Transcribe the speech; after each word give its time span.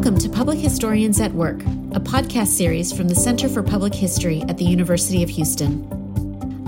Welcome 0.00 0.18
to 0.20 0.30
Public 0.30 0.58
Historians 0.58 1.20
at 1.20 1.30
Work, 1.34 1.60
a 1.60 2.00
podcast 2.00 2.46
series 2.46 2.90
from 2.90 3.06
the 3.06 3.14
Center 3.14 3.50
for 3.50 3.62
Public 3.62 3.94
History 3.94 4.40
at 4.48 4.56
the 4.56 4.64
University 4.64 5.22
of 5.22 5.28
Houston. 5.28 5.86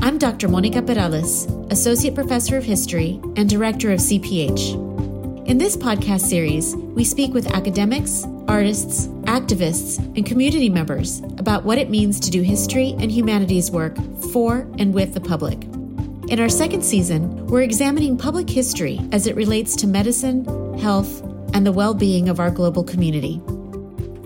I'm 0.03 0.19
Dr. 0.19 0.49
Monica 0.49 0.83
Perales, 0.83 1.47
Associate 1.71 2.15
Professor 2.15 2.59
of 2.59 2.65
History 2.65 3.19
and 3.39 3.49
Director 3.49 3.91
of 3.91 4.01
CPH. 4.01 5.49
In 5.49 5.57
this 5.57 5.79
podcast 5.79 6.21
series, 6.21 6.77
we 6.77 7.05
speak 7.05 7.33
with 7.33 7.47
academics, 7.55 8.27
artists, 8.49 9.07
activists, 9.23 9.97
and 10.15 10.27
community 10.27 10.69
members 10.69 11.21
about 11.39 11.65
what 11.65 11.79
it 11.79 11.89
means 11.89 12.21
to 12.21 12.31
do 12.31 12.43
history 12.43 12.95
and 12.99 13.11
humanities 13.11 13.71
work 13.71 13.97
for 14.31 14.69
and 14.79 14.93
with 14.93 15.15
the 15.15 15.23
public. 15.23 15.63
In 16.31 16.39
our 16.39 16.51
second 16.51 16.83
season, 16.85 17.47
we're 17.47 17.63
examining 17.63 18.19
public 18.19 18.51
history 18.51 19.01
as 19.11 19.27
it 19.27 19.37
relates 19.37 19.75
to 19.77 19.87
medicine, 19.87 20.45
health, 20.79 21.23
and 21.55 21.67
the 21.67 21.73
well 21.73 21.95
being 21.95 22.29
of 22.29 22.41
our 22.41 22.51
global 22.51 22.85
community. 22.85 23.41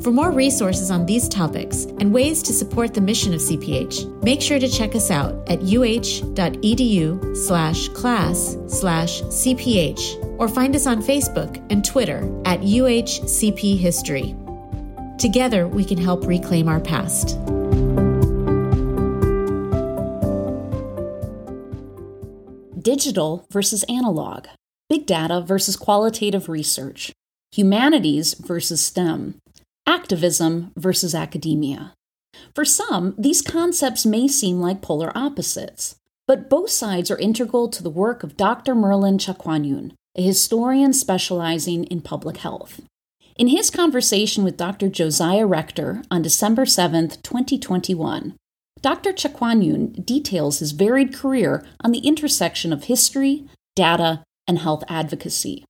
For 0.02 0.12
more 0.12 0.30
resources 0.30 0.90
on 0.92 1.04
these 1.04 1.28
topics 1.28 1.86
and 1.98 2.14
ways 2.14 2.40
to 2.44 2.52
support 2.52 2.94
the 2.94 3.00
mission 3.00 3.34
of 3.34 3.40
CPH, 3.40 4.22
make 4.22 4.40
sure 4.40 4.60
to 4.60 4.68
check 4.68 4.94
us 4.94 5.10
out 5.10 5.32
at 5.50 5.58
uh.edu 5.60 7.36
slash 7.36 7.88
class 7.88 8.56
slash 8.68 9.22
CPH 9.22 10.38
or 10.38 10.48
find 10.48 10.76
us 10.76 10.86
on 10.86 11.02
Facebook 11.02 11.60
and 11.70 11.84
Twitter 11.84 12.18
at 12.44 12.60
UHCP 12.60 13.78
History. 13.78 14.36
Together, 15.18 15.66
we 15.66 15.84
can 15.84 15.98
help 15.98 16.24
reclaim 16.26 16.68
our 16.68 16.78
past. 16.78 17.38
Digital 22.80 23.44
versus 23.50 23.82
analog, 23.88 24.46
big 24.88 25.06
data 25.06 25.40
versus 25.40 25.76
qualitative 25.76 26.48
research, 26.48 27.12
humanities 27.52 28.34
versus 28.34 28.80
STEM, 28.80 29.36
activism 29.86 30.72
versus 30.76 31.14
academia. 31.14 31.92
For 32.54 32.64
some, 32.64 33.14
these 33.18 33.42
concepts 33.42 34.06
may 34.06 34.28
seem 34.28 34.60
like 34.60 34.82
polar 34.82 35.16
opposites, 35.16 35.96
but 36.26 36.50
both 36.50 36.70
sides 36.70 37.10
are 37.10 37.18
integral 37.18 37.68
to 37.68 37.82
the 37.82 37.90
work 37.90 38.22
of 38.22 38.36
Dr. 38.36 38.74
Merlin 38.74 39.18
Chowkwanyun, 39.18 39.92
a 40.16 40.22
historian 40.22 40.92
specializing 40.92 41.84
in 41.84 42.00
public 42.00 42.38
health. 42.38 42.80
In 43.36 43.48
his 43.48 43.70
conversation 43.70 44.44
with 44.44 44.56
Dr. 44.56 44.88
Josiah 44.88 45.46
Rector 45.46 46.02
on 46.10 46.22
December 46.22 46.64
7, 46.64 47.10
2021, 47.22 48.34
Dr. 48.80 49.12
Chowkwanyun 49.12 50.04
details 50.04 50.58
his 50.58 50.72
varied 50.72 51.14
career 51.14 51.64
on 51.80 51.92
the 51.92 51.98
intersection 51.98 52.72
of 52.72 52.84
history, 52.84 53.44
data, 53.74 54.22
and 54.46 54.58
health 54.58 54.84
advocacy. 54.88 55.64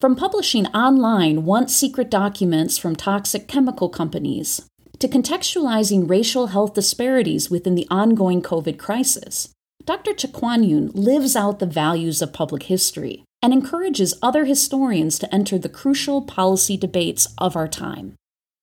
From 0.00 0.14
publishing 0.14 0.66
online 0.68 1.44
once 1.44 1.74
secret 1.74 2.10
documents 2.10 2.78
from 2.78 2.94
toxic 2.94 3.48
chemical 3.48 3.88
companies, 3.88 4.68
to 4.98 5.08
contextualizing 5.08 6.08
racial 6.08 6.48
health 6.48 6.74
disparities 6.74 7.50
within 7.50 7.74
the 7.74 7.86
ongoing 7.90 8.42
COVID 8.42 8.78
crisis, 8.78 9.48
Dr. 9.84 10.12
Chowkwanyun 10.12 10.90
lives 10.94 11.36
out 11.36 11.60
the 11.60 11.66
values 11.66 12.20
of 12.20 12.32
public 12.32 12.64
history 12.64 13.24
and 13.42 13.52
encourages 13.52 14.14
other 14.20 14.44
historians 14.44 15.18
to 15.18 15.32
enter 15.34 15.58
the 15.58 15.68
crucial 15.68 16.22
policy 16.22 16.76
debates 16.76 17.28
of 17.38 17.56
our 17.56 17.68
time. 17.68 18.14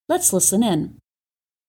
Let's 0.10 0.34
listen 0.34 0.62
in. 0.62 0.98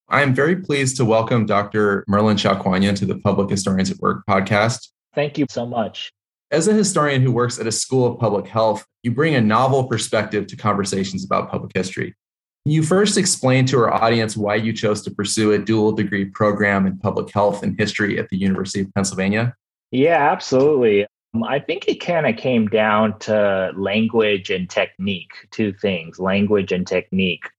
I 0.08 0.22
am 0.22 0.34
very 0.34 0.56
pleased 0.56 0.96
to 0.98 1.04
welcome 1.04 1.46
Dr. 1.46 2.04
Merlin 2.06 2.36
Chowkwanyun 2.36 2.96
to 2.96 3.06
the 3.06 3.18
Public 3.18 3.50
Historians 3.50 3.90
at 3.90 3.98
Work 3.98 4.22
podcast. 4.28 4.90
Thank 5.14 5.38
you 5.38 5.46
so 5.48 5.66
much. 5.66 6.12
As 6.52 6.68
a 6.68 6.72
historian 6.72 7.22
who 7.22 7.32
works 7.32 7.58
at 7.58 7.66
a 7.66 7.72
school 7.72 8.06
of 8.06 8.20
public 8.20 8.46
health, 8.46 8.86
you 9.02 9.10
bring 9.10 9.34
a 9.34 9.40
novel 9.40 9.84
perspective 9.84 10.46
to 10.46 10.56
conversations 10.56 11.24
about 11.24 11.50
public 11.50 11.72
history. 11.74 12.14
Can 12.64 12.72
you 12.72 12.84
first 12.84 13.18
explain 13.18 13.66
to 13.66 13.78
our 13.78 13.92
audience 13.92 14.36
why 14.36 14.54
you 14.54 14.72
chose 14.72 15.02
to 15.02 15.10
pursue 15.10 15.52
a 15.52 15.58
dual 15.58 15.90
degree 15.92 16.24
program 16.24 16.86
in 16.86 16.98
public 16.98 17.32
health 17.32 17.64
and 17.64 17.78
history 17.78 18.18
at 18.18 18.28
the 18.28 18.36
University 18.36 18.82
of 18.82 18.94
Pennsylvania? 18.94 19.56
Yeah, 19.90 20.30
absolutely. 20.30 21.06
Um, 21.34 21.42
I 21.42 21.58
think 21.58 21.88
it 21.88 21.96
kind 21.96 22.26
of 22.26 22.36
came 22.36 22.68
down 22.68 23.18
to 23.20 23.72
language 23.76 24.50
and 24.50 24.70
technique, 24.70 25.32
two 25.50 25.72
things 25.72 26.20
language 26.20 26.70
and 26.70 26.86
technique. 26.86 27.50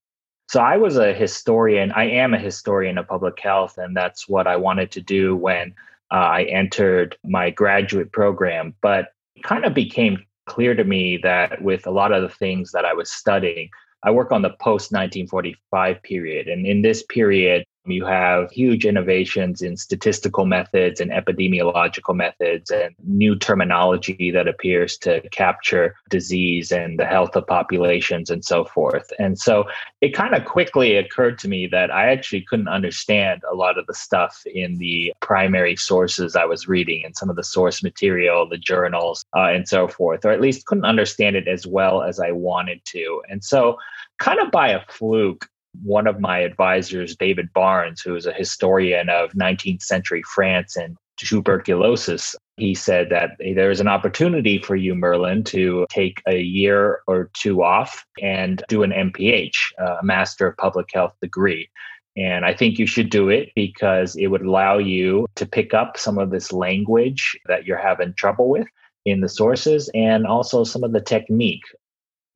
So 0.50 0.62
I 0.62 0.78
was 0.78 0.96
a 0.96 1.14
historian. 1.14 1.92
I 1.92 2.06
am 2.06 2.34
a 2.34 2.40
historian 2.40 2.98
of 2.98 3.08
public 3.08 3.38
health, 3.40 3.78
and 3.78 3.96
that's 3.96 4.30
what 4.30 4.48
I 4.48 4.56
wanted 4.56 4.92
to 4.92 5.02
do 5.02 5.36
when 5.36 5.76
uh, 6.12 6.16
I 6.16 6.44
entered 6.44 7.18
my 7.24 7.50
graduate 7.50 8.12
program. 8.12 8.74
But 8.82 9.10
it 9.36 9.44
kind 9.44 9.66
of 9.66 9.74
became 9.74 10.24
clear 10.46 10.76
to 10.76 10.84
me 10.84 11.18
that 11.18 11.62
with 11.62 11.86
a 11.86 11.92
lot 11.92 12.12
of 12.12 12.22
the 12.22 12.30
things 12.30 12.72
that 12.72 12.86
I 12.86 12.94
was 12.94 13.12
studying, 13.12 13.70
I 14.04 14.12
work 14.12 14.32
on 14.32 14.42
the 14.42 14.52
post 14.52 14.92
1945 14.92 16.02
period. 16.04 16.48
And 16.48 16.66
in 16.66 16.82
this 16.82 17.04
period, 17.04 17.66
you 17.90 18.06
have 18.06 18.52
huge 18.52 18.86
innovations 18.86 19.62
in 19.62 19.78
statistical 19.78 20.46
methods 20.46 21.00
and 21.00 21.12
epidemiological 21.12 22.16
methods 22.16 22.72
and 22.72 22.96
new 23.04 23.36
terminology 23.36 24.32
that 24.32 24.48
appears 24.48 24.98
to 25.00 25.22
capture 25.30 25.96
disease 26.10 26.72
and 26.72 27.00
the 27.00 27.06
health 27.06 27.36
of 27.36 27.48
populations 27.48 28.30
and 28.30 28.44
so 28.44 28.66
forth. 28.66 29.12
And 29.20 29.38
so 29.40 29.66
it 30.02 30.14
kind 30.14 30.34
of 30.34 30.46
quickly 30.46 30.96
occurred 30.96 31.38
to 31.40 31.48
me 31.48 31.68
that 31.68 31.92
I 31.92 32.12
actually 32.12 32.42
couldn't 32.42 32.68
understand 32.68 33.42
a 33.52 33.56
lot 33.56 33.78
of 33.78 33.88
the 33.88 33.94
stuff 33.94 34.44
in 34.46 34.78
the 34.78 35.14
primary 35.22 35.76
sources 35.76 36.36
I 36.36 36.46
was 36.46 36.68
reading 36.68 37.04
and 37.06 37.16
some 37.16 37.30
of 37.30 37.36
the 37.36 37.44
source 37.44 37.84
material, 37.84 38.48
the 38.48 38.58
journals, 38.58 39.26
uh, 39.36 39.48
and 39.48 39.68
so 39.68 39.88
forth, 39.88 40.26
or 40.26 40.32
at 40.32 40.42
least 40.42 40.66
couldn't 40.66 40.86
understand 40.86 41.36
it 41.36 41.48
as 41.48 41.66
well 41.66 42.04
as 42.04 42.20
I 42.20 42.32
wanted 42.32 42.84
to. 42.86 43.22
And 43.30 43.44
so, 43.44 43.78
kind 44.20 44.40
of 44.40 44.52
by 44.52 44.70
a 44.70 44.82
fluke, 44.90 45.48
one 45.84 46.08
of 46.08 46.20
my 46.20 46.40
advisors, 46.40 47.16
David 47.16 47.50
Barnes, 47.54 48.02
who 48.02 48.16
is 48.16 48.26
a 48.26 48.34
historian 48.34 49.10
of 49.10 49.32
19th 49.32 49.82
century 49.82 50.24
France 50.24 50.76
and 50.76 50.98
tuberculosis, 51.18 52.36
he 52.58 52.74
said 52.74 53.10
that 53.10 53.32
hey, 53.40 53.54
there 53.54 53.72
is 53.72 53.80
an 53.80 53.88
opportunity 53.88 54.60
for 54.60 54.76
you, 54.76 54.96
Merlin, 54.96 55.44
to 55.46 55.86
take 55.90 56.22
a 56.28 56.40
year 56.40 57.02
or 57.08 57.30
two 57.34 57.64
off 57.64 58.06
and 58.22 58.64
do 58.68 58.84
an 58.84 58.92
MPH, 58.92 59.56
a 59.80 60.04
Master 60.04 60.48
of 60.48 60.58
Public 60.58 60.90
Health 60.94 61.14
degree. 61.22 61.70
And 62.16 62.46
I 62.46 62.54
think 62.54 62.80
you 62.80 62.88
should 62.88 63.12
do 63.12 63.30
it 63.30 63.52
because 63.56 64.16
it 64.16 64.28
would 64.28 64.42
allow 64.42 64.80
you 64.80 65.28
to 65.36 65.46
pick 65.46 65.76
up 65.76 65.98
some 65.98 66.18
of 66.18 66.32
this 66.32 66.52
language 66.52 67.38
that 67.46 67.66
you're 67.66 67.78
having 67.78 68.14
trouble 68.16 68.50
with 68.50 68.68
in 69.06 69.22
the 69.22 69.30
sources 69.30 69.90
and 69.94 70.26
also 70.26 70.64
some 70.64 70.84
of 70.84 70.94
the 70.94 71.02
technique 71.02 71.64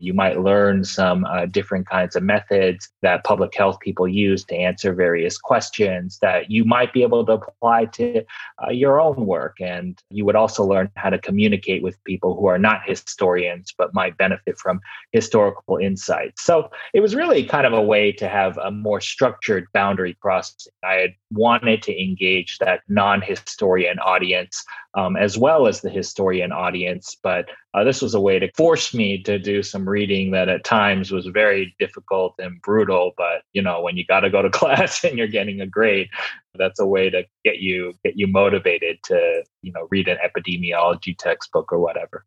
you 0.02 0.14
might 0.14 0.42
learn 0.42 0.84
some 0.84 1.26
uh, 1.26 1.46
different 1.46 1.88
kinds 1.88 2.16
of 2.16 2.24
methods 2.24 2.90
that 3.02 3.24
public 3.24 3.54
health 3.56 3.80
people 3.80 4.08
use 4.08 4.44
to 4.46 4.56
answer 4.56 4.94
various 4.94 5.38
questions 5.38 6.18
that 6.22 6.50
you 6.50 6.66
might 6.66 6.92
be 6.92 7.04
able 7.04 7.26
to 7.26 7.34
apply 7.34 7.86
to 7.86 8.24
uh, 8.66 8.72
your 8.72 9.00
own 9.00 9.26
work. 9.26 9.62
And 9.62 10.02
you 10.10 10.26
would 10.26 10.36
also 10.36 10.64
learn 10.64 10.90
how 10.96 11.10
to 11.12 11.20
communicate 11.20 11.84
with 11.84 12.04
people 12.04 12.36
who 12.36 12.48
are 12.48 12.58
not 12.58 12.82
historians 12.86 13.74
but 13.78 13.94
might 13.94 14.18
benefit 14.18 14.58
from 14.58 14.82
historical 15.12 15.78
insights. 15.78 16.44
So 16.44 16.72
it 16.94 17.02
was 17.02 17.16
really 17.16 17.44
kind 17.44 17.68
of 17.68 17.74
a 17.74 17.82
way 17.82 18.12
to 18.14 18.28
have 18.28 18.58
a 18.58 18.72
more 18.72 19.02
structured 19.02 19.68
boundary 19.74 20.18
processing. 20.20 20.74
I 20.84 20.94
had 20.94 21.14
wanted 21.32 21.84
to 21.84 22.02
engage 22.02 22.58
that 22.60 22.82
non 22.90 23.22
historian 23.22 24.00
audience 24.00 24.66
um, 24.94 25.16
as 25.16 25.38
well 25.38 25.68
as 25.68 25.82
the 25.82 25.90
historian 25.90 26.52
audience. 26.52 27.16
But 27.22 27.50
uh, 27.74 27.84
this 27.84 28.02
was 28.02 28.14
a 28.14 28.20
way 28.20 28.38
to 28.38 28.52
force 28.56 28.94
me 28.94 29.22
to 29.24 29.40
do 29.40 29.64
some 29.64 29.88
reading 29.88 30.32
that 30.32 30.50
at 30.50 30.64
times 30.64 31.12
was 31.12 31.26
very 31.28 31.74
difficult 31.80 32.36
and 32.38 32.62
brutal. 32.62 33.14
But 33.16 33.44
you 33.54 33.62
know, 33.62 33.82
when 33.82 33.96
you 33.96 34.06
got 34.06 34.22
to 34.22 34.30
go 34.30 34.42
to 34.42 34.50
class 34.52 35.04
and 35.04 35.18
you're 35.18 35.28
getting 35.28 35.62
a 35.62 35.68
grade, 35.68 36.10
that's 36.56 36.80
a 36.80 36.86
way 36.86 37.10
to 37.10 37.24
get 37.46 37.60
you 37.60 37.94
get 38.04 38.18
you 38.18 38.28
motivated 38.28 39.00
to 39.06 39.44
you 39.62 39.72
know 39.72 39.88
read 39.90 40.08
an 40.08 40.18
epidemiology 40.26 41.18
textbook 41.18 41.72
or 41.72 41.80
whatever. 41.80 42.26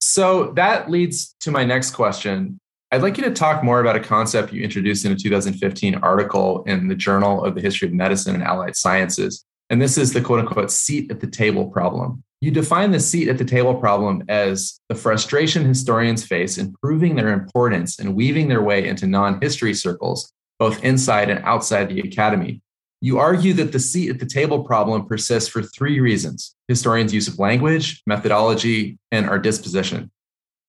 So 0.00 0.52
that 0.52 0.90
leads 0.90 1.36
to 1.40 1.50
my 1.50 1.64
next 1.64 1.92
question. 1.92 2.58
I'd 2.92 3.02
like 3.02 3.16
you 3.16 3.24
to 3.24 3.30
talk 3.30 3.62
more 3.62 3.80
about 3.80 3.94
a 3.94 4.00
concept 4.00 4.52
you 4.52 4.64
introduced 4.64 5.04
in 5.04 5.12
a 5.12 5.14
2015 5.14 5.96
article 5.96 6.64
in 6.64 6.88
the 6.88 6.96
Journal 6.96 7.44
of 7.44 7.54
the 7.54 7.60
History 7.60 7.86
of 7.86 7.94
Medicine 7.94 8.34
and 8.34 8.42
Allied 8.42 8.74
Sciences. 8.74 9.44
And 9.70 9.80
this 9.80 9.96
is 9.96 10.12
the 10.12 10.20
quote 10.20 10.40
unquote 10.40 10.70
seat 10.70 11.10
at 11.10 11.20
the 11.20 11.28
table 11.28 11.66
problem. 11.68 12.24
You 12.40 12.50
define 12.50 12.90
the 12.90 13.00
seat 13.00 13.28
at 13.28 13.38
the 13.38 13.44
table 13.44 13.74
problem 13.74 14.24
as 14.28 14.80
the 14.88 14.94
frustration 14.94 15.64
historians 15.64 16.26
face 16.26 16.58
in 16.58 16.74
proving 16.82 17.14
their 17.14 17.32
importance 17.32 17.98
and 17.98 18.16
weaving 18.16 18.48
their 18.48 18.62
way 18.62 18.88
into 18.88 19.06
non 19.06 19.40
history 19.40 19.74
circles, 19.74 20.32
both 20.58 20.82
inside 20.82 21.30
and 21.30 21.44
outside 21.44 21.88
the 21.88 22.00
academy. 22.00 22.62
You 23.02 23.18
argue 23.18 23.52
that 23.54 23.72
the 23.72 23.78
seat 23.78 24.10
at 24.10 24.18
the 24.18 24.26
table 24.26 24.64
problem 24.64 25.06
persists 25.06 25.48
for 25.48 25.62
three 25.62 26.00
reasons 26.00 26.54
historians' 26.68 27.14
use 27.14 27.28
of 27.28 27.38
language, 27.38 28.02
methodology, 28.06 28.98
and 29.12 29.28
our 29.28 29.38
disposition. 29.38 30.10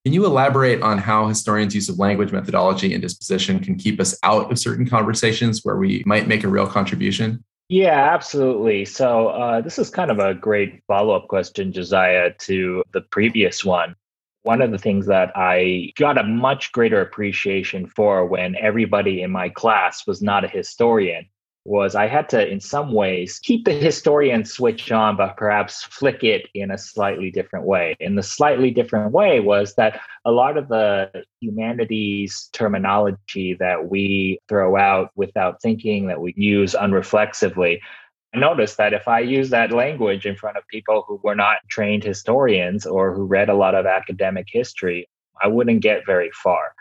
Can 0.06 0.14
you 0.14 0.26
elaborate 0.26 0.82
on 0.82 0.98
how 0.98 1.28
historians' 1.28 1.76
use 1.76 1.90
of 1.90 2.00
language, 2.00 2.32
methodology, 2.32 2.94
and 2.94 3.02
disposition 3.02 3.60
can 3.60 3.76
keep 3.76 4.00
us 4.00 4.18
out 4.24 4.52
of 4.52 4.60
certain 4.60 4.88
conversations 4.88 5.62
where 5.64 5.76
we 5.76 6.04
might 6.06 6.28
make 6.28 6.44
a 6.44 6.48
real 6.48 6.68
contribution? 6.68 7.44
Yeah, 7.72 8.14
absolutely. 8.14 8.86
So, 8.86 9.30
uh, 9.30 9.62
this 9.62 9.80
is 9.80 9.90
kind 9.90 10.12
of 10.12 10.20
a 10.20 10.36
great 10.36 10.84
follow 10.88 11.16
up 11.16 11.30
question, 11.30 11.74
Josiah, 11.74 12.34
to 12.42 12.84
the 12.94 13.02
previous 13.02 13.66
one. 13.66 13.96
one 14.44 14.62
of 14.62 14.72
the 14.72 14.80
things 14.80 15.08
that 15.08 15.32
I 15.38 15.94
got 15.98 16.18
a 16.20 16.24
much 16.24 16.74
greater 16.74 17.02
appreciation 17.02 17.88
for 17.88 18.26
when 18.28 18.56
everybody 18.58 19.24
in 19.24 19.32
my 19.32 19.50
class 19.50 20.08
was 20.08 20.22
not 20.22 20.46
a 20.46 20.50
historian 20.50 21.28
was 21.64 21.96
I 21.96 22.08
had 22.08 22.30
to, 22.30 22.48
in 22.48 22.60
some 22.60 22.92
ways, 22.92 23.40
keep 23.40 23.66
the 23.66 23.74
historian 23.74 24.46
switch 24.46 24.92
on, 24.92 25.18
but 25.18 25.38
perhaps 25.38 25.84
flick 25.84 26.24
it 26.24 26.48
in 26.54 26.72
a 26.72 26.78
slightly 26.78 27.30
different 27.30 27.66
way. 27.66 27.96
And 28.00 28.18
the 28.18 28.24
slightly 28.24 28.72
different 28.72 29.12
way 29.12 29.40
was 29.40 29.76
that 29.76 30.00
a 30.26 30.32
lot 30.32 30.58
of 30.58 30.68
the 30.68 31.24
humanities 31.40 32.50
terminology 32.54 33.56
that 33.60 33.90
we 33.90 34.40
throw 34.50 34.76
out 34.76 35.12
without 35.16 35.62
thinking, 35.62 36.08
that 36.08 36.22
we 36.22 36.34
use 36.36 36.74
unreflexively, 36.74 37.80
I 38.34 38.40
noticed 38.40 38.78
that 38.78 38.94
if 38.94 39.08
I 39.08 39.20
use 39.20 39.50
that 39.50 39.72
language 39.72 40.26
in 40.26 40.38
front 40.38 40.58
of 40.58 40.68
people 40.68 41.04
who 41.06 41.20
were 41.22 41.36
not 41.36 41.58
trained 41.70 42.04
historians 42.04 42.86
or 42.86 43.14
who 43.14 43.26
read 43.26 43.50
a 43.50 43.56
lot 43.56 43.76
of 43.76 43.86
academic 43.86 44.48
history, 44.50 45.10
I 45.42 45.48
wouldn't 45.48 45.82
get 45.82 46.06
very 46.06 46.32
far. 46.32 46.74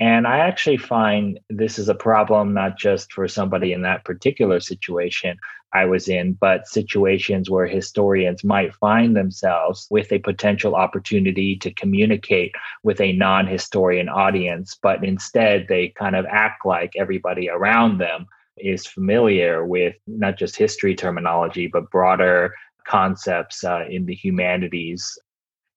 And 0.00 0.26
I 0.26 0.38
actually 0.38 0.76
find 0.76 1.38
this 1.50 1.78
is 1.78 1.88
a 1.88 1.94
problem 1.94 2.52
not 2.52 2.76
just 2.76 3.12
for 3.12 3.28
somebody 3.28 3.72
in 3.72 3.82
that 3.82 4.04
particular 4.04 4.58
situation 4.58 5.38
I 5.72 5.84
was 5.84 6.08
in, 6.08 6.34
but 6.34 6.68
situations 6.68 7.50
where 7.50 7.66
historians 7.66 8.44
might 8.44 8.74
find 8.74 9.16
themselves 9.16 9.86
with 9.90 10.12
a 10.12 10.20
potential 10.20 10.76
opportunity 10.76 11.56
to 11.56 11.72
communicate 11.72 12.54
with 12.82 13.00
a 13.00 13.12
non 13.12 13.46
historian 13.46 14.08
audience, 14.08 14.76
but 14.80 15.04
instead 15.04 15.66
they 15.68 15.88
kind 15.88 16.16
of 16.16 16.26
act 16.26 16.64
like 16.64 16.92
everybody 16.96 17.48
around 17.48 17.98
them 17.98 18.26
is 18.56 18.86
familiar 18.86 19.64
with 19.66 19.96
not 20.06 20.38
just 20.38 20.56
history 20.56 20.94
terminology, 20.94 21.66
but 21.66 21.90
broader 21.90 22.54
concepts 22.86 23.64
uh, 23.64 23.84
in 23.88 24.06
the 24.06 24.14
humanities. 24.14 25.18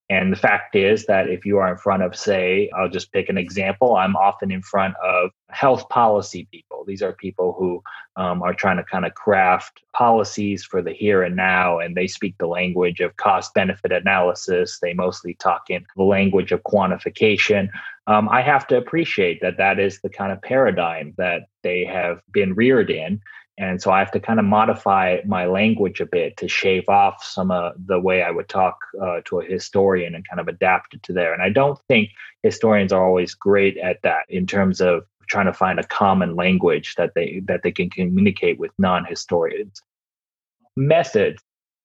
And 0.09 0.31
the 0.31 0.37
fact 0.37 0.75
is 0.75 1.05
that 1.07 1.29
if 1.29 1.45
you 1.45 1.57
are 1.57 1.69
in 1.69 1.77
front 1.77 2.01
of, 2.01 2.15
say, 2.15 2.69
I'll 2.77 2.89
just 2.89 3.11
pick 3.11 3.27
an 3.27 3.37
example, 3.37 3.97
I'm 3.97 4.15
often 4.15 4.51
in 4.51 4.61
front 4.61 4.95
of 5.03 5.31
health 5.49 5.89
policy 5.89 6.47
people. 6.49 6.85
These 6.87 7.01
are 7.01 7.11
people 7.11 7.53
who 7.59 7.83
um, 8.15 8.41
are 8.41 8.53
trying 8.53 8.77
to 8.77 8.85
kind 8.85 9.05
of 9.05 9.15
craft 9.15 9.81
policies 9.93 10.63
for 10.63 10.81
the 10.81 10.93
here 10.93 11.23
and 11.23 11.35
now, 11.35 11.79
and 11.79 11.95
they 11.95 12.07
speak 12.07 12.35
the 12.37 12.47
language 12.47 13.01
of 13.01 13.17
cost 13.17 13.53
benefit 13.53 13.91
analysis. 13.91 14.79
They 14.79 14.93
mostly 14.93 15.33
talk 15.33 15.69
in 15.69 15.85
the 15.97 16.03
language 16.03 16.53
of 16.53 16.63
quantification 16.63 17.69
um, 18.07 18.29
I 18.29 18.41
have 18.41 18.65
to 18.67 18.77
appreciate 18.77 19.41
that 19.41 19.57
that 19.57 19.79
is 19.79 19.99
the 19.99 20.09
kind 20.09 20.31
of 20.31 20.41
paradigm 20.41 21.13
that 21.17 21.49
they 21.61 21.83
have 21.85 22.21
been 22.31 22.53
reared 22.53 22.89
in. 22.89 23.21
And 23.59 23.81
so 23.81 23.89
I 23.89 23.99
have 23.99 24.11
to 24.11 24.19
kind 24.19 24.39
of 24.39 24.45
modify 24.45 25.17
my 25.25 25.45
language 25.47 25.99
a 25.99 26.05
bit 26.05 26.37
to 26.37 26.47
shave 26.47 26.87
off 26.89 27.23
some 27.23 27.49
of 27.49 27.73
the 27.87 27.99
way 27.99 28.21
I 28.21 28.29
would 28.29 28.49
talk 28.49 28.77
uh, 29.01 29.21
to 29.25 29.39
a 29.39 29.45
historian 29.45 30.13
and 30.13 30.27
kind 30.27 30.39
of 30.39 30.47
adapt 30.47 30.93
it 30.93 31.01
to 31.03 31.13
there. 31.13 31.33
And 31.33 31.41
I 31.41 31.49
don't 31.49 31.79
think 31.87 32.11
historians 32.43 32.93
are 32.93 33.03
always 33.03 33.33
great 33.33 33.77
at 33.77 34.01
that 34.03 34.25
in 34.29 34.45
terms 34.45 34.79
of 34.79 35.05
trying 35.27 35.47
to 35.47 35.53
find 35.53 35.79
a 35.79 35.87
common 35.87 36.35
language 36.35 36.95
that 36.95 37.13
they 37.15 37.41
that 37.45 37.63
they 37.63 37.71
can 37.71 37.89
communicate 37.89 38.59
with 38.59 38.71
non-historians. 38.77 39.81
Methods. 40.75 41.41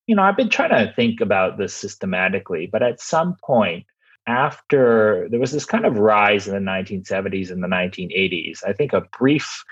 You 0.06 0.16
know, 0.16 0.22
I've 0.22 0.36
been 0.36 0.50
trying 0.50 0.70
to 0.70 0.92
think 0.94 1.20
about 1.20 1.58
this 1.58 1.74
systematically, 1.74 2.68
but 2.70 2.82
at 2.82 3.00
some 3.00 3.36
point, 3.42 3.86
after 4.26 5.28
there 5.30 5.40
was 5.40 5.52
this 5.52 5.64
kind 5.64 5.86
of 5.86 5.98
rise 5.98 6.46
in 6.46 6.54
the 6.54 6.70
1970s 6.70 7.50
and 7.50 7.62
the 7.62 7.68
1980s, 7.68 8.58
I 8.66 8.72
think 8.72 8.92
a 8.92 9.02
brief, 9.18 9.64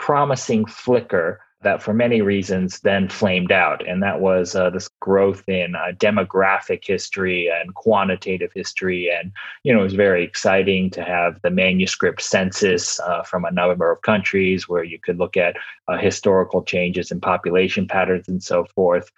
promising 0.00 0.64
flicker 0.64 1.40
that 1.62 1.82
for 1.82 1.92
many 1.92 2.22
reasons 2.22 2.80
then 2.80 3.06
flamed 3.06 3.52
out. 3.52 3.86
And 3.86 4.02
that 4.02 4.20
was 4.20 4.56
uh, 4.56 4.70
this 4.70 4.88
growth 5.00 5.46
in 5.46 5.74
uh, 5.76 5.92
demographic 5.98 6.86
history 6.86 7.50
and 7.50 7.74
quantitative 7.74 8.50
history. 8.54 9.10
And, 9.10 9.30
you 9.62 9.74
know, 9.74 9.80
it 9.80 9.84
was 9.84 9.94
very 9.94 10.24
exciting 10.24 10.88
to 10.92 11.04
have 11.04 11.38
the 11.42 11.50
manuscript 11.50 12.22
census 12.22 12.98
uh, 13.00 13.22
from 13.24 13.44
a 13.44 13.50
number 13.50 13.92
of 13.92 14.00
countries 14.00 14.70
where 14.70 14.84
you 14.84 14.98
could 14.98 15.18
look 15.18 15.36
at 15.36 15.56
uh, 15.86 15.98
historical 15.98 16.62
changes 16.62 17.10
in 17.10 17.20
population 17.20 17.86
patterns 17.86 18.26
and 18.26 18.42
so 18.42 18.64
forth. 18.74 19.10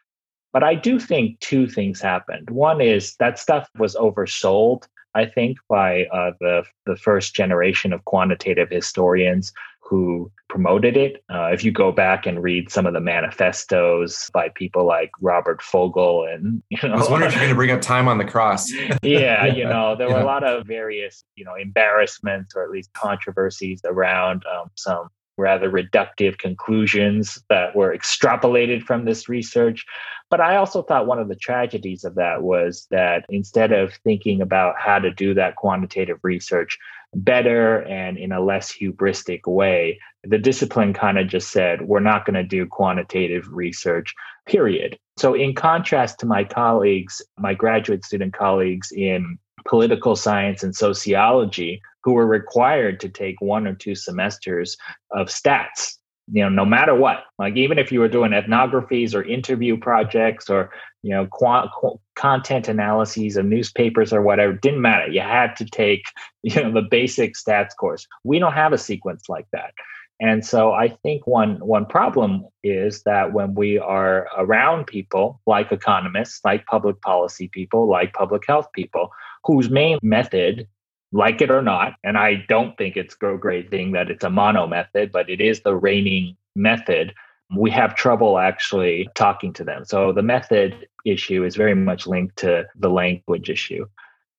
But 0.52 0.64
I 0.64 0.74
do 0.74 0.98
think 0.98 1.38
two 1.38 1.68
things 1.68 2.00
happened. 2.00 2.50
One 2.50 2.80
is 2.80 3.14
that 3.20 3.38
stuff 3.38 3.70
was 3.78 3.94
oversold, 3.94 4.82
I 5.14 5.26
think, 5.26 5.58
by 5.68 6.06
uh, 6.06 6.32
the 6.40 6.64
the 6.86 6.96
first 6.96 7.34
generation 7.34 7.92
of 7.92 8.04
quantitative 8.04 8.68
historians 8.68 9.52
who 9.92 10.32
promoted 10.48 10.96
it. 10.96 11.22
Uh, 11.30 11.48
if 11.52 11.62
you 11.62 11.70
go 11.70 11.92
back 11.92 12.24
and 12.24 12.42
read 12.42 12.70
some 12.70 12.86
of 12.86 12.94
the 12.94 13.00
manifestos 13.00 14.30
by 14.32 14.48
people 14.54 14.86
like 14.86 15.10
Robert 15.20 15.60
Fogel 15.60 16.24
and 16.24 16.62
you 16.70 16.78
know, 16.82 16.94
I 16.94 16.96
was 16.96 17.10
wondering 17.10 17.28
if 17.28 17.34
you're 17.34 17.42
going 17.42 17.50
to 17.50 17.56
bring 17.56 17.70
up 17.72 17.82
time 17.82 18.08
on 18.08 18.16
the 18.16 18.24
cross. 18.24 18.72
yeah, 19.02 19.44
you 19.44 19.64
know, 19.64 19.94
there 19.94 20.08
yeah. 20.08 20.14
were 20.14 20.20
a 20.20 20.24
lot 20.24 20.44
of 20.44 20.66
various 20.66 21.24
you 21.34 21.44
know 21.44 21.56
embarrassments 21.56 22.54
or 22.56 22.64
at 22.64 22.70
least 22.70 22.90
controversies 22.94 23.82
around 23.84 24.44
um, 24.46 24.70
some 24.76 25.08
rather 25.42 25.70
reductive 25.70 26.38
conclusions 26.38 27.42
that 27.48 27.76
were 27.76 27.94
extrapolated 27.96 28.82
from 28.82 29.04
this 29.04 29.28
research. 29.28 29.84
But 30.30 30.40
I 30.40 30.56
also 30.56 30.82
thought 30.82 31.06
one 31.06 31.18
of 31.18 31.28
the 31.28 31.36
tragedies 31.36 32.04
of 32.04 32.14
that 32.14 32.42
was 32.42 32.86
that 32.90 33.26
instead 33.28 33.72
of 33.72 33.92
thinking 34.04 34.40
about 34.40 34.76
how 34.78 34.98
to 34.98 35.10
do 35.10 35.34
that 35.34 35.56
quantitative 35.56 36.18
research 36.22 36.78
better 37.14 37.82
and 37.82 38.16
in 38.16 38.32
a 38.32 38.40
less 38.40 38.72
hubristic 38.72 39.40
way, 39.46 39.98
the 40.24 40.38
discipline 40.38 40.94
kind 40.94 41.18
of 41.18 41.28
just 41.28 41.50
said, 41.50 41.82
we're 41.82 42.00
not 42.00 42.24
going 42.24 42.34
to 42.34 42.44
do 42.44 42.64
quantitative 42.66 43.46
research, 43.50 44.14
period. 44.46 44.98
So, 45.18 45.34
in 45.34 45.54
contrast 45.54 46.18
to 46.20 46.26
my 46.26 46.44
colleagues, 46.44 47.20
my 47.38 47.52
graduate 47.52 48.04
student 48.04 48.32
colleagues 48.32 48.90
in 48.92 49.38
political 49.66 50.16
science 50.16 50.62
and 50.62 50.74
sociology 50.74 51.80
who 52.04 52.12
were 52.12 52.26
required 52.26 53.00
to 53.00 53.08
take 53.08 53.40
one 53.40 53.66
or 53.66 53.74
two 53.74 53.94
semesters 53.94 54.76
of 55.10 55.28
stats 55.28 55.96
you 56.30 56.42
know 56.42 56.48
no 56.48 56.64
matter 56.64 56.94
what. 56.94 57.24
Like 57.38 57.56
even 57.56 57.78
if 57.78 57.90
you 57.90 58.00
were 58.00 58.08
doing 58.08 58.32
ethnographies 58.32 59.14
or 59.14 59.22
interview 59.22 59.76
projects 59.76 60.48
or 60.48 60.70
you 61.02 61.10
know 61.10 61.26
qu- 61.26 62.00
content 62.14 62.68
analyses 62.68 63.36
of 63.36 63.46
newspapers 63.46 64.12
or 64.12 64.22
whatever 64.22 64.52
didn't 64.52 64.80
matter. 64.80 65.10
You 65.10 65.20
had 65.20 65.56
to 65.56 65.64
take 65.64 66.04
you 66.42 66.62
know 66.62 66.72
the 66.72 66.82
basic 66.82 67.34
stats 67.34 67.76
course. 67.78 68.06
We 68.24 68.38
don't 68.38 68.52
have 68.52 68.72
a 68.72 68.78
sequence 68.78 69.28
like 69.28 69.46
that. 69.52 69.72
And 70.20 70.46
so 70.46 70.72
i 70.72 70.88
think 70.88 71.26
one 71.26 71.56
one 71.56 71.84
problem 71.84 72.46
is 72.62 73.02
that 73.02 73.32
when 73.32 73.54
we 73.54 73.78
are 73.78 74.28
around 74.38 74.86
people 74.86 75.40
like 75.46 75.72
economists 75.72 76.40
like 76.44 76.64
public 76.66 77.00
policy 77.00 77.48
people 77.48 77.88
like 77.88 78.12
public 78.12 78.44
health 78.46 78.68
people 78.72 79.10
whose 79.44 79.68
main 79.68 79.98
method 80.00 80.68
like 81.12 81.42
it 81.42 81.50
or 81.50 81.62
not, 81.62 81.94
and 82.02 82.16
I 82.16 82.44
don't 82.48 82.76
think 82.76 82.96
it's 82.96 83.14
a 83.22 83.36
great 83.36 83.70
thing 83.70 83.92
that 83.92 84.10
it's 84.10 84.24
a 84.24 84.30
mono 84.30 84.66
method, 84.66 85.12
but 85.12 85.28
it 85.28 85.40
is 85.40 85.60
the 85.60 85.76
reigning 85.76 86.36
method. 86.56 87.14
We 87.54 87.70
have 87.70 87.94
trouble 87.94 88.38
actually 88.38 89.08
talking 89.14 89.52
to 89.54 89.64
them. 89.64 89.84
So 89.84 90.12
the 90.12 90.22
method 90.22 90.88
issue 91.04 91.44
is 91.44 91.54
very 91.54 91.74
much 91.74 92.06
linked 92.06 92.36
to 92.38 92.66
the 92.74 92.88
language 92.88 93.50
issue. 93.50 93.86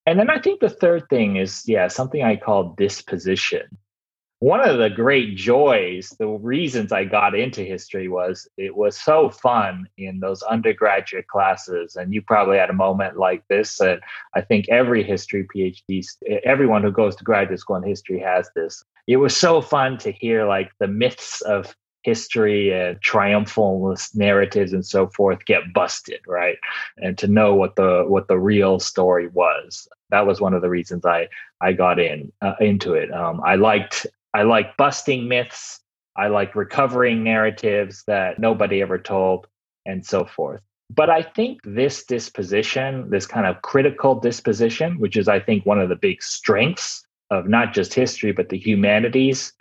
And 0.05 0.19
then 0.19 0.29
I 0.29 0.39
think 0.39 0.59
the 0.59 0.69
third 0.69 1.07
thing 1.09 1.37
is, 1.37 1.63
yeah, 1.67 1.87
something 1.87 2.23
I 2.23 2.35
call 2.35 2.73
disposition 2.77 3.77
one 4.43 4.59
of 4.59 4.77
the 4.77 4.89
great 4.89 5.37
joys, 5.37 6.13
the 6.19 6.27
reasons 6.27 6.91
I 6.91 7.05
got 7.05 7.33
into 7.33 7.61
history 7.61 8.09
was 8.09 8.45
it 8.57 8.75
was 8.75 8.99
so 8.99 9.29
fun 9.29 9.87
in 9.97 10.19
those 10.19 10.43
undergraduate 10.43 11.29
classes. 11.29 11.95
And 11.95 12.13
you 12.13 12.21
probably 12.21 12.57
had 12.57 12.69
a 12.69 12.73
moment 12.73 13.17
like 13.17 13.47
this. 13.47 13.79
And 13.79 14.01
I 14.35 14.41
think 14.41 14.67
every 14.67 15.01
history 15.01 15.47
PhD, 15.47 16.05
everyone 16.43 16.83
who 16.83 16.91
goes 16.91 17.15
to 17.15 17.23
graduate 17.23 17.61
school 17.61 17.77
in 17.77 17.83
history 17.83 18.19
has 18.19 18.49
this. 18.53 18.83
It 19.07 19.15
was 19.15 19.33
so 19.33 19.61
fun 19.61 19.97
to 19.99 20.11
hear 20.11 20.45
like 20.45 20.71
the 20.77 20.89
myths 20.89 21.39
of 21.43 21.73
history 22.01 22.73
and 22.73 23.01
triumphalist 23.01 24.13
narratives 24.13 24.73
and 24.73 24.85
so 24.85 25.07
forth 25.07 25.45
get 25.45 25.71
busted 25.73 26.19
right 26.27 26.57
and 26.97 27.17
to 27.17 27.27
know 27.27 27.55
what 27.55 27.77
the 27.77 28.03
what 28.09 28.27
the 28.27 28.37
real 28.37 28.77
story 28.77 29.29
was 29.29 29.87
that 30.09 30.27
was 30.27 30.41
one 30.41 30.53
of 30.53 30.61
the 30.61 30.69
reasons 30.69 31.05
i 31.05 31.29
i 31.61 31.71
got 31.71 32.01
in 32.01 32.29
uh, 32.41 32.55
into 32.59 32.93
it 32.93 33.09
um, 33.13 33.39
i 33.45 33.55
liked 33.55 34.05
I 34.33 34.43
like 34.43 34.77
busting 34.77 35.27
myths. 35.27 35.79
I 36.15 36.27
like 36.27 36.55
recovering 36.55 37.23
narratives 37.23 38.03
that 38.07 38.39
nobody 38.39 38.81
ever 38.81 38.97
told, 38.97 39.47
and 39.85 40.05
so 40.05 40.25
forth. 40.25 40.61
But 40.89 41.09
I 41.09 41.23
think 41.23 41.59
this 41.63 42.05
disposition, 42.05 43.09
this 43.09 43.25
kind 43.25 43.47
of 43.47 43.61
critical 43.61 44.19
disposition, 44.19 44.99
which 44.99 45.17
is, 45.17 45.27
I 45.27 45.39
think, 45.39 45.65
one 45.65 45.79
of 45.79 45.89
the 45.89 45.95
big 45.95 46.21
strengths 46.21 47.03
of 47.31 47.47
not 47.47 47.73
just 47.73 47.93
history, 47.93 48.31
but 48.31 48.49
the 48.49 48.57
humanities, 48.57 49.53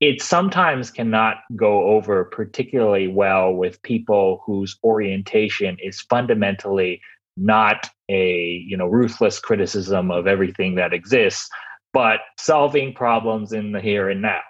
it 0.00 0.20
sometimes 0.22 0.90
cannot 0.90 1.38
go 1.56 1.84
over 1.84 2.24
particularly 2.24 3.08
well 3.08 3.52
with 3.52 3.82
people 3.82 4.42
whose 4.44 4.78
orientation 4.84 5.76
is 5.82 6.00
fundamentally 6.02 7.00
not 7.36 7.88
a 8.08 8.64
you 8.66 8.76
know 8.76 8.86
ruthless 8.86 9.38
criticism 9.38 10.10
of 10.10 10.26
everything 10.26 10.74
that 10.76 10.92
exists 10.92 11.50
but 11.96 12.20
solving 12.36 12.92
problems 12.92 13.54
in 13.54 13.72
the 13.72 13.80
here 13.80 14.10
and 14.10 14.20
now. 14.20 14.42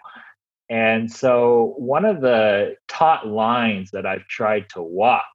And 0.68 1.08
so, 1.08 1.74
one 1.78 2.04
of 2.04 2.20
the 2.20 2.74
taut 2.88 3.28
lines 3.28 3.92
that 3.92 4.04
I've 4.04 4.26
tried 4.26 4.68
to 4.70 4.82
walk 4.82 5.28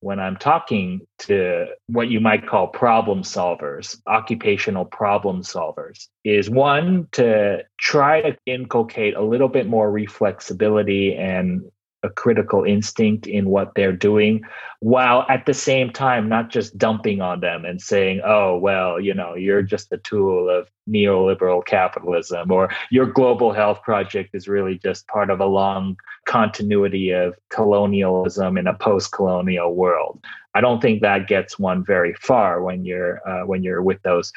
when 0.00 0.18
I'm 0.18 0.38
talking 0.38 1.02
to 1.18 1.66
what 1.88 2.08
you 2.08 2.18
might 2.18 2.46
call 2.46 2.68
problem 2.68 3.24
solvers, 3.24 4.00
occupational 4.06 4.86
problem 4.86 5.42
solvers, 5.42 6.06
is 6.24 6.48
one 6.48 7.08
to 7.12 7.58
try 7.78 8.22
to 8.22 8.38
inculcate 8.46 9.14
a 9.14 9.22
little 9.22 9.50
bit 9.50 9.66
more 9.66 9.90
reflexibility 9.90 11.14
and 11.14 11.70
a 12.02 12.08
critical 12.08 12.64
instinct 12.64 13.26
in 13.26 13.48
what 13.48 13.74
they're 13.74 13.92
doing 13.92 14.42
while 14.80 15.26
at 15.28 15.44
the 15.44 15.52
same 15.52 15.90
time 15.90 16.28
not 16.28 16.48
just 16.48 16.78
dumping 16.78 17.20
on 17.20 17.40
them 17.40 17.64
and 17.64 17.80
saying 17.80 18.20
oh 18.24 18.56
well 18.56 18.98
you 18.98 19.12
know 19.12 19.34
you're 19.34 19.62
just 19.62 19.92
a 19.92 19.98
tool 19.98 20.48
of 20.48 20.68
neoliberal 20.88 21.64
capitalism 21.64 22.50
or 22.50 22.70
your 22.90 23.06
global 23.06 23.52
health 23.52 23.82
project 23.82 24.34
is 24.34 24.48
really 24.48 24.78
just 24.78 25.06
part 25.08 25.30
of 25.30 25.40
a 25.40 25.46
long 25.46 25.96
continuity 26.26 27.10
of 27.10 27.36
colonialism 27.50 28.56
in 28.56 28.66
a 28.66 28.74
post-colonial 28.74 29.74
world. 29.74 30.24
I 30.54 30.60
don't 30.60 30.80
think 30.80 31.02
that 31.02 31.28
gets 31.28 31.58
one 31.58 31.84
very 31.84 32.14
far 32.14 32.62
when 32.62 32.84
you're 32.84 33.20
uh, 33.28 33.46
when 33.46 33.62
you're 33.62 33.82
with 33.82 34.02
those 34.02 34.32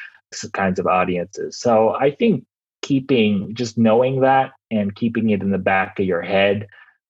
kinds 0.52 0.78
of 0.78 0.86
audiences. 0.86 1.56
So 1.56 1.94
i 1.94 2.10
think 2.10 2.44
keeping 2.82 3.54
just 3.54 3.78
knowing 3.78 4.20
that 4.20 4.52
and 4.70 4.94
keeping 4.94 5.30
it 5.30 5.40
in 5.40 5.50
the 5.50 5.58
back 5.58 5.98
of 5.98 6.04
your 6.04 6.20
head 6.20 6.68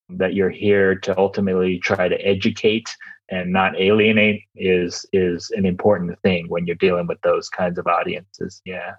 that 0.08 0.34
you're 0.34 0.50
here 0.50 0.94
to 0.94 1.16
ultimately 1.18 1.78
try 1.78 2.08
to 2.08 2.16
educate 2.16 2.88
and 3.30 3.52
not 3.52 3.78
alienate 3.80 4.42
is 4.54 5.06
is 5.12 5.50
an 5.56 5.64
important 5.64 6.18
thing 6.20 6.46
when 6.48 6.66
you're 6.66 6.76
dealing 6.76 7.06
with 7.06 7.20
those 7.22 7.48
kinds 7.48 7.78
of 7.78 7.86
audiences. 7.86 8.60
Yeah. 8.64 8.94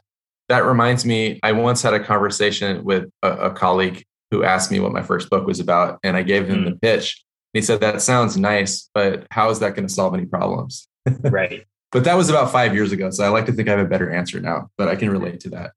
That 0.49 0.65
reminds 0.65 1.05
me 1.05 1.39
i 1.43 1.51
once 1.51 1.81
had 1.81 1.93
a 1.93 2.03
conversation 2.03 2.83
with 2.83 3.09
a, 3.23 3.31
a 3.31 3.51
colleague 3.51 4.03
who 4.31 4.43
asked 4.43 4.71
me 4.71 4.79
what 4.79 4.91
my 4.91 5.01
first 5.01 5.29
book 5.29 5.45
was 5.45 5.59
about 5.59 5.99
and 6.03 6.17
i 6.17 6.23
gave 6.23 6.47
him 6.47 6.63
mm. 6.63 6.65
the 6.65 6.75
pitch. 6.77 7.23
He 7.53 7.61
said 7.61 7.81
that 7.81 8.01
sounds 8.01 8.35
nice 8.35 8.89
but 8.93 9.27
how 9.31 9.49
is 9.49 9.59
that 9.59 9.75
going 9.75 9.87
to 9.87 9.93
solve 9.93 10.13
any 10.13 10.25
problems? 10.25 10.87
Right. 11.21 11.65
But 11.91 12.03
that 12.03 12.15
was 12.15 12.29
about 12.29 12.51
five 12.51 12.73
years 12.73 12.91
ago 12.91 13.09
so 13.11 13.23
i 13.23 13.29
like 13.29 13.45
to 13.45 13.53
think 13.53 13.69
i 13.69 13.71
have 13.71 13.85
a 13.85 13.89
better 13.89 14.11
answer 14.11 14.39
now 14.39 14.69
but 14.77 14.87
i 14.87 14.95
can 14.95 15.09
relate 15.09 15.39
to 15.41 15.49
that. 15.51 15.71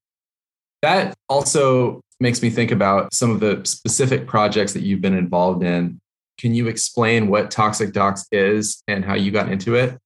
That 0.82 1.16
also 1.28 2.02
makes 2.20 2.42
me 2.42 2.50
think 2.50 2.70
about 2.70 3.14
some 3.14 3.30
of 3.30 3.40
the 3.40 3.60
specific 3.64 4.26
projects 4.26 4.72
that 4.72 4.82
you've 4.82 5.00
been 5.00 5.16
involved 5.16 5.62
in. 5.62 6.00
Can 6.38 6.54
you 6.54 6.68
explain 6.68 7.28
what 7.28 7.50
Toxic 7.50 7.92
Docs 7.92 8.26
is 8.30 8.82
and 8.86 9.04
how 9.04 9.14
you 9.14 9.30
got 9.30 9.50
into 9.50 9.74
it? 9.74 9.98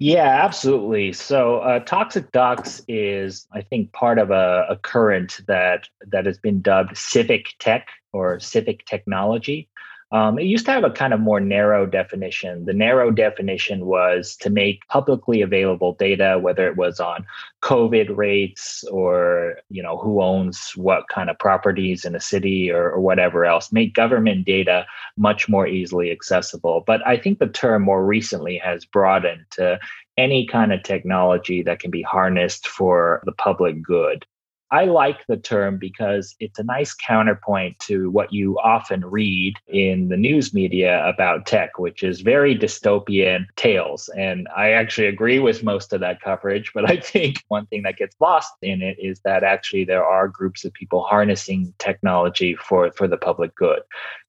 Yeah, 0.00 0.44
absolutely. 0.44 1.12
So, 1.12 1.58
uh, 1.58 1.78
Toxic 1.80 2.32
Docs 2.32 2.82
is, 2.88 3.46
I 3.52 3.62
think, 3.62 3.92
part 3.92 4.18
of 4.18 4.30
a, 4.30 4.66
a 4.68 4.76
current 4.76 5.40
that 5.46 5.88
that 6.08 6.26
has 6.26 6.38
been 6.38 6.60
dubbed 6.60 6.96
civic 6.96 7.54
tech 7.60 7.88
or 8.12 8.40
civic 8.40 8.84
technology. 8.86 9.68
Um, 10.12 10.38
it 10.38 10.44
used 10.44 10.66
to 10.66 10.72
have 10.72 10.84
a 10.84 10.90
kind 10.90 11.12
of 11.12 11.20
more 11.20 11.40
narrow 11.40 11.86
definition. 11.86 12.66
The 12.66 12.72
narrow 12.72 13.10
definition 13.10 13.86
was 13.86 14.36
to 14.36 14.50
make 14.50 14.86
publicly 14.88 15.42
available 15.42 15.94
data, 15.94 16.38
whether 16.40 16.68
it 16.68 16.76
was 16.76 17.00
on 17.00 17.26
COVID 17.62 18.16
rates 18.16 18.84
or 18.84 19.56
you 19.70 19.82
know 19.82 19.96
who 19.96 20.22
owns 20.22 20.72
what 20.76 21.08
kind 21.08 21.30
of 21.30 21.38
properties 21.38 22.04
in 22.04 22.14
a 22.14 22.20
city 22.20 22.70
or, 22.70 22.90
or 22.90 23.00
whatever 23.00 23.44
else, 23.44 23.72
make 23.72 23.94
government 23.94 24.46
data 24.46 24.86
much 25.16 25.48
more 25.48 25.66
easily 25.66 26.10
accessible. 26.10 26.84
But 26.86 27.06
I 27.06 27.16
think 27.16 27.38
the 27.38 27.48
term 27.48 27.82
more 27.82 28.04
recently 28.04 28.58
has 28.58 28.84
broadened 28.84 29.46
to 29.52 29.78
any 30.16 30.46
kind 30.46 30.72
of 30.72 30.82
technology 30.82 31.62
that 31.62 31.80
can 31.80 31.90
be 31.90 32.02
harnessed 32.02 32.68
for 32.68 33.22
the 33.24 33.32
public 33.32 33.82
good. 33.82 34.24
I 34.74 34.86
like 34.86 35.24
the 35.28 35.36
term 35.36 35.78
because 35.78 36.34
it's 36.40 36.58
a 36.58 36.64
nice 36.64 36.94
counterpoint 36.94 37.78
to 37.86 38.10
what 38.10 38.32
you 38.32 38.58
often 38.58 39.04
read 39.04 39.54
in 39.68 40.08
the 40.08 40.16
news 40.16 40.52
media 40.52 41.06
about 41.06 41.46
tech, 41.46 41.78
which 41.78 42.02
is 42.02 42.22
very 42.22 42.58
dystopian 42.58 43.46
tales. 43.54 44.10
And 44.16 44.48
I 44.56 44.70
actually 44.70 45.06
agree 45.06 45.38
with 45.38 45.62
most 45.62 45.92
of 45.92 46.00
that 46.00 46.20
coverage. 46.20 46.72
But 46.74 46.90
I 46.90 46.96
think 46.96 47.44
one 47.48 47.66
thing 47.66 47.84
that 47.84 47.98
gets 47.98 48.16
lost 48.18 48.52
in 48.62 48.82
it 48.82 48.96
is 48.98 49.20
that 49.24 49.44
actually 49.44 49.84
there 49.84 50.04
are 50.04 50.26
groups 50.26 50.64
of 50.64 50.72
people 50.72 51.04
harnessing 51.04 51.72
technology 51.78 52.56
for, 52.56 52.90
for 52.96 53.06
the 53.06 53.16
public 53.16 53.54
good. 53.54 53.82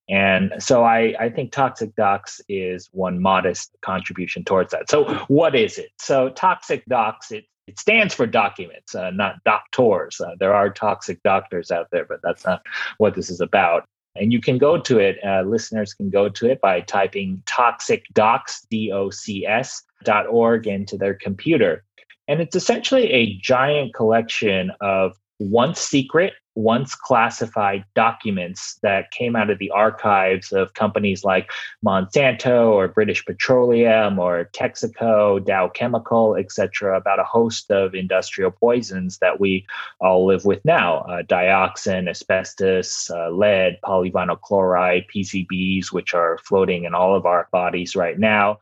And 0.08 0.54
so 0.60 0.84
I, 0.84 1.16
I 1.20 1.30
think 1.32 1.54
Toxic 1.54 1.96
Docs 1.96 2.40
is 2.48 2.88
one 2.92 3.20
modest 3.20 3.76
contribution 3.82 4.44
towards 4.44 4.70
that. 4.74 4.92
So, 4.92 5.06
what 5.28 5.56
is 5.56 5.80
it? 5.80 5.90
So, 5.98 6.30
Toxic 6.30 6.86
Docs, 6.86 7.32
it, 7.32 7.46
it 7.68 7.80
stands 7.80 8.14
for 8.14 8.28
documents, 8.28 8.96
uh, 8.96 9.12
not 9.12 9.44
doctors. 9.44 10.22
Uh, 10.22 10.36
there 10.40 10.54
are 10.54 10.70
toxic 10.70 11.22
doctors 11.24 11.72
out 11.72 11.88
there, 11.92 12.06
but 12.06 12.20
that's 12.22 12.46
not 12.46 12.62
what 12.98 13.16
this 13.16 13.30
is 13.30 13.42
about. 13.42 13.86
And 14.16 14.32
you 14.32 14.40
can 14.40 14.58
go 14.58 14.80
to 14.80 15.00
it, 15.00 15.18
uh, 15.26 15.42
listeners 15.42 15.94
can 15.94 16.10
go 16.10 16.30
to 16.30 16.50
it 16.50 16.62
by 16.62 16.82
typing 16.82 17.44
toxic 17.46 18.06
docs, 18.14 18.66
D 18.70 18.92
O 18.92 19.10
C 19.10 19.46
S, 19.46 19.84
dot 20.04 20.28
org 20.28 20.68
into 20.68 20.98
their 20.98 21.16
computer. 21.16 21.84
And 22.28 22.42
it's 22.42 22.56
essentially 22.56 23.12
a 23.12 23.36
giant 23.38 23.94
collection 23.94 24.72
of 24.80 25.18
once 25.40 25.80
secret 25.80 26.34
once 26.56 26.96
classified 26.96 27.84
documents 27.96 28.80
that 28.82 29.12
came 29.12 29.36
out 29.36 29.50
of 29.50 29.60
the 29.60 29.70
archives 29.72 30.52
of 30.52 30.74
companies 30.74 31.24
like 31.24 31.52
Monsanto 31.86 32.72
or 32.72 32.88
British 32.88 33.26
Petroleum 33.26 34.18
or 34.18 34.50
Texaco, 34.54 35.46
Dow 35.46 35.68
Chemical, 35.68 36.36
etc., 36.36 36.98
about 36.98 37.20
a 37.20 37.24
host 37.24 37.70
of 37.72 37.94
industrial 37.94 38.52
poisons 38.52 39.18
that 39.20 39.40
we 39.40 39.66
all 40.00 40.26
live 40.26 40.46
with 40.46 40.64
now 40.64 41.00
uh, 41.00 41.22
dioxin, 41.24 42.10
asbestos, 42.10 43.12
uh, 43.12 43.30
lead, 43.30 43.78
polyvinyl 43.84 44.40
chloride, 44.40 45.06
PCBs, 45.14 45.92
which 45.92 46.14
are 46.14 46.38
floating 46.40 46.86
in 46.86 46.94
all 46.94 47.16
of 47.16 47.26
our 47.26 47.48
bodies 47.52 47.96
right 47.96 48.18
now. 48.18 48.60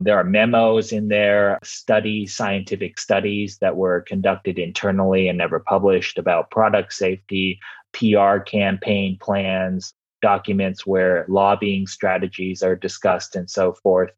There 0.00 0.18
are 0.18 0.24
memos 0.24 0.92
in 0.92 1.08
there, 1.08 1.58
studies, 1.62 2.34
scientific 2.34 2.98
studies 2.98 3.58
that 3.58 3.76
were 3.76 4.02
conducted 4.02 4.58
internally 4.58 5.28
and 5.28 5.38
never 5.38 5.60
published 5.60 6.18
about 6.18 6.50
product 6.50 6.92
safety, 6.92 7.58
PR 7.92 8.38
campaign 8.38 9.16
plans, 9.20 9.94
documents 10.20 10.86
where 10.86 11.26
lobbying 11.28 11.86
strategies 11.86 12.62
are 12.62 12.74
discussed 12.74 13.36
and 13.36 13.48
so 13.48 13.74
forth. 13.74 14.10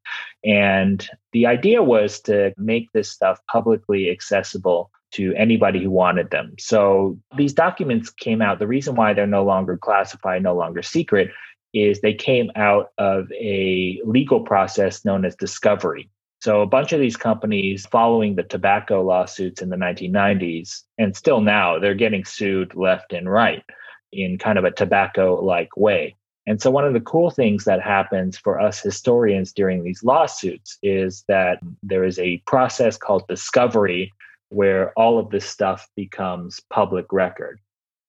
And 0.44 1.06
the 1.32 1.46
idea 1.46 1.82
was 1.82 2.20
to 2.22 2.54
make 2.56 2.92
this 2.92 3.10
stuff 3.10 3.40
publicly 3.50 4.08
accessible 4.08 4.90
to 5.12 5.34
anybody 5.34 5.82
who 5.82 5.90
wanted 5.90 6.30
them. 6.30 6.54
So 6.58 7.18
these 7.36 7.52
documents 7.52 8.10
came 8.10 8.40
out. 8.40 8.58
The 8.58 8.66
reason 8.66 8.94
why 8.94 9.14
they're 9.14 9.26
no 9.26 9.44
longer 9.44 9.76
classified, 9.76 10.42
no 10.42 10.54
longer 10.54 10.82
secret, 10.82 11.30
is 11.76 12.00
they 12.00 12.14
came 12.14 12.50
out 12.56 12.92
of 12.98 13.30
a 13.32 14.00
legal 14.04 14.40
process 14.40 15.04
known 15.04 15.24
as 15.24 15.36
discovery. 15.36 16.08
So 16.40 16.62
a 16.62 16.66
bunch 16.66 16.92
of 16.92 17.00
these 17.00 17.16
companies 17.16 17.86
following 17.86 18.34
the 18.34 18.42
tobacco 18.42 19.02
lawsuits 19.02 19.62
in 19.62 19.68
the 19.68 19.76
1990s 19.76 20.82
and 20.98 21.16
still 21.16 21.40
now 21.40 21.78
they're 21.78 21.94
getting 21.94 22.24
sued 22.24 22.74
left 22.74 23.12
and 23.12 23.30
right 23.30 23.64
in 24.12 24.38
kind 24.38 24.58
of 24.58 24.64
a 24.64 24.70
tobacco 24.70 25.42
like 25.42 25.76
way. 25.76 26.14
And 26.46 26.62
so 26.62 26.70
one 26.70 26.84
of 26.84 26.92
the 26.92 27.00
cool 27.00 27.30
things 27.30 27.64
that 27.64 27.82
happens 27.82 28.38
for 28.38 28.60
us 28.60 28.80
historians 28.80 29.52
during 29.52 29.82
these 29.82 30.04
lawsuits 30.04 30.78
is 30.82 31.24
that 31.26 31.58
there 31.82 32.04
is 32.04 32.18
a 32.20 32.38
process 32.46 32.96
called 32.96 33.26
discovery 33.26 34.12
where 34.50 34.92
all 34.92 35.18
of 35.18 35.30
this 35.30 35.48
stuff 35.48 35.88
becomes 35.96 36.60
public 36.70 37.12
record. 37.12 37.58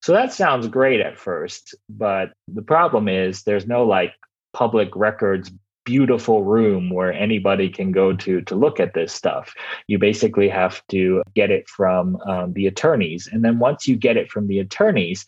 So 0.07 0.13
that 0.13 0.31
sounds 0.31 0.69
great 0.69 1.01
at 1.01 1.17
first, 1.17 1.75
but 1.89 2.31
the 2.47 2.61
problem 2.61 3.09
is 3.09 3.43
there's 3.43 3.67
no 3.67 3.83
like 3.83 4.13
public 4.53 4.95
records 4.95 5.51
beautiful 5.83 6.45
room 6.45 6.89
where 6.89 7.11
anybody 7.11 7.67
can 7.67 7.91
go 7.91 8.13
to 8.15 8.39
to 8.39 8.55
look 8.55 8.79
at 8.79 8.93
this 8.93 9.11
stuff. 9.11 9.53
You 9.87 9.99
basically 9.99 10.47
have 10.47 10.81
to 10.91 11.23
get 11.35 11.51
it 11.51 11.67
from 11.67 12.15
um, 12.25 12.53
the 12.53 12.67
attorneys, 12.67 13.27
and 13.29 13.43
then 13.43 13.59
once 13.59 13.85
you 13.85 13.97
get 13.97 14.15
it 14.15 14.31
from 14.31 14.47
the 14.47 14.59
attorneys, 14.59 15.25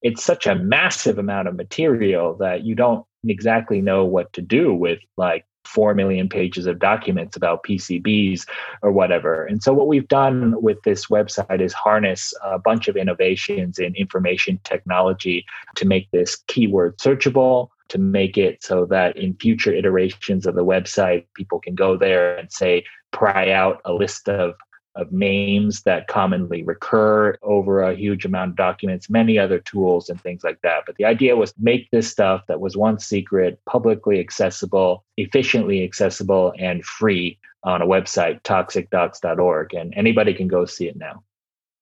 it's 0.00 0.24
such 0.24 0.46
a 0.46 0.54
massive 0.54 1.18
amount 1.18 1.48
of 1.48 1.56
material 1.56 2.34
that 2.38 2.64
you 2.64 2.74
don't 2.74 3.04
exactly 3.28 3.82
know 3.82 4.06
what 4.06 4.32
to 4.32 4.40
do 4.40 4.72
with 4.72 5.00
like 5.18 5.44
4 5.64 5.94
million 5.94 6.28
pages 6.28 6.66
of 6.66 6.78
documents 6.78 7.36
about 7.36 7.64
PCBs 7.64 8.46
or 8.82 8.92
whatever. 8.92 9.44
And 9.44 9.62
so, 9.62 9.72
what 9.72 9.88
we've 9.88 10.08
done 10.08 10.60
with 10.62 10.82
this 10.82 11.06
website 11.06 11.60
is 11.60 11.72
harness 11.72 12.32
a 12.42 12.58
bunch 12.58 12.88
of 12.88 12.96
innovations 12.96 13.78
in 13.78 13.94
information 13.94 14.60
technology 14.64 15.44
to 15.76 15.86
make 15.86 16.10
this 16.10 16.36
keyword 16.46 16.98
searchable, 16.98 17.68
to 17.88 17.98
make 17.98 18.38
it 18.38 18.62
so 18.62 18.86
that 18.86 19.16
in 19.16 19.34
future 19.34 19.72
iterations 19.72 20.46
of 20.46 20.54
the 20.54 20.64
website, 20.64 21.26
people 21.34 21.60
can 21.60 21.74
go 21.74 21.96
there 21.96 22.36
and 22.36 22.50
say, 22.50 22.84
pry 23.10 23.50
out 23.50 23.80
a 23.84 23.92
list 23.92 24.28
of 24.28 24.54
of 24.96 25.12
names 25.12 25.82
that 25.82 26.08
commonly 26.08 26.62
recur 26.62 27.36
over 27.42 27.82
a 27.82 27.94
huge 27.94 28.24
amount 28.24 28.50
of 28.50 28.56
documents, 28.56 29.10
many 29.10 29.38
other 29.38 29.58
tools 29.58 30.08
and 30.08 30.20
things 30.20 30.44
like 30.44 30.60
that. 30.62 30.84
But 30.86 30.96
the 30.96 31.04
idea 31.04 31.36
was 31.36 31.52
make 31.58 31.90
this 31.90 32.10
stuff 32.10 32.42
that 32.48 32.60
was 32.60 32.76
once 32.76 33.04
secret, 33.04 33.58
publicly 33.66 34.20
accessible, 34.20 35.04
efficiently 35.16 35.82
accessible, 35.82 36.52
and 36.58 36.84
free 36.84 37.38
on 37.64 37.82
a 37.82 37.86
website, 37.86 38.42
toxicdocs.org. 38.42 39.74
And 39.74 39.94
anybody 39.96 40.34
can 40.34 40.48
go 40.48 40.64
see 40.64 40.86
it 40.86 40.96
now. 40.96 41.22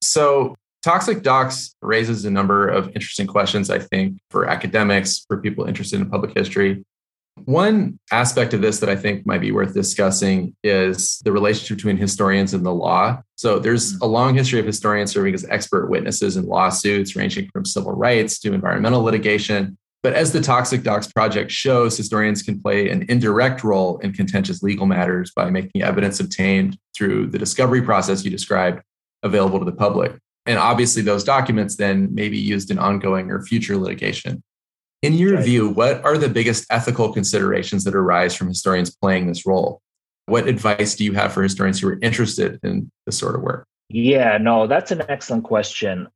So 0.00 0.56
Toxic 0.82 1.22
Docs 1.22 1.76
raises 1.80 2.24
a 2.24 2.30
number 2.30 2.68
of 2.68 2.88
interesting 2.88 3.26
questions, 3.26 3.70
I 3.70 3.78
think, 3.78 4.18
for 4.30 4.48
academics, 4.48 5.24
for 5.28 5.36
people 5.38 5.64
interested 5.64 6.00
in 6.00 6.10
public 6.10 6.36
history. 6.36 6.84
One 7.44 7.98
aspect 8.10 8.52
of 8.52 8.60
this 8.60 8.78
that 8.80 8.88
I 8.88 8.96
think 8.96 9.26
might 9.26 9.40
be 9.40 9.52
worth 9.52 9.74
discussing 9.74 10.54
is 10.62 11.18
the 11.24 11.32
relationship 11.32 11.78
between 11.78 11.96
historians 11.96 12.54
and 12.54 12.64
the 12.64 12.74
law. 12.74 13.22
So, 13.36 13.58
there's 13.58 13.94
mm-hmm. 13.94 14.04
a 14.04 14.06
long 14.06 14.34
history 14.34 14.60
of 14.60 14.66
historians 14.66 15.12
serving 15.12 15.34
as 15.34 15.44
expert 15.48 15.88
witnesses 15.88 16.36
in 16.36 16.46
lawsuits 16.46 17.16
ranging 17.16 17.48
from 17.52 17.64
civil 17.64 17.92
rights 17.92 18.38
to 18.40 18.52
environmental 18.52 19.02
litigation. 19.02 19.76
But 20.02 20.14
as 20.14 20.32
the 20.32 20.40
Toxic 20.40 20.82
Docs 20.82 21.12
project 21.12 21.50
shows, 21.50 21.96
historians 21.96 22.42
can 22.42 22.60
play 22.60 22.90
an 22.90 23.06
indirect 23.08 23.62
role 23.62 23.98
in 23.98 24.12
contentious 24.12 24.62
legal 24.62 24.84
matters 24.84 25.30
by 25.34 25.48
making 25.48 25.82
evidence 25.82 26.18
obtained 26.18 26.76
through 26.96 27.28
the 27.28 27.38
discovery 27.38 27.82
process 27.82 28.24
you 28.24 28.30
described 28.30 28.82
available 29.22 29.60
to 29.60 29.64
the 29.64 29.72
public. 29.72 30.18
And 30.44 30.58
obviously, 30.58 31.02
those 31.02 31.22
documents 31.22 31.76
then 31.76 32.12
may 32.12 32.28
be 32.28 32.38
used 32.38 32.72
in 32.72 32.78
ongoing 32.78 33.30
or 33.30 33.42
future 33.42 33.76
litigation. 33.76 34.42
In 35.02 35.14
your 35.14 35.34
right. 35.34 35.44
view, 35.44 35.68
what 35.68 36.02
are 36.04 36.16
the 36.16 36.28
biggest 36.28 36.64
ethical 36.70 37.12
considerations 37.12 37.82
that 37.84 37.94
arise 37.94 38.34
from 38.34 38.48
historians 38.48 38.94
playing 38.94 39.26
this 39.26 39.44
role? 39.44 39.82
What 40.26 40.46
advice 40.46 40.94
do 40.94 41.04
you 41.04 41.12
have 41.14 41.32
for 41.32 41.42
historians 41.42 41.80
who 41.80 41.88
are 41.88 41.98
interested 42.00 42.60
in 42.62 42.90
this 43.04 43.18
sort 43.18 43.34
of 43.34 43.42
work? 43.42 43.66
Yeah, 43.88 44.38
no, 44.38 44.68
that's 44.68 44.92
an 44.92 45.02
excellent 45.08 45.42
question. 45.42 46.06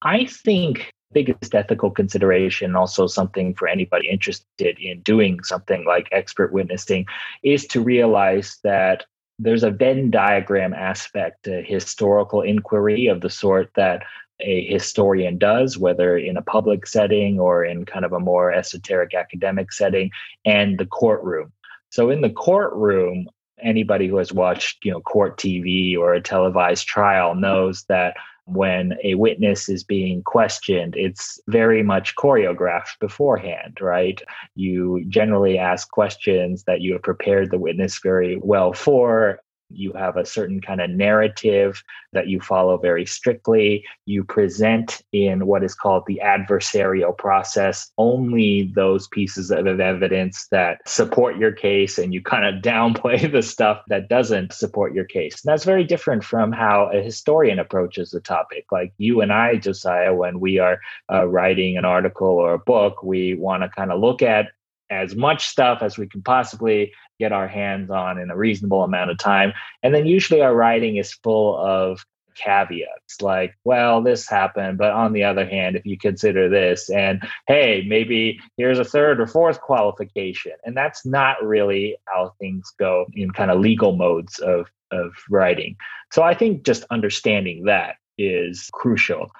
I 0.00 0.24
think 0.24 0.90
biggest 1.12 1.54
ethical 1.54 1.90
consideration, 1.90 2.74
also 2.74 3.06
something 3.06 3.54
for 3.54 3.68
anybody 3.68 4.08
interested 4.08 4.78
in 4.78 5.00
doing 5.02 5.42
something 5.44 5.84
like 5.86 6.08
expert 6.10 6.52
witnessing, 6.52 7.06
is 7.42 7.66
to 7.68 7.82
realize 7.82 8.58
that 8.64 9.04
there's 9.38 9.62
a 9.62 9.70
Venn 9.70 10.10
diagram 10.10 10.72
aspect 10.72 11.44
to 11.44 11.62
historical 11.62 12.40
inquiry 12.42 13.06
of 13.06 13.20
the 13.20 13.30
sort 13.30 13.70
that 13.76 14.02
a 14.44 14.66
historian 14.66 15.38
does, 15.38 15.78
whether 15.78 16.16
in 16.16 16.36
a 16.36 16.42
public 16.42 16.86
setting 16.86 17.40
or 17.40 17.64
in 17.64 17.84
kind 17.84 18.04
of 18.04 18.12
a 18.12 18.20
more 18.20 18.52
esoteric 18.52 19.14
academic 19.14 19.72
setting, 19.72 20.10
and 20.44 20.78
the 20.78 20.86
courtroom. 20.86 21.52
So 21.90 22.10
in 22.10 22.20
the 22.20 22.30
courtroom, 22.30 23.28
anybody 23.62 24.08
who 24.08 24.16
has 24.16 24.32
watched, 24.32 24.84
you 24.84 24.90
know, 24.90 25.00
court 25.00 25.38
TV 25.38 25.96
or 25.96 26.14
a 26.14 26.20
televised 26.20 26.86
trial 26.86 27.34
knows 27.34 27.84
that 27.88 28.14
when 28.46 28.94
a 29.02 29.14
witness 29.14 29.68
is 29.68 29.84
being 29.84 30.22
questioned, 30.22 30.94
it's 30.96 31.40
very 31.48 31.82
much 31.82 32.14
choreographed 32.16 32.98
beforehand, 33.00 33.78
right? 33.80 34.20
You 34.54 35.04
generally 35.08 35.56
ask 35.56 35.90
questions 35.90 36.64
that 36.64 36.82
you 36.82 36.92
have 36.92 37.02
prepared 37.02 37.50
the 37.50 37.58
witness 37.58 38.00
very 38.02 38.38
well 38.42 38.74
for. 38.74 39.40
You 39.74 39.92
have 39.92 40.16
a 40.16 40.26
certain 40.26 40.60
kind 40.60 40.80
of 40.80 40.90
narrative 40.90 41.82
that 42.12 42.28
you 42.28 42.40
follow 42.40 42.76
very 42.76 43.06
strictly. 43.06 43.84
You 44.06 44.24
present 44.24 45.02
in 45.12 45.46
what 45.46 45.64
is 45.64 45.74
called 45.74 46.04
the 46.06 46.20
adversarial 46.24 47.16
process 47.16 47.92
only 47.98 48.72
those 48.74 49.08
pieces 49.08 49.50
of 49.50 49.66
evidence 49.66 50.46
that 50.50 50.78
support 50.86 51.36
your 51.36 51.52
case, 51.52 51.98
and 51.98 52.14
you 52.14 52.22
kind 52.22 52.44
of 52.44 52.62
downplay 52.74 53.30
the 53.30 53.42
stuff 53.42 53.82
that 53.88 54.08
doesn't 54.08 54.52
support 54.52 54.94
your 54.94 55.04
case. 55.04 55.44
And 55.44 55.52
that's 55.52 55.64
very 55.64 55.84
different 55.84 56.24
from 56.24 56.52
how 56.52 56.90
a 56.92 57.02
historian 57.02 57.58
approaches 57.58 58.10
the 58.10 58.20
topic. 58.20 58.66
Like 58.70 58.92
you 58.98 59.20
and 59.20 59.32
I, 59.32 59.56
Josiah, 59.56 60.14
when 60.14 60.40
we 60.40 60.58
are 60.58 60.80
uh, 61.12 61.26
writing 61.26 61.76
an 61.76 61.84
article 61.84 62.28
or 62.28 62.54
a 62.54 62.58
book, 62.58 63.02
we 63.02 63.34
want 63.34 63.62
to 63.62 63.68
kind 63.68 63.92
of 63.92 64.00
look 64.00 64.22
at 64.22 64.48
as 64.90 65.14
much 65.14 65.46
stuff 65.46 65.82
as 65.82 65.98
we 65.98 66.06
can 66.06 66.22
possibly 66.22 66.92
get 67.18 67.32
our 67.32 67.48
hands 67.48 67.90
on 67.90 68.18
in 68.18 68.30
a 68.30 68.36
reasonable 68.36 68.82
amount 68.82 69.10
of 69.10 69.18
time. 69.18 69.52
And 69.82 69.94
then 69.94 70.06
usually 70.06 70.42
our 70.42 70.54
writing 70.54 70.96
is 70.96 71.12
full 71.12 71.56
of 71.56 72.04
caveats 72.34 73.20
like, 73.20 73.54
well, 73.64 74.02
this 74.02 74.28
happened, 74.28 74.78
but 74.78 74.90
on 74.90 75.12
the 75.12 75.24
other 75.24 75.46
hand, 75.46 75.76
if 75.76 75.86
you 75.86 75.96
consider 75.96 76.48
this, 76.48 76.90
and 76.90 77.22
hey, 77.46 77.84
maybe 77.86 78.40
here's 78.56 78.78
a 78.78 78.84
third 78.84 79.20
or 79.20 79.26
fourth 79.26 79.60
qualification. 79.60 80.52
And 80.64 80.76
that's 80.76 81.06
not 81.06 81.42
really 81.44 81.96
how 82.06 82.34
things 82.40 82.72
go 82.78 83.06
in 83.14 83.30
kind 83.30 83.50
of 83.50 83.60
legal 83.60 83.96
modes 83.96 84.38
of, 84.40 84.66
of 84.90 85.12
writing. 85.30 85.76
So 86.12 86.22
I 86.22 86.34
think 86.34 86.64
just 86.64 86.84
understanding 86.90 87.64
that 87.64 87.96
is 88.18 88.68
crucial. 88.72 89.30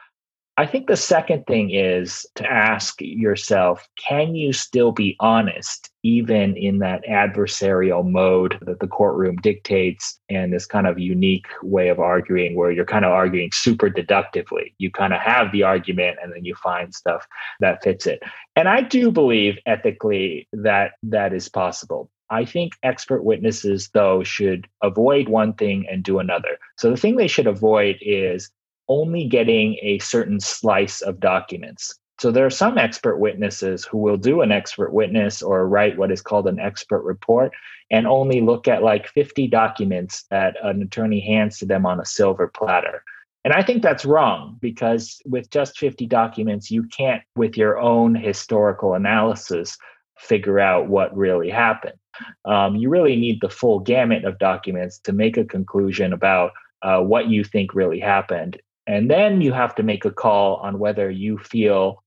I 0.56 0.66
think 0.66 0.86
the 0.86 0.96
second 0.96 1.46
thing 1.46 1.70
is 1.70 2.24
to 2.36 2.46
ask 2.46 2.94
yourself 3.00 3.88
can 3.96 4.36
you 4.36 4.52
still 4.52 4.92
be 4.92 5.16
honest, 5.18 5.90
even 6.04 6.56
in 6.56 6.78
that 6.78 7.04
adversarial 7.06 8.08
mode 8.08 8.58
that 8.62 8.78
the 8.78 8.86
courtroom 8.86 9.36
dictates 9.36 10.20
and 10.28 10.52
this 10.52 10.64
kind 10.64 10.86
of 10.86 10.96
unique 10.96 11.48
way 11.64 11.88
of 11.88 11.98
arguing 11.98 12.54
where 12.54 12.70
you're 12.70 12.84
kind 12.84 13.04
of 13.04 13.10
arguing 13.10 13.50
super 13.52 13.88
deductively? 13.88 14.74
You 14.78 14.92
kind 14.92 15.12
of 15.12 15.20
have 15.20 15.50
the 15.50 15.64
argument 15.64 16.18
and 16.22 16.32
then 16.32 16.44
you 16.44 16.54
find 16.54 16.94
stuff 16.94 17.26
that 17.58 17.82
fits 17.82 18.06
it. 18.06 18.22
And 18.54 18.68
I 18.68 18.82
do 18.82 19.10
believe 19.10 19.58
ethically 19.66 20.46
that 20.52 20.92
that 21.02 21.32
is 21.32 21.48
possible. 21.48 22.12
I 22.30 22.44
think 22.44 22.74
expert 22.84 23.24
witnesses, 23.24 23.90
though, 23.92 24.22
should 24.22 24.68
avoid 24.82 25.28
one 25.28 25.52
thing 25.54 25.86
and 25.90 26.02
do 26.04 26.20
another. 26.20 26.58
So 26.78 26.90
the 26.90 26.96
thing 26.96 27.16
they 27.16 27.28
should 27.28 27.46
avoid 27.48 27.98
is 28.00 28.50
only 28.88 29.26
getting 29.26 29.76
a 29.82 29.98
certain 29.98 30.40
slice 30.40 31.00
of 31.00 31.20
documents. 31.20 31.98
So 32.20 32.30
there 32.30 32.46
are 32.46 32.50
some 32.50 32.78
expert 32.78 33.18
witnesses 33.18 33.84
who 33.84 33.98
will 33.98 34.16
do 34.16 34.40
an 34.40 34.52
expert 34.52 34.92
witness 34.92 35.42
or 35.42 35.68
write 35.68 35.98
what 35.98 36.12
is 36.12 36.22
called 36.22 36.46
an 36.46 36.60
expert 36.60 37.02
report 37.02 37.52
and 37.90 38.06
only 38.06 38.40
look 38.40 38.68
at 38.68 38.82
like 38.82 39.08
50 39.08 39.48
documents 39.48 40.24
that 40.30 40.56
an 40.62 40.80
attorney 40.82 41.20
hands 41.20 41.58
to 41.58 41.66
them 41.66 41.84
on 41.84 42.00
a 42.00 42.06
silver 42.06 42.46
platter. 42.46 43.02
And 43.44 43.52
I 43.52 43.62
think 43.62 43.82
that's 43.82 44.04
wrong 44.04 44.56
because 44.60 45.20
with 45.26 45.50
just 45.50 45.78
50 45.78 46.06
documents, 46.06 46.70
you 46.70 46.84
can't, 46.84 47.22
with 47.36 47.58
your 47.58 47.78
own 47.78 48.14
historical 48.14 48.94
analysis, 48.94 49.76
figure 50.16 50.60
out 50.60 50.88
what 50.88 51.14
really 51.14 51.50
happened. 51.50 51.98
Um, 52.44 52.76
you 52.76 52.88
really 52.88 53.16
need 53.16 53.40
the 53.40 53.50
full 53.50 53.80
gamut 53.80 54.24
of 54.24 54.38
documents 54.38 54.98
to 55.00 55.12
make 55.12 55.36
a 55.36 55.44
conclusion 55.44 56.12
about 56.12 56.52
uh, 56.82 57.00
what 57.00 57.28
you 57.28 57.44
think 57.44 57.74
really 57.74 58.00
happened. 58.00 58.60
And 58.86 59.10
then 59.10 59.40
you 59.40 59.52
have 59.52 59.74
to 59.76 59.82
make 59.82 60.04
a 60.04 60.10
call 60.10 60.56
on 60.56 60.78
whether 60.78 61.10
you 61.10 61.38
feel 61.38 62.02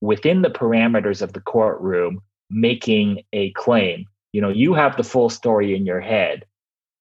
within 0.00 0.42
the 0.42 0.50
parameters 0.50 1.22
of 1.22 1.32
the 1.32 1.40
courtroom 1.40 2.22
making 2.50 3.22
a 3.32 3.50
claim. 3.52 4.06
You 4.32 4.40
know, 4.40 4.48
you 4.48 4.74
have 4.74 4.96
the 4.96 5.04
full 5.04 5.30
story 5.30 5.76
in 5.76 5.86
your 5.86 6.00
head. 6.00 6.44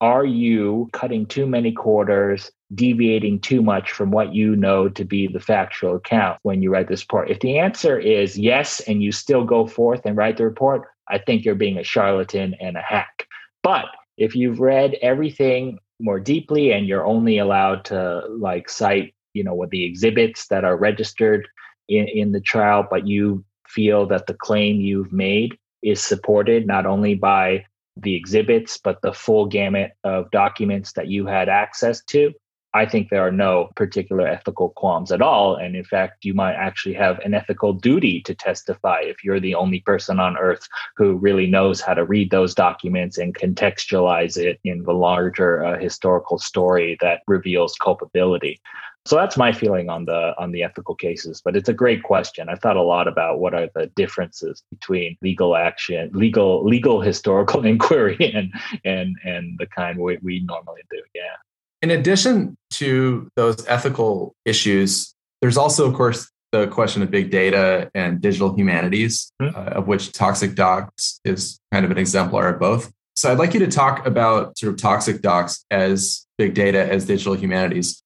Are 0.02 0.26
you 0.26 0.90
cutting 0.94 1.28
too 1.28 1.46
many 1.46 1.72
quarters, 1.72 2.52
deviating 2.74 3.40
too 3.40 3.62
much 3.62 3.92
from 3.92 4.12
what 4.12 4.34
you 4.34 4.56
know 4.56 4.90
to 4.90 5.06
be 5.06 5.28
the 5.28 5.40
factual 5.40 5.96
account 5.96 6.40
when 6.42 6.62
you 6.62 6.72
write 6.72 6.88
this 6.88 7.04
report? 7.04 7.30
If 7.30 7.40
the 7.40 7.60
answer 7.60 8.00
is 8.00 8.38
yes, 8.38 8.80
and 8.82 9.04
you 9.04 9.12
still 9.12 9.46
go 9.46 9.68
forth 9.68 10.02
and 10.06 10.18
write 10.18 10.38
the 10.38 10.46
report, 10.46 10.88
I 11.08 11.20
think 11.20 11.46
you're 11.46 11.56
being 11.56 11.78
a 11.78 11.84
charlatan 11.84 12.56
and 12.60 12.78
a 12.78 12.82
hack. 12.82 13.28
But 13.62 13.86
if 14.18 14.36
you've 14.36 14.60
read 14.60 14.96
everything 15.02 15.78
more 16.00 16.20
deeply 16.20 16.72
and 16.72 16.88
you're 16.88 17.06
only 17.06 17.38
allowed 17.38 17.86
to 17.86 18.24
like 18.28 18.70
cite 18.70 19.14
you 19.34 19.44
know 19.44 19.66
the 19.72 19.84
exhibits 19.84 20.48
that 20.48 20.64
are 20.64 20.78
registered 20.78 21.48
in, 21.88 22.08
in 22.08 22.32
the 22.32 22.42
trial 22.42 22.86
but 22.90 23.08
you 23.08 23.44
feel 23.68 24.06
that 24.08 24.28
the 24.28 24.34
claim 24.34 24.80
you've 24.82 25.12
made 25.14 25.58
is 25.82 26.02
supported 26.02 26.68
not 26.68 26.86
only 26.86 27.16
by 27.16 27.64
the 27.98 28.16
exhibits 28.16 28.78
but 28.78 29.02
the 29.02 29.14
full 29.14 29.46
gamut 29.46 29.92
of 30.04 30.30
documents 30.32 30.94
that 30.94 31.08
you 31.08 31.26
had 31.26 31.50
access 31.50 32.04
to 32.06 32.34
I 32.74 32.86
think 32.86 33.10
there 33.10 33.26
are 33.26 33.32
no 33.32 33.70
particular 33.76 34.26
ethical 34.26 34.70
qualms 34.70 35.12
at 35.12 35.22
all. 35.22 35.56
And 35.56 35.76
in 35.76 35.84
fact, 35.84 36.24
you 36.24 36.34
might 36.34 36.54
actually 36.54 36.96
have 36.96 37.20
an 37.20 37.34
ethical 37.34 37.74
duty 37.74 38.22
to 38.22 38.34
testify 38.34 39.02
if 39.02 39.24
you're 39.24 39.42
the 39.42 39.56
only 39.56 39.82
person 39.82 40.20
on 40.20 40.38
earth 40.38 40.68
who 40.96 41.16
really 41.16 41.48
knows 41.48 41.82
how 41.82 41.94
to 41.94 42.06
read 42.06 42.32
those 42.32 42.56
documents 42.56 43.18
and 43.18 43.36
contextualize 43.36 44.38
it 44.38 44.60
in 44.64 44.84
the 44.84 44.94
larger 44.94 45.64
uh, 45.66 45.78
historical 45.80 46.38
story 46.38 46.98
that 47.02 47.22
reveals 47.28 47.76
culpability. 47.76 48.62
So 49.06 49.16
that's 49.16 49.36
my 49.36 49.52
feeling 49.52 49.90
on 49.90 50.06
the 50.06 50.34
on 50.38 50.52
the 50.52 50.62
ethical 50.62 50.94
cases, 50.94 51.42
but 51.44 51.56
it's 51.56 51.70
a 51.70 51.74
great 51.74 52.04
question. 52.04 52.50
I've 52.50 52.60
thought 52.60 52.78
a 52.78 52.84
lot 52.84 53.08
about 53.08 53.40
what 53.40 53.56
are 53.56 53.68
the 53.74 53.88
differences 53.96 54.62
between 54.70 55.18
legal 55.24 55.56
action, 55.56 56.12
legal 56.14 56.64
legal 56.64 57.02
historical 57.02 57.66
inquiry 57.74 58.32
and 58.34 58.54
and 58.86 59.16
and 59.26 59.58
the 59.58 59.66
kind 59.66 59.98
we, 59.98 60.20
we 60.22 60.42
normally 60.42 60.82
do. 60.92 61.02
Yeah. 61.16 61.36
In 61.82 61.92
addition 61.92 62.58
to 62.72 63.28
those 63.36 63.66
ethical 63.68 64.36
issues, 64.46 65.16
there's 65.42 65.58
also, 65.58 65.88
of 65.88 65.96
course, 65.96 66.30
the 66.52 66.68
question 66.68 67.02
of 67.02 67.10
big 67.10 67.32
data 67.32 67.90
and 67.96 68.22
digital 68.22 68.54
humanities, 68.56 69.32
mm-hmm. 69.42 69.56
uh, 69.56 69.80
of 69.80 69.88
which 69.88 70.12
Toxic 70.12 70.54
Docs 70.54 71.22
is 71.26 71.60
kind 71.72 71.86
of 71.86 71.92
an 71.92 71.98
exemplar 71.98 72.50
of 72.50 72.60
both. 72.60 72.92
So 73.16 73.32
I'd 73.32 73.40
like 73.40 73.54
you 73.54 73.60
to 73.62 73.68
talk 73.68 74.06
about 74.06 74.58
sort 74.58 74.74
of 74.74 74.80
Toxic 74.80 75.22
Docs 75.22 75.66
as 75.72 76.26
big 76.38 76.54
data 76.54 76.92
as 76.92 77.06
digital 77.06 77.36
humanities. 77.36 78.04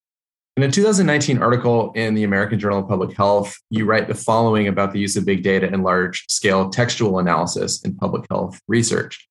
In 0.58 0.64
a 0.64 0.72
2019 0.72 1.42
article 1.42 1.92
in 1.94 2.14
the 2.14 2.24
American 2.24 2.60
Journal 2.60 2.80
of 2.80 2.88
Public 2.88 3.16
Health, 3.18 3.58
you 3.70 3.86
write 3.86 4.08
the 4.08 4.16
following 4.16 4.70
about 4.70 4.94
the 4.94 5.00
use 5.00 5.18
of 5.18 5.26
big 5.26 5.44
data 5.44 5.68
and 5.72 5.84
large 5.84 6.26
scale 6.30 6.70
textual 6.70 7.20
analysis 7.20 7.82
in 7.82 7.96
public 7.96 8.26
health 8.30 8.62
research. 8.68 9.28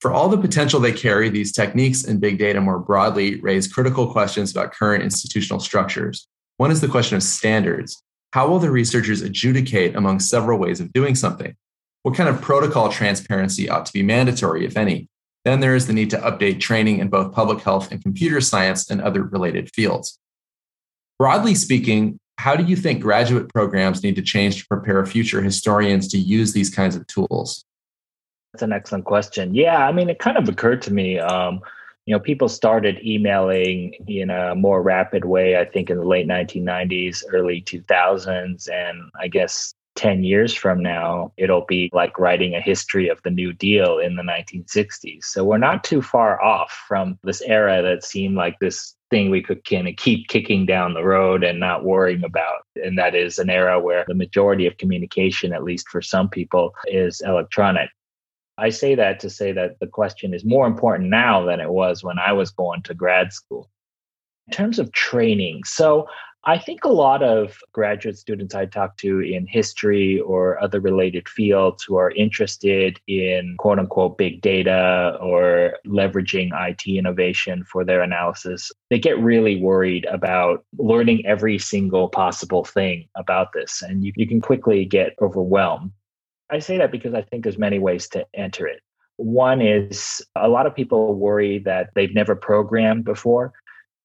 For 0.00 0.12
all 0.12 0.28
the 0.28 0.38
potential 0.38 0.80
they 0.80 0.92
carry, 0.92 1.30
these 1.30 1.52
techniques 1.52 2.04
and 2.04 2.20
big 2.20 2.38
data 2.38 2.60
more 2.60 2.78
broadly 2.78 3.40
raise 3.40 3.66
critical 3.66 4.10
questions 4.10 4.50
about 4.50 4.72
current 4.72 5.02
institutional 5.02 5.60
structures. 5.60 6.28
One 6.58 6.70
is 6.70 6.80
the 6.80 6.88
question 6.88 7.16
of 7.16 7.22
standards. 7.22 8.02
How 8.32 8.48
will 8.48 8.58
the 8.58 8.70
researchers 8.70 9.22
adjudicate 9.22 9.96
among 9.96 10.20
several 10.20 10.58
ways 10.58 10.80
of 10.80 10.92
doing 10.92 11.14
something? 11.14 11.54
What 12.02 12.14
kind 12.14 12.28
of 12.28 12.42
protocol 12.42 12.90
transparency 12.90 13.68
ought 13.68 13.86
to 13.86 13.92
be 13.92 14.02
mandatory, 14.02 14.66
if 14.66 14.76
any? 14.76 15.08
Then 15.44 15.60
there 15.60 15.74
is 15.74 15.86
the 15.86 15.92
need 15.92 16.10
to 16.10 16.18
update 16.18 16.60
training 16.60 16.98
in 16.98 17.08
both 17.08 17.32
public 17.32 17.60
health 17.60 17.90
and 17.92 18.02
computer 18.02 18.40
science 18.40 18.90
and 18.90 19.00
other 19.00 19.22
related 19.22 19.70
fields. 19.74 20.18
Broadly 21.18 21.54
speaking, 21.54 22.18
how 22.38 22.56
do 22.56 22.64
you 22.64 22.76
think 22.76 23.00
graduate 23.00 23.48
programs 23.48 24.02
need 24.02 24.16
to 24.16 24.22
change 24.22 24.60
to 24.60 24.66
prepare 24.66 25.04
future 25.06 25.40
historians 25.40 26.08
to 26.08 26.18
use 26.18 26.52
these 26.52 26.70
kinds 26.70 26.96
of 26.96 27.06
tools? 27.06 27.64
That's 28.54 28.62
an 28.62 28.72
excellent 28.72 29.04
question. 29.04 29.52
Yeah, 29.52 29.84
I 29.84 29.90
mean, 29.90 30.08
it 30.08 30.20
kind 30.20 30.36
of 30.36 30.48
occurred 30.48 30.80
to 30.82 30.92
me. 30.92 31.18
Um, 31.18 31.60
you 32.06 32.14
know, 32.14 32.20
people 32.20 32.48
started 32.48 33.04
emailing 33.04 33.94
in 34.06 34.30
a 34.30 34.54
more 34.54 34.80
rapid 34.80 35.24
way, 35.24 35.58
I 35.58 35.64
think, 35.64 35.90
in 35.90 35.96
the 35.96 36.04
late 36.04 36.28
1990s, 36.28 37.24
early 37.32 37.62
2000s. 37.62 38.70
And 38.70 39.10
I 39.20 39.26
guess 39.26 39.74
10 39.96 40.22
years 40.22 40.54
from 40.54 40.80
now, 40.80 41.32
it'll 41.36 41.64
be 41.66 41.90
like 41.92 42.16
writing 42.16 42.54
a 42.54 42.60
history 42.60 43.08
of 43.08 43.20
the 43.24 43.30
New 43.32 43.52
Deal 43.52 43.98
in 43.98 44.14
the 44.14 44.22
1960s. 44.22 45.24
So 45.24 45.42
we're 45.42 45.58
not 45.58 45.82
too 45.82 46.00
far 46.00 46.40
off 46.40 46.70
from 46.86 47.18
this 47.24 47.42
era 47.42 47.82
that 47.82 48.04
seemed 48.04 48.36
like 48.36 48.56
this 48.60 48.94
thing 49.10 49.30
we 49.30 49.42
could 49.42 49.64
kind 49.68 49.88
of 49.88 49.96
keep 49.96 50.28
kicking 50.28 50.64
down 50.64 50.94
the 50.94 51.02
road 51.02 51.42
and 51.42 51.58
not 51.58 51.84
worrying 51.84 52.22
about. 52.22 52.62
And 52.76 52.96
that 52.98 53.16
is 53.16 53.40
an 53.40 53.50
era 53.50 53.80
where 53.80 54.04
the 54.06 54.14
majority 54.14 54.68
of 54.68 54.76
communication, 54.76 55.52
at 55.52 55.64
least 55.64 55.88
for 55.88 56.00
some 56.00 56.28
people, 56.28 56.72
is 56.86 57.20
electronic. 57.20 57.90
I 58.58 58.70
say 58.70 58.94
that 58.94 59.20
to 59.20 59.30
say 59.30 59.52
that 59.52 59.78
the 59.80 59.86
question 59.86 60.32
is 60.32 60.44
more 60.44 60.66
important 60.66 61.10
now 61.10 61.44
than 61.44 61.60
it 61.60 61.70
was 61.70 62.04
when 62.04 62.18
I 62.18 62.32
was 62.32 62.50
going 62.50 62.82
to 62.82 62.94
grad 62.94 63.32
school. 63.32 63.70
In 64.46 64.52
terms 64.52 64.78
of 64.78 64.92
training, 64.92 65.64
so 65.64 66.06
I 66.46 66.58
think 66.58 66.84
a 66.84 66.90
lot 66.90 67.22
of 67.22 67.56
graduate 67.72 68.18
students 68.18 68.54
I 68.54 68.66
talk 68.66 68.98
to 68.98 69.20
in 69.20 69.46
history 69.46 70.20
or 70.20 70.62
other 70.62 70.78
related 70.78 71.26
fields 71.26 71.82
who 71.82 71.96
are 71.96 72.10
interested 72.10 73.00
in 73.06 73.56
quote 73.58 73.78
unquote 73.78 74.18
big 74.18 74.42
data 74.42 75.16
or 75.22 75.78
leveraging 75.86 76.50
IT 76.52 76.86
innovation 76.86 77.64
for 77.64 77.82
their 77.82 78.02
analysis, 78.02 78.70
they 78.90 78.98
get 78.98 79.18
really 79.18 79.56
worried 79.56 80.04
about 80.06 80.64
learning 80.76 81.24
every 81.24 81.58
single 81.58 82.10
possible 82.10 82.64
thing 82.64 83.08
about 83.16 83.54
this. 83.54 83.80
And 83.80 84.04
you, 84.04 84.12
you 84.14 84.28
can 84.28 84.42
quickly 84.42 84.84
get 84.84 85.14
overwhelmed. 85.22 85.92
I 86.50 86.58
say 86.58 86.78
that 86.78 86.92
because 86.92 87.14
I 87.14 87.22
think 87.22 87.42
there's 87.42 87.58
many 87.58 87.78
ways 87.78 88.08
to 88.10 88.26
enter 88.34 88.66
it. 88.66 88.80
One 89.16 89.60
is 89.62 90.24
a 90.36 90.48
lot 90.48 90.66
of 90.66 90.74
people 90.74 91.14
worry 91.14 91.58
that 91.60 91.90
they've 91.94 92.14
never 92.14 92.34
programmed 92.34 93.04
before. 93.04 93.52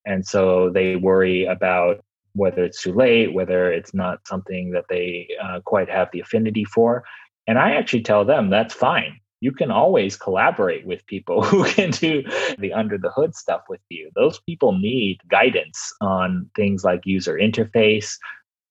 And 0.05 0.25
so 0.25 0.69
they 0.69 0.95
worry 0.95 1.45
about 1.45 2.03
whether 2.33 2.63
it's 2.63 2.81
too 2.81 2.93
late, 2.93 3.33
whether 3.33 3.71
it's 3.71 3.93
not 3.93 4.25
something 4.27 4.71
that 4.71 4.85
they 4.89 5.27
uh, 5.43 5.59
quite 5.65 5.89
have 5.89 6.09
the 6.11 6.19
affinity 6.19 6.63
for. 6.63 7.03
And 7.47 7.57
I 7.57 7.71
actually 7.75 8.03
tell 8.03 8.23
them 8.23 8.49
that's 8.49 8.73
fine. 8.73 9.19
You 9.41 9.51
can 9.51 9.71
always 9.71 10.15
collaborate 10.15 10.85
with 10.85 11.05
people 11.07 11.43
who 11.49 11.65
can 11.65 11.91
do 11.91 12.23
the 12.57 12.73
under 12.73 12.97
the 12.97 13.11
hood 13.11 13.35
stuff 13.35 13.61
with 13.67 13.81
you. 13.89 14.11
Those 14.15 14.39
people 14.41 14.77
need 14.77 15.19
guidance 15.27 15.91
on 16.01 16.49
things 16.55 16.83
like 16.83 17.01
user 17.05 17.35
interface, 17.35 18.17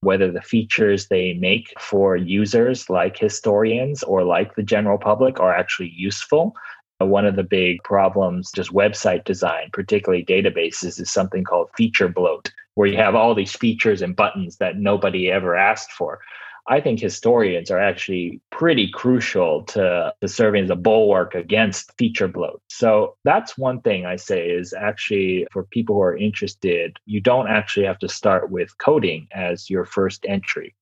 whether 0.00 0.30
the 0.30 0.42
features 0.42 1.08
they 1.08 1.34
make 1.34 1.72
for 1.78 2.16
users 2.16 2.88
like 2.88 3.18
historians 3.18 4.02
or 4.02 4.24
like 4.24 4.54
the 4.54 4.62
general 4.62 4.98
public 4.98 5.40
are 5.40 5.54
actually 5.54 5.92
useful. 5.96 6.54
One 7.00 7.26
of 7.26 7.36
the 7.36 7.44
big 7.44 7.82
problems, 7.84 8.50
just 8.52 8.72
website 8.72 9.24
design, 9.24 9.70
particularly 9.72 10.24
databases, 10.24 11.00
is 11.00 11.12
something 11.12 11.44
called 11.44 11.70
feature 11.76 12.08
bloat 12.08 12.50
where 12.74 12.86
you 12.86 12.96
have 12.96 13.16
all 13.16 13.34
these 13.34 13.56
features 13.56 14.02
and 14.02 14.14
buttons 14.14 14.58
that 14.58 14.78
nobody 14.78 15.30
ever 15.30 15.56
asked 15.56 15.90
for. 15.90 16.20
I 16.68 16.80
think 16.80 17.00
historians 17.00 17.70
are 17.70 17.78
actually 17.78 18.40
pretty 18.50 18.88
crucial 18.88 19.62
to, 19.64 20.12
to 20.20 20.28
serving 20.28 20.64
as 20.64 20.70
a 20.70 20.76
bulwark 20.76 21.34
against 21.34 21.96
feature 21.96 22.28
bloat. 22.28 22.60
So 22.68 23.16
that's 23.24 23.56
one 23.56 23.80
thing 23.80 24.04
I 24.04 24.16
say 24.16 24.48
is 24.48 24.74
actually 24.74 25.46
for 25.50 25.64
people 25.64 25.94
who 25.94 26.02
are 26.02 26.16
interested, 26.16 26.98
you 27.06 27.20
don't 27.20 27.48
actually 27.48 27.86
have 27.86 27.98
to 28.00 28.08
start 28.08 28.50
with 28.50 28.76
coding 28.78 29.28
as 29.32 29.70
your 29.70 29.86
first 29.86 30.26
entry. 30.28 30.74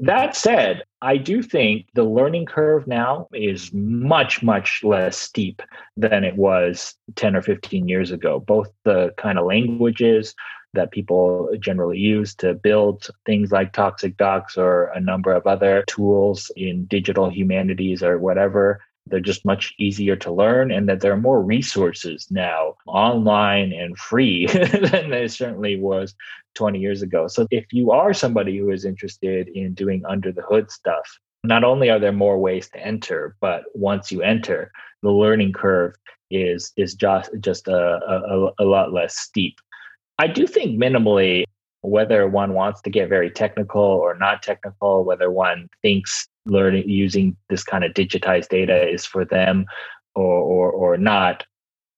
That 0.00 0.36
said, 0.36 0.84
I 1.02 1.16
do 1.16 1.42
think 1.42 1.86
the 1.94 2.04
learning 2.04 2.46
curve 2.46 2.86
now 2.86 3.26
is 3.32 3.72
much, 3.72 4.44
much 4.44 4.82
less 4.84 5.18
steep 5.18 5.60
than 5.96 6.22
it 6.22 6.36
was 6.36 6.94
10 7.16 7.34
or 7.34 7.42
15 7.42 7.88
years 7.88 8.12
ago. 8.12 8.38
Both 8.38 8.70
the 8.84 9.12
kind 9.16 9.38
of 9.38 9.46
languages, 9.46 10.36
that 10.74 10.90
people 10.90 11.48
generally 11.60 11.98
use 11.98 12.34
to 12.36 12.54
build 12.54 13.08
things 13.24 13.50
like 13.50 13.72
Toxic 13.72 14.16
Docs 14.16 14.56
or 14.56 14.86
a 14.94 15.00
number 15.00 15.32
of 15.32 15.46
other 15.46 15.84
tools 15.86 16.50
in 16.56 16.84
digital 16.86 17.30
humanities 17.30 18.02
or 18.02 18.18
whatever. 18.18 18.80
They're 19.06 19.20
just 19.20 19.46
much 19.46 19.74
easier 19.78 20.16
to 20.16 20.30
learn, 20.30 20.70
and 20.70 20.86
that 20.88 21.00
there 21.00 21.12
are 21.12 21.20
more 21.20 21.42
resources 21.42 22.26
now 22.30 22.74
online 22.86 23.72
and 23.72 23.96
free 23.96 24.46
than 24.46 25.08
there 25.08 25.28
certainly 25.28 25.80
was 25.80 26.14
20 26.56 26.78
years 26.78 27.00
ago. 27.00 27.26
So, 27.26 27.46
if 27.50 27.72
you 27.72 27.90
are 27.90 28.12
somebody 28.12 28.58
who 28.58 28.70
is 28.70 28.84
interested 28.84 29.48
in 29.48 29.72
doing 29.72 30.04
under 30.06 30.30
the 30.30 30.42
hood 30.42 30.70
stuff, 30.70 31.18
not 31.42 31.64
only 31.64 31.88
are 31.88 31.98
there 31.98 32.12
more 32.12 32.38
ways 32.38 32.68
to 32.70 32.84
enter, 32.84 33.34
but 33.40 33.62
once 33.74 34.12
you 34.12 34.20
enter, 34.20 34.70
the 35.02 35.10
learning 35.10 35.52
curve 35.52 35.94
is 36.30 36.72
is 36.76 36.94
just 36.94 37.30
just 37.40 37.68
a, 37.68 37.72
a, 37.76 38.50
a 38.58 38.64
lot 38.64 38.92
less 38.92 39.16
steep. 39.16 39.58
I 40.18 40.26
do 40.26 40.46
think 40.46 40.80
minimally, 40.80 41.44
whether 41.82 42.26
one 42.28 42.54
wants 42.54 42.82
to 42.82 42.90
get 42.90 43.08
very 43.08 43.30
technical 43.30 43.80
or 43.80 44.16
not 44.16 44.42
technical, 44.42 45.04
whether 45.04 45.30
one 45.30 45.68
thinks 45.82 46.26
learning 46.46 46.88
using 46.88 47.36
this 47.48 47.62
kind 47.62 47.84
of 47.84 47.92
digitized 47.92 48.48
data 48.48 48.88
is 48.88 49.06
for 49.06 49.24
them 49.24 49.64
or, 50.14 50.24
or, 50.24 50.72
or 50.72 50.96
not, 50.96 51.44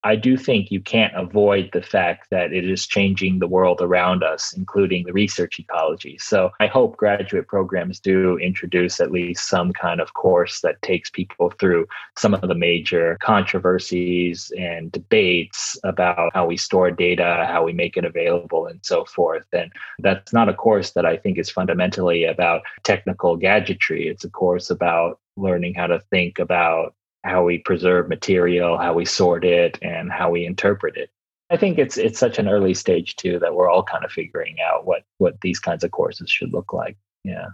I 0.02 0.16
do 0.16 0.36
think 0.36 0.70
you 0.70 0.80
can't 0.80 1.14
avoid 1.14 1.70
the 1.72 1.82
fact 1.82 2.30
that 2.30 2.52
it 2.52 2.68
is 2.68 2.86
changing 2.86 3.38
the 3.38 3.46
world 3.46 3.80
around 3.82 4.22
us, 4.22 4.54
including 4.54 5.04
the 5.04 5.12
research 5.12 5.58
ecology. 5.58 6.16
So 6.18 6.50
I 6.58 6.68
hope 6.68 6.96
graduate 6.96 7.48
programs 7.48 8.00
do 8.00 8.38
introduce 8.38 8.98
at 9.00 9.10
least 9.10 9.48
some 9.48 9.72
kind 9.74 10.00
of 10.00 10.14
course 10.14 10.62
that 10.62 10.80
takes 10.80 11.10
people 11.10 11.50
through 11.58 11.86
some 12.16 12.32
of 12.32 12.40
the 12.40 12.54
major 12.54 13.18
controversies 13.20 14.50
and 14.56 14.90
debates 14.90 15.78
about 15.84 16.30
how 16.32 16.46
we 16.46 16.56
store 16.56 16.90
data, 16.90 17.46
how 17.46 17.62
we 17.62 17.74
make 17.74 17.98
it 17.98 18.06
available, 18.06 18.66
and 18.66 18.80
so 18.82 19.04
forth. 19.04 19.46
And 19.52 19.70
that's 19.98 20.32
not 20.32 20.48
a 20.48 20.54
course 20.54 20.92
that 20.92 21.04
I 21.04 21.18
think 21.18 21.36
is 21.36 21.50
fundamentally 21.50 22.24
about 22.24 22.62
technical 22.84 23.36
gadgetry. 23.36 24.08
It's 24.08 24.24
a 24.24 24.30
course 24.30 24.70
about 24.70 25.20
learning 25.36 25.74
how 25.74 25.88
to 25.88 26.00
think 26.10 26.38
about 26.38 26.94
how 27.24 27.44
we 27.44 27.58
preserve 27.58 28.08
material, 28.08 28.78
how 28.78 28.94
we 28.94 29.04
sort 29.04 29.44
it, 29.44 29.78
and 29.82 30.10
how 30.10 30.30
we 30.30 30.44
interpret 30.44 30.96
it. 30.96 31.10
I 31.50 31.56
think 31.56 31.78
it's 31.78 31.98
it's 31.98 32.18
such 32.18 32.38
an 32.38 32.48
early 32.48 32.74
stage 32.74 33.16
too 33.16 33.38
that 33.40 33.54
we're 33.54 33.68
all 33.68 33.82
kind 33.82 34.04
of 34.04 34.12
figuring 34.12 34.56
out 34.64 34.86
what 34.86 35.02
what 35.18 35.40
these 35.40 35.58
kinds 35.58 35.82
of 35.82 35.90
courses 35.90 36.30
should 36.30 36.52
look 36.52 36.72
like. 36.72 36.96
Yeah. 37.24 37.48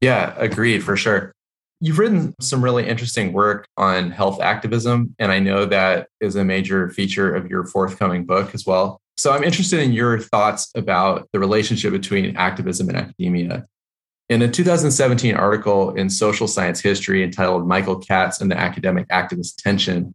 Yeah, 0.00 0.34
agreed 0.38 0.82
for 0.82 0.96
sure. 0.96 1.32
You've 1.80 1.98
written 1.98 2.34
some 2.40 2.62
really 2.62 2.86
interesting 2.86 3.32
work 3.32 3.66
on 3.76 4.10
health 4.10 4.40
activism, 4.40 5.14
and 5.18 5.32
I 5.32 5.40
know 5.40 5.64
that 5.66 6.08
is 6.20 6.36
a 6.36 6.44
major 6.44 6.90
feature 6.90 7.34
of 7.34 7.48
your 7.48 7.64
forthcoming 7.64 8.24
book 8.24 8.54
as 8.54 8.66
well. 8.66 9.00
So 9.16 9.32
I'm 9.32 9.44
interested 9.44 9.80
in 9.80 9.92
your 9.92 10.18
thoughts 10.18 10.70
about 10.74 11.28
the 11.32 11.38
relationship 11.38 11.92
between 11.92 12.36
activism 12.36 12.88
and 12.88 12.96
academia. 12.96 13.66
In 14.30 14.42
a 14.42 14.48
2017 14.48 15.34
article 15.34 15.90
in 15.96 16.08
Social 16.08 16.46
Science 16.46 16.80
History 16.80 17.24
entitled 17.24 17.66
Michael 17.66 17.98
Katz 17.98 18.40
and 18.40 18.48
the 18.48 18.56
Academic 18.56 19.08
Activist 19.08 19.56
Tension, 19.56 20.14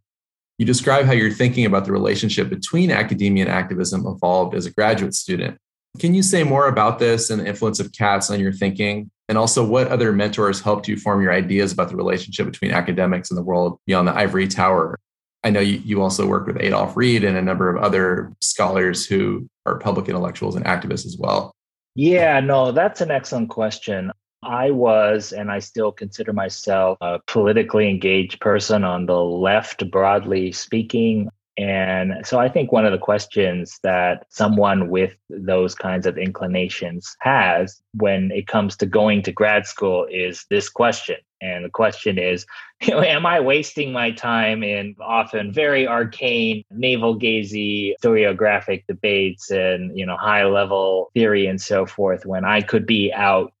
you 0.56 0.64
describe 0.64 1.04
how 1.04 1.12
your 1.12 1.30
thinking 1.30 1.66
about 1.66 1.84
the 1.84 1.92
relationship 1.92 2.48
between 2.48 2.90
academia 2.90 3.44
and 3.44 3.52
activism 3.52 4.06
evolved 4.06 4.54
as 4.54 4.64
a 4.64 4.70
graduate 4.70 5.14
student. 5.14 5.58
Can 5.98 6.14
you 6.14 6.22
say 6.22 6.44
more 6.44 6.66
about 6.66 6.98
this 6.98 7.28
and 7.28 7.42
the 7.42 7.46
influence 7.46 7.78
of 7.78 7.92
Katz 7.92 8.30
on 8.30 8.40
your 8.40 8.54
thinking? 8.54 9.10
And 9.28 9.36
also, 9.36 9.62
what 9.62 9.88
other 9.88 10.14
mentors 10.14 10.62
helped 10.62 10.88
you 10.88 10.96
form 10.96 11.20
your 11.20 11.34
ideas 11.34 11.72
about 11.72 11.90
the 11.90 11.96
relationship 11.96 12.46
between 12.46 12.70
academics 12.70 13.30
and 13.30 13.36
the 13.36 13.42
world 13.42 13.78
beyond 13.86 14.08
the 14.08 14.16
ivory 14.16 14.48
tower? 14.48 14.98
I 15.44 15.50
know 15.50 15.60
you, 15.60 15.82
you 15.84 16.00
also 16.00 16.26
work 16.26 16.46
with 16.46 16.56
Adolph 16.58 16.96
Reed 16.96 17.22
and 17.22 17.36
a 17.36 17.42
number 17.42 17.68
of 17.68 17.82
other 17.82 18.32
scholars 18.40 19.04
who 19.04 19.46
are 19.66 19.78
public 19.78 20.08
intellectuals 20.08 20.56
and 20.56 20.64
activists 20.64 21.04
as 21.04 21.18
well. 21.18 21.52
Yeah, 21.96 22.40
no, 22.40 22.72
that's 22.72 23.00
an 23.00 23.10
excellent 23.10 23.48
question. 23.48 24.12
I 24.42 24.70
was, 24.70 25.32
and 25.32 25.50
I 25.50 25.60
still 25.60 25.90
consider 25.90 26.34
myself 26.34 26.98
a 27.00 27.20
politically 27.26 27.88
engaged 27.88 28.38
person 28.38 28.84
on 28.84 29.06
the 29.06 29.18
left, 29.18 29.90
broadly 29.90 30.52
speaking. 30.52 31.30
And 31.58 32.26
so 32.26 32.38
I 32.38 32.48
think 32.48 32.70
one 32.70 32.84
of 32.84 32.92
the 32.92 32.98
questions 32.98 33.78
that 33.82 34.26
someone 34.28 34.90
with 34.90 35.16
those 35.30 35.74
kinds 35.74 36.06
of 36.06 36.18
inclinations 36.18 37.16
has 37.20 37.80
when 37.94 38.30
it 38.30 38.46
comes 38.46 38.76
to 38.76 38.86
going 38.86 39.22
to 39.22 39.32
grad 39.32 39.66
school 39.66 40.06
is 40.10 40.44
this 40.50 40.68
question. 40.68 41.16
And 41.40 41.64
the 41.64 41.70
question 41.70 42.18
is, 42.18 42.46
you 42.82 42.90
know, 42.90 43.00
am 43.00 43.24
I 43.24 43.40
wasting 43.40 43.92
my 43.92 44.10
time 44.10 44.62
in 44.62 44.96
often 45.00 45.52
very 45.52 45.86
arcane, 45.86 46.62
navel 46.70 47.18
gazy, 47.18 47.94
historiographic 48.02 48.84
debates 48.86 49.50
and, 49.50 49.96
you 49.96 50.04
know, 50.04 50.16
high 50.16 50.44
level 50.44 51.10
theory 51.14 51.46
and 51.46 51.60
so 51.60 51.86
forth 51.86 52.26
when 52.26 52.44
I 52.44 52.60
could 52.60 52.86
be 52.86 53.12
out 53.14 53.52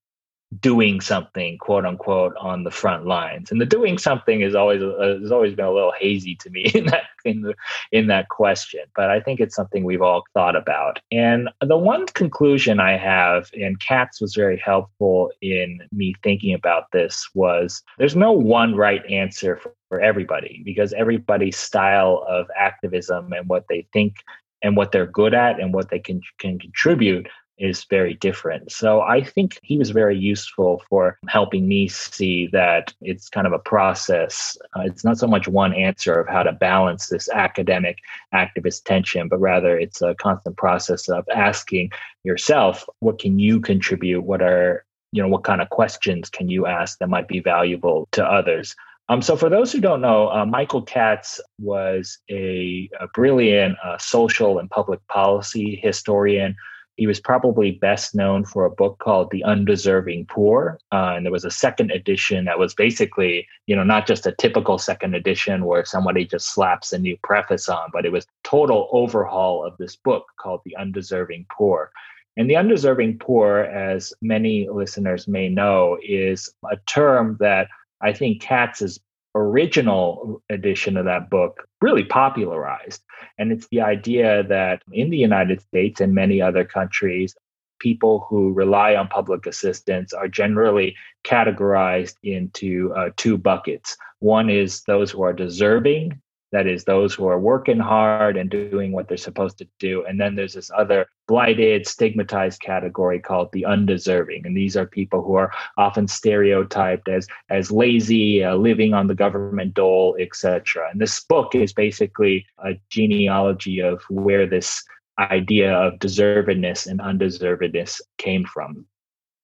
doing 0.60 1.00
something 1.00 1.58
quote 1.58 1.84
unquote 1.84 2.34
on 2.38 2.62
the 2.62 2.70
front 2.70 3.04
lines. 3.06 3.50
And 3.50 3.60
the 3.60 3.66
doing 3.66 3.98
something 3.98 4.42
is 4.42 4.54
always 4.54 4.80
uh, 4.82 5.18
has 5.20 5.32
always 5.32 5.54
been 5.54 5.64
a 5.64 5.72
little 5.72 5.92
hazy 5.98 6.36
to 6.36 6.50
me 6.50 6.70
in 6.74 6.86
that 6.86 7.04
in 7.24 7.42
the 7.42 7.54
in 7.90 8.06
that 8.06 8.28
question 8.28 8.82
but 8.94 9.10
i 9.10 9.18
think 9.18 9.40
it's 9.40 9.56
something 9.56 9.82
we've 9.82 10.02
all 10.02 10.22
thought 10.34 10.56
about. 10.56 11.00
And 11.10 11.48
the 11.60 11.76
one 11.76 12.06
conclusion 12.06 12.78
i 12.78 12.96
have 12.96 13.50
and 13.54 13.80
katz 13.80 14.20
was 14.20 14.34
very 14.34 14.58
helpful 14.58 15.32
in 15.42 15.80
me 15.92 16.14
thinking 16.22 16.54
about 16.54 16.92
this 16.92 17.28
was 17.34 17.82
there's 17.98 18.16
no 18.16 18.30
one 18.32 18.76
right 18.76 19.04
answer 19.10 19.56
for, 19.56 19.74
for 19.88 20.00
everybody 20.00 20.62
because 20.64 20.92
everybody's 20.92 21.56
style 21.56 22.24
of 22.28 22.46
activism 22.56 23.32
and 23.32 23.48
what 23.48 23.64
they 23.68 23.86
think 23.92 24.14
and 24.62 24.76
what 24.76 24.92
they're 24.92 25.06
good 25.06 25.34
at 25.34 25.60
and 25.60 25.74
what 25.74 25.90
they 25.90 25.98
can 25.98 26.20
can 26.38 26.58
contribute 26.58 27.28
is 27.58 27.84
very 27.84 28.14
different. 28.14 28.70
So 28.70 29.00
I 29.00 29.22
think 29.22 29.58
he 29.62 29.78
was 29.78 29.90
very 29.90 30.16
useful 30.16 30.82
for 30.88 31.18
helping 31.28 31.66
me 31.66 31.88
see 31.88 32.48
that 32.52 32.92
it's 33.00 33.28
kind 33.28 33.46
of 33.46 33.52
a 33.52 33.58
process. 33.58 34.56
Uh, 34.76 34.82
it's 34.82 35.04
not 35.04 35.18
so 35.18 35.26
much 35.26 35.48
one 35.48 35.74
answer 35.74 36.20
of 36.20 36.28
how 36.28 36.42
to 36.42 36.52
balance 36.52 37.08
this 37.08 37.28
academic 37.30 37.98
activist 38.34 38.84
tension, 38.84 39.28
but 39.28 39.38
rather 39.38 39.78
it's 39.78 40.02
a 40.02 40.14
constant 40.16 40.56
process 40.56 41.08
of 41.08 41.24
asking 41.34 41.90
yourself, 42.24 42.84
what 43.00 43.18
can 43.18 43.38
you 43.38 43.60
contribute? 43.60 44.22
What 44.22 44.42
are 44.42 44.84
you 45.12 45.22
know 45.22 45.28
what 45.28 45.44
kind 45.44 45.62
of 45.62 45.70
questions 45.70 46.28
can 46.28 46.48
you 46.48 46.66
ask 46.66 46.98
that 46.98 47.08
might 47.08 47.28
be 47.28 47.40
valuable 47.40 48.08
to 48.12 48.24
others 48.24 48.74
um, 49.08 49.22
so, 49.22 49.36
for 49.36 49.48
those 49.48 49.70
who 49.70 49.80
don't 49.80 50.00
know, 50.00 50.30
uh, 50.30 50.44
Michael 50.44 50.82
Katz 50.82 51.40
was 51.60 52.18
a, 52.28 52.90
a 52.98 53.06
brilliant 53.14 53.76
uh, 53.84 53.98
social 53.98 54.58
and 54.58 54.68
public 54.68 55.06
policy 55.06 55.78
historian 55.80 56.56
he 56.96 57.06
was 57.06 57.20
probably 57.20 57.72
best 57.72 58.14
known 58.14 58.44
for 58.44 58.64
a 58.64 58.70
book 58.70 58.98
called 58.98 59.30
The 59.30 59.44
Undeserving 59.44 60.26
Poor. 60.28 60.78
Uh, 60.92 61.14
and 61.16 61.24
there 61.24 61.32
was 61.32 61.44
a 61.44 61.50
second 61.50 61.90
edition 61.90 62.46
that 62.46 62.58
was 62.58 62.74
basically, 62.74 63.46
you 63.66 63.76
know, 63.76 63.84
not 63.84 64.06
just 64.06 64.26
a 64.26 64.32
typical 64.32 64.78
second 64.78 65.14
edition 65.14 65.66
where 65.66 65.84
somebody 65.84 66.24
just 66.24 66.52
slaps 66.52 66.92
a 66.92 66.98
new 66.98 67.16
preface 67.22 67.68
on, 67.68 67.90
but 67.92 68.06
it 68.06 68.12
was 68.12 68.26
total 68.44 68.88
overhaul 68.92 69.64
of 69.64 69.76
this 69.78 69.94
book 69.94 70.24
called 70.40 70.62
The 70.64 70.76
Undeserving 70.78 71.46
Poor. 71.50 71.90
And 72.38 72.50
the 72.50 72.56
undeserving 72.56 73.18
poor, 73.18 73.60
as 73.60 74.12
many 74.20 74.68
listeners 74.68 75.26
may 75.26 75.48
know, 75.48 75.96
is 76.02 76.50
a 76.70 76.76
term 76.86 77.38
that 77.40 77.68
I 78.02 78.12
think 78.12 78.42
Katz 78.42 78.82
is 78.82 79.00
original 79.36 80.42
edition 80.50 80.96
of 80.96 81.04
that 81.04 81.28
book 81.30 81.68
really 81.80 82.04
popularized. 82.04 83.02
And 83.38 83.52
it's 83.52 83.68
the 83.68 83.82
idea 83.82 84.42
that 84.44 84.82
in 84.92 85.10
the 85.10 85.16
United 85.16 85.60
States 85.60 86.00
and 86.00 86.14
many 86.14 86.40
other 86.40 86.64
countries, 86.64 87.36
people 87.78 88.26
who 88.28 88.52
rely 88.52 88.94
on 88.96 89.08
public 89.08 89.46
assistance 89.46 90.12
are 90.12 90.28
generally 90.28 90.96
categorized 91.24 92.14
into 92.22 92.92
uh, 92.94 93.10
two 93.16 93.36
buckets. 93.36 93.96
One 94.20 94.48
is 94.48 94.82
those 94.84 95.10
who 95.10 95.22
are 95.22 95.34
deserving 95.34 96.20
that 96.52 96.66
is 96.66 96.84
those 96.84 97.14
who 97.14 97.26
are 97.26 97.38
working 97.38 97.78
hard 97.78 98.36
and 98.36 98.50
doing 98.50 98.92
what 98.92 99.08
they're 99.08 99.16
supposed 99.16 99.58
to 99.58 99.68
do. 99.78 100.04
And 100.06 100.20
then 100.20 100.34
there's 100.34 100.54
this 100.54 100.70
other 100.76 101.06
blighted 101.26 101.86
stigmatized 101.86 102.60
category 102.60 103.18
called 103.18 103.50
the 103.52 103.64
undeserving. 103.64 104.46
And 104.46 104.56
these 104.56 104.76
are 104.76 104.86
people 104.86 105.22
who 105.22 105.34
are 105.34 105.52
often 105.76 106.06
stereotyped 106.06 107.08
as 107.08 107.26
as 107.50 107.70
lazy 107.70 108.44
uh, 108.44 108.54
living 108.54 108.94
on 108.94 109.06
the 109.06 109.14
government 109.14 109.74
dole 109.74 110.16
etc 110.20 110.88
and 110.90 111.00
this 111.00 111.24
book 111.24 111.54
is 111.54 111.72
basically 111.72 112.46
a 112.64 112.74
genealogy 112.90 113.80
of 113.80 114.02
where 114.08 114.46
this 114.46 114.84
idea 115.18 115.72
of 115.72 115.98
deservedness 115.98 116.86
and 116.86 117.00
undeservedness 117.00 118.00
came 118.18 118.44
from. 118.44 118.86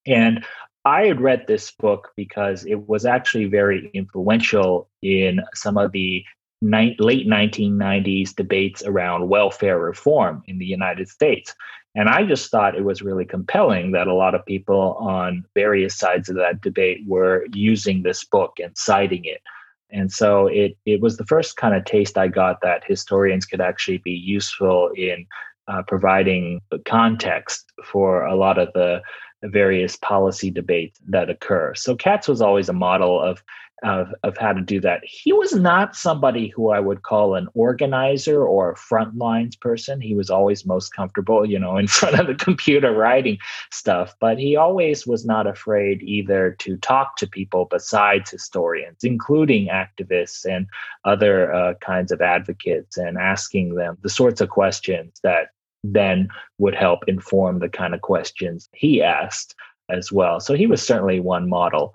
And 0.07 0.45
I 0.85 1.07
had 1.07 1.21
read 1.21 1.45
this 1.47 1.71
book 1.71 2.11
because 2.17 2.67
it 2.67 2.89
was 2.89 3.07
actually 3.07 3.47
very 3.47 3.91
influential 3.95 4.91
in 5.01 5.41
some 5.55 5.79
of 5.79 5.93
the 5.93 6.25
ni- 6.63 6.97
late 6.99 7.27
1990s 7.27 8.35
debates 8.35 8.83
around 8.85 9.29
welfare 9.29 9.79
reform 9.79 10.43
in 10.47 10.59
the 10.59 10.65
United 10.65 11.09
States. 11.09 11.55
And 11.95 12.09
I 12.09 12.25
just 12.25 12.51
thought 12.51 12.77
it 12.77 12.85
was 12.85 13.03
really 13.03 13.27
compelling 13.27 13.93
that 13.93 14.07
a 14.07 14.15
lot 14.15 14.35
of 14.35 14.47
people 14.47 14.97
on 14.99 15.45
various 15.55 15.95
sides 15.95 16.31
of 16.31 16.37
that 16.37 16.63
debate 16.63 17.01
were 17.07 17.47
using 17.53 18.03
this 18.03 18.25
book 18.25 18.59
and 18.63 18.77
citing 18.79 19.27
it. 19.27 19.43
And 19.91 20.11
so 20.11 20.47
it, 20.47 20.79
it 20.87 21.03
was 21.03 21.19
the 21.19 21.27
first 21.27 21.57
kind 21.57 21.75
of 21.75 21.85
taste 21.85 22.17
I 22.17 22.29
got 22.29 22.63
that 22.63 22.83
historians 22.87 23.45
could 23.45 23.61
actually 23.61 23.99
be 23.99 24.13
useful 24.13 24.91
in 24.97 25.27
uh, 25.69 25.83
providing 25.87 26.63
context 26.87 27.71
for 27.85 28.25
a 28.25 28.35
lot 28.35 28.59
of 28.59 28.69
the 28.73 29.03
various 29.43 29.97
policy 29.97 30.51
debates 30.51 30.99
that 31.09 31.29
occur. 31.29 31.75
So 31.75 31.95
Katz 31.95 32.27
was 32.27 32.41
always 32.41 32.69
a 32.69 32.75
model 32.75 33.21
of 33.21 33.43
of, 33.83 34.15
of 34.23 34.37
how 34.37 34.53
to 34.53 34.61
do 34.61 34.81
that. 34.81 35.03
He 35.05 35.33
was 35.33 35.53
not 35.55 35.97
somebody 35.97 36.49
who 36.49 36.71
I 36.71 36.81
would 36.81 37.03
call 37.03 37.35
an 37.35 37.49
organizer 37.55 38.45
or 38.45 38.71
a 38.71 38.77
front 38.77 39.17
lines 39.17 39.57
person. 39.57 40.01
He 40.01 40.15
was 40.15 40.31
always 40.31 40.65
most 40.65 40.95
comfortable, 40.95 41.45
you 41.45 41.59
know, 41.59 41.77
in 41.77 41.87
front 41.99 42.19
of 42.19 42.27
the 42.27 42.35
computer 42.35 42.93
writing 42.93 43.39
stuff, 43.71 44.15
but 44.21 44.39
he 44.39 44.57
always 44.57 45.07
was 45.07 45.25
not 45.25 45.47
afraid 45.47 46.03
either 46.03 46.57
to 46.61 46.77
talk 46.77 47.17
to 47.17 47.27
people 47.27 47.67
besides 47.71 48.31
historians, 48.31 49.03
including 49.03 49.69
activists 49.69 50.45
and 50.45 50.67
other 51.05 51.53
uh, 51.53 51.75
kinds 51.75 52.13
of 52.13 52.21
advocates, 52.21 52.97
and 52.97 53.19
asking 53.19 53.75
them 53.75 53.99
the 54.03 54.11
sorts 54.11 54.41
of 54.41 54.49
questions 54.49 55.19
that 55.23 55.49
then 55.85 56.29
would 56.59 56.75
help 56.75 57.01
inform 57.09 57.59
the 57.59 57.69
kind 57.69 57.95
of 57.95 58.01
questions 58.01 58.69
he 58.73 59.03
asked 59.03 59.55
as 59.89 60.13
well. 60.13 60.41
So 60.41 60.55
he 60.55 60.67
was 60.67 60.85
certainly 60.85 61.21
one 61.21 61.49
model. 61.49 61.93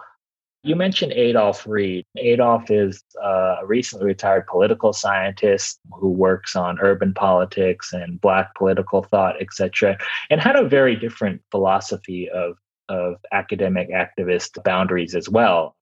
You 0.64 0.76
mentioned 0.76 1.14
Adolph 1.14 1.66
Reed. 1.68 2.06
Adolph 2.18 2.70
is 2.72 3.04
uh, 3.24 3.58
a 3.62 3.66
recently 3.66 4.06
retired 4.06 4.48
political 4.48 4.92
scientist 4.92 5.80
who 5.94 6.10
works 6.10 6.56
on 6.56 6.80
urban 6.82 7.14
politics 7.14 7.94
and 7.94 8.20
Black 8.20 8.54
political 8.56 9.04
thought, 9.04 9.40
etc., 9.42 9.98
and 10.30 10.42
had 10.42 10.56
a 10.56 10.68
very 10.68 10.96
different 10.96 11.42
philosophy 11.52 12.30
of, 12.30 12.58
of 12.90 13.16
academic 13.32 13.90
activist 13.92 14.62
boundaries 14.64 15.16
as 15.16 15.30
well. 15.30 15.76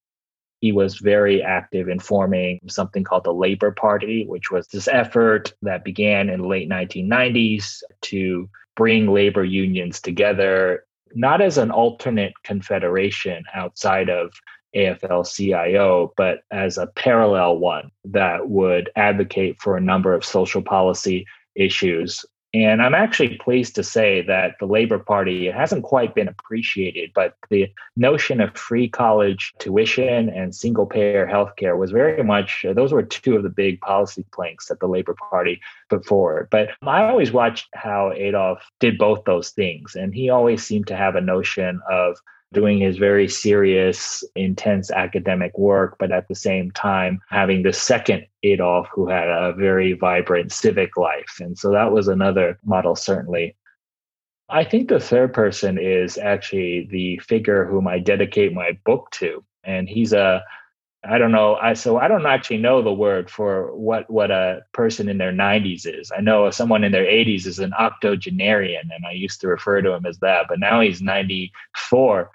He 0.62 0.72
was 0.72 0.98
very 0.98 1.42
active 1.42 1.90
in 1.90 2.00
forming 2.00 2.60
something 2.68 3.04
called 3.04 3.24
the 3.24 3.34
Labor 3.34 3.72
Party, 3.72 4.26
which 4.28 4.52
was 4.52 4.68
this 4.68 4.88
effort 4.88 5.54
that 5.62 5.84
began 5.84 6.30
in 6.30 6.42
the 6.42 6.48
late 6.48 6.70
1990s 6.70 7.82
to 8.02 8.50
bring 8.76 9.08
labor 9.08 9.44
unions 9.44 10.02
together, 10.02 10.86
not 11.14 11.42
as 11.42 11.58
an 11.58 11.72
alternate 11.72 12.34
confederation 12.44 13.44
outside 13.54 14.10
of 14.10 14.32
AFL 14.76 15.26
CIO, 15.34 16.14
but 16.18 16.40
as 16.52 16.78
a 16.78 16.88
parallel 16.88 17.58
one 17.58 17.92
that 18.04 18.50
would 18.50 18.90
advocate 18.96 19.62
for 19.62 19.78
a 19.78 19.82
number 19.82 20.14
of 20.14 20.26
social 20.26 20.62
policy 20.62 21.26
issues. 21.56 22.26
And 22.54 22.82
I'm 22.82 22.96
actually 22.96 23.36
pleased 23.36 23.76
to 23.76 23.84
say 23.84 24.22
that 24.28 24.56
the 24.62 24.66
Labor 24.66 24.98
Party 24.98 25.48
hasn't 25.52 25.84
quite 25.84 26.16
been 26.16 26.30
appreciated, 26.30 27.12
but 27.14 27.36
the 27.50 27.70
notion 27.98 28.40
of 28.40 28.56
free 28.56 28.88
college 28.88 29.52
tuition 29.60 30.30
and 30.30 30.56
single 30.56 30.86
payer 30.86 31.28
healthcare 31.28 31.78
was 31.78 31.92
very 31.92 32.24
much, 32.24 32.66
those 32.74 32.94
were 32.94 33.04
two 33.04 33.36
of 33.36 33.44
the 33.44 33.50
big 33.50 33.82
policy 33.82 34.26
planks 34.32 34.68
that 34.68 34.80
the 34.80 34.88
Labor 34.88 35.18
Party 35.30 35.60
put 35.90 36.06
forward. 36.06 36.48
But 36.50 36.70
I 36.82 37.04
always 37.04 37.34
watched 37.34 37.68
how 37.74 38.14
Adolph 38.16 38.64
did 38.80 38.98
both 38.98 39.26
those 39.26 39.50
things. 39.50 39.96
And 39.96 40.16
he 40.16 40.30
always 40.30 40.66
seemed 40.66 40.88
to 40.88 40.96
have 40.96 41.18
a 41.18 41.22
notion 41.22 41.82
of 41.92 42.18
doing 42.54 42.80
his 42.80 42.98
very 42.98 43.28
serious, 43.28 44.24
intense 44.36 44.92
academic 44.92 45.58
work, 45.58 45.98
but 46.00 46.12
at 46.12 46.28
the 46.28 46.36
same 46.36 46.72
time 46.72 47.20
having 47.30 47.64
the 47.64 47.74
second 47.74 48.26
Adolph 48.44 48.88
who 48.94 49.08
had 49.08 49.28
a 49.28 49.54
very 49.54 49.94
vibrant 49.94 50.52
civic 50.52 50.96
life. 50.96 51.38
And 51.40 51.58
so 51.58 51.72
that 51.72 51.92
was 51.92 52.08
another 52.08 52.60
model, 52.64 52.96
certainly. 52.96 53.56
I 54.48 54.64
think 54.64 54.90
the 54.90 55.00
third 55.00 55.34
person 55.34 55.80
is 55.80 56.18
actually 56.18 56.88
the 56.92 57.18
figure 57.20 57.66
whom 57.66 57.88
I 57.88 58.00
dedicate 58.00 58.54
my 58.54 58.78
book 58.86 59.10
to. 59.14 59.44
And 59.64 59.90
he's 59.90 60.14
a 60.14 60.44
I 61.08 61.18
don't 61.18 61.32
know. 61.32 61.56
I 61.56 61.74
so 61.74 61.98
I 61.98 62.08
don't 62.08 62.26
actually 62.26 62.58
know 62.58 62.82
the 62.82 62.94
word 62.94 63.30
for 63.30 63.76
what 63.76 64.10
what 64.10 64.32
a 64.32 64.62
person 64.72 65.08
in 65.10 65.18
their 65.18 65.32
90s 65.32 65.86
is. 65.86 66.12
I 66.16 66.22
know 66.22 66.50
someone 66.50 66.84
in 66.84 66.92
their 66.92 67.06
80s 67.06 67.46
is 67.46 67.60
an 67.60 67.74
octogenarian, 67.74 68.90
and 68.94 69.06
I 69.06 69.12
used 69.12 69.42
to 69.42 69.48
refer 69.48 69.82
to 69.82 69.94
him 69.94 70.06
as 70.06 70.20
that. 70.20 70.46
But 70.50 70.60
now 70.60 70.82
he's 70.82 71.02
94, 71.02 72.32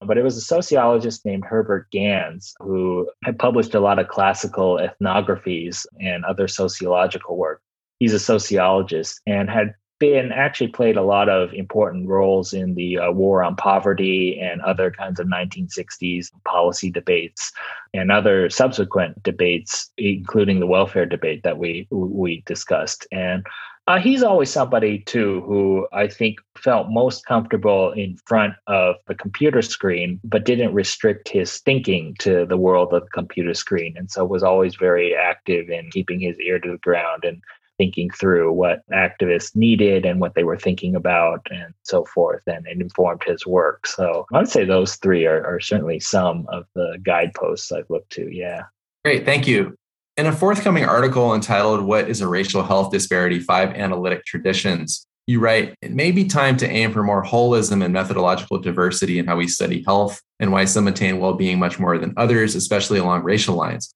but 0.00 0.18
it 0.18 0.22
was 0.22 0.36
a 0.36 0.40
sociologist 0.40 1.24
named 1.24 1.44
Herbert 1.44 1.90
Gans 1.90 2.54
who 2.60 3.10
had 3.24 3.38
published 3.38 3.74
a 3.74 3.80
lot 3.80 3.98
of 3.98 4.08
classical 4.08 4.78
ethnographies 4.78 5.86
and 6.00 6.24
other 6.24 6.48
sociological 6.48 7.36
work. 7.36 7.60
He's 7.98 8.14
a 8.14 8.20
sociologist 8.20 9.20
and 9.26 9.50
had 9.50 9.74
been 10.02 10.32
actually 10.32 10.66
played 10.66 10.96
a 10.96 11.08
lot 11.14 11.28
of 11.28 11.54
important 11.54 12.08
roles 12.08 12.52
in 12.52 12.74
the 12.74 12.98
uh, 12.98 13.12
war 13.12 13.40
on 13.44 13.54
poverty 13.54 14.36
and 14.40 14.60
other 14.62 14.90
kinds 14.90 15.20
of 15.20 15.28
1960s 15.28 16.32
policy 16.44 16.90
debates 16.90 17.52
and 17.94 18.10
other 18.10 18.50
subsequent 18.50 19.22
debates, 19.22 19.92
including 19.96 20.58
the 20.58 20.66
welfare 20.66 21.06
debate 21.06 21.44
that 21.44 21.56
we 21.56 21.86
we 21.90 22.42
discussed. 22.46 23.06
And 23.12 23.46
Uh, 23.88 23.98
he's 23.98 24.22
always 24.22 24.48
somebody 24.48 25.00
too 25.14 25.42
who 25.46 25.88
I 25.92 26.06
think 26.18 26.34
felt 26.56 26.86
most 27.02 27.26
comfortable 27.26 27.84
in 28.04 28.16
front 28.30 28.54
of 28.68 28.94
the 29.08 29.16
computer 29.24 29.60
screen, 29.60 30.20
but 30.22 30.44
didn't 30.50 30.72
restrict 30.82 31.28
his 31.28 31.58
thinking 31.68 32.14
to 32.20 32.46
the 32.46 32.56
world 32.66 32.92
of 32.92 33.02
the 33.02 33.14
computer 33.20 33.54
screen, 33.54 33.92
and 33.98 34.08
so 34.08 34.24
was 34.24 34.44
always 34.44 34.76
very 34.88 35.08
active 35.16 35.64
in 35.78 35.90
keeping 35.90 36.20
his 36.20 36.38
ear 36.48 36.58
to 36.60 36.70
the 36.72 36.84
ground 36.88 37.24
and 37.24 37.38
thinking 37.82 38.10
through 38.10 38.52
what 38.52 38.88
activists 38.92 39.56
needed 39.56 40.06
and 40.06 40.20
what 40.20 40.36
they 40.36 40.44
were 40.44 40.56
thinking 40.56 40.94
about 40.94 41.44
and 41.50 41.74
so 41.82 42.04
forth, 42.04 42.42
and 42.46 42.64
it 42.68 42.80
informed 42.80 43.24
his 43.26 43.44
work. 43.44 43.88
So 43.88 44.24
I 44.32 44.38
would 44.38 44.48
say 44.48 44.64
those 44.64 44.94
three 44.96 45.26
are, 45.26 45.44
are 45.44 45.58
certainly 45.58 45.98
some 45.98 46.46
of 46.48 46.64
the 46.76 46.96
guideposts 47.02 47.72
I've 47.72 47.90
looked 47.90 48.10
to. 48.12 48.32
Yeah. 48.32 48.62
Great, 49.04 49.24
thank 49.24 49.48
you. 49.48 49.74
In 50.16 50.26
a 50.26 50.32
forthcoming 50.32 50.84
article 50.84 51.34
entitled 51.34 51.80
What 51.80 52.08
is 52.08 52.20
a 52.20 52.28
Racial 52.28 52.62
Health 52.62 52.92
Disparity? 52.92 53.40
Five 53.40 53.70
Analytic 53.70 54.24
Traditions, 54.26 55.04
you 55.26 55.40
write, 55.40 55.74
It 55.82 55.90
may 55.90 56.12
be 56.12 56.26
time 56.26 56.56
to 56.58 56.70
aim 56.70 56.92
for 56.92 57.02
more 57.02 57.24
holism 57.24 57.84
and 57.84 57.92
methodological 57.92 58.58
diversity 58.58 59.18
in 59.18 59.26
how 59.26 59.38
we 59.38 59.48
study 59.48 59.82
health 59.84 60.22
and 60.38 60.52
why 60.52 60.66
some 60.66 60.86
attain 60.86 61.18
well 61.18 61.34
being 61.34 61.58
much 61.58 61.80
more 61.80 61.98
than 61.98 62.14
others, 62.16 62.54
especially 62.54 63.00
along 63.00 63.24
racial 63.24 63.56
lines. 63.56 63.92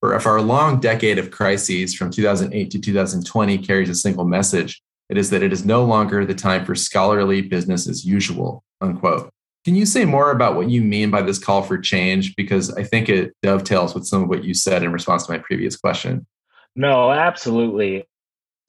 For 0.00 0.14
if 0.14 0.26
our 0.26 0.40
long 0.40 0.80
decade 0.80 1.18
of 1.18 1.30
crises 1.30 1.94
from 1.94 2.10
2008 2.10 2.70
to 2.70 2.78
2020 2.78 3.58
carries 3.58 3.90
a 3.90 3.94
single 3.94 4.24
message, 4.24 4.82
it 5.10 5.18
is 5.18 5.28
that 5.30 5.42
it 5.42 5.52
is 5.52 5.64
no 5.64 5.84
longer 5.84 6.24
the 6.24 6.34
time 6.34 6.64
for 6.64 6.74
scholarly 6.74 7.42
business 7.42 7.86
as 7.86 8.04
usual. 8.04 8.64
Unquote. 8.80 9.30
Can 9.64 9.74
you 9.74 9.84
say 9.84 10.06
more 10.06 10.30
about 10.30 10.56
what 10.56 10.70
you 10.70 10.80
mean 10.80 11.10
by 11.10 11.20
this 11.20 11.38
call 11.38 11.62
for 11.62 11.76
change? 11.76 12.34
Because 12.34 12.72
I 12.72 12.82
think 12.82 13.10
it 13.10 13.34
dovetails 13.42 13.94
with 13.94 14.06
some 14.06 14.22
of 14.22 14.28
what 14.30 14.42
you 14.42 14.54
said 14.54 14.82
in 14.82 14.90
response 14.90 15.26
to 15.26 15.32
my 15.32 15.38
previous 15.38 15.76
question. 15.76 16.26
No, 16.74 17.10
absolutely. 17.10 18.06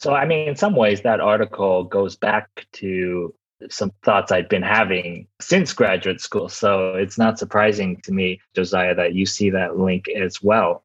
So, 0.01 0.13
I 0.13 0.25
mean, 0.25 0.49
in 0.49 0.55
some 0.57 0.75
ways, 0.75 1.01
that 1.01 1.21
article 1.21 1.85
goes 1.85 2.17
back 2.17 2.49
to 2.73 3.33
some 3.69 3.91
thoughts 4.03 4.31
I'd 4.31 4.49
been 4.49 4.63
having 4.63 5.27
since 5.39 5.71
graduate 5.71 6.19
school. 6.19 6.49
So, 6.49 6.95
it's 6.95 7.17
not 7.17 7.39
surprising 7.39 8.01
to 8.03 8.11
me, 8.11 8.41
Josiah, 8.53 8.95
that 8.95 9.13
you 9.13 9.25
see 9.25 9.51
that 9.51 9.77
link 9.77 10.09
as 10.09 10.41
well. 10.41 10.83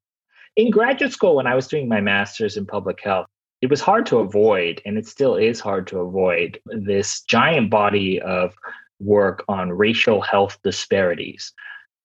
In 0.56 0.70
graduate 0.70 1.12
school, 1.12 1.36
when 1.36 1.46
I 1.46 1.54
was 1.54 1.68
doing 1.68 1.86
my 1.86 2.00
master's 2.00 2.56
in 2.56 2.64
public 2.64 3.00
health, 3.02 3.26
it 3.60 3.68
was 3.68 3.82
hard 3.82 4.06
to 4.06 4.18
avoid, 4.18 4.80
and 4.86 4.96
it 4.96 5.06
still 5.06 5.36
is 5.36 5.60
hard 5.60 5.86
to 5.88 5.98
avoid, 5.98 6.58
this 6.66 7.20
giant 7.22 7.68
body 7.68 8.20
of 8.22 8.54
work 8.98 9.44
on 9.48 9.72
racial 9.72 10.22
health 10.22 10.58
disparities. 10.64 11.52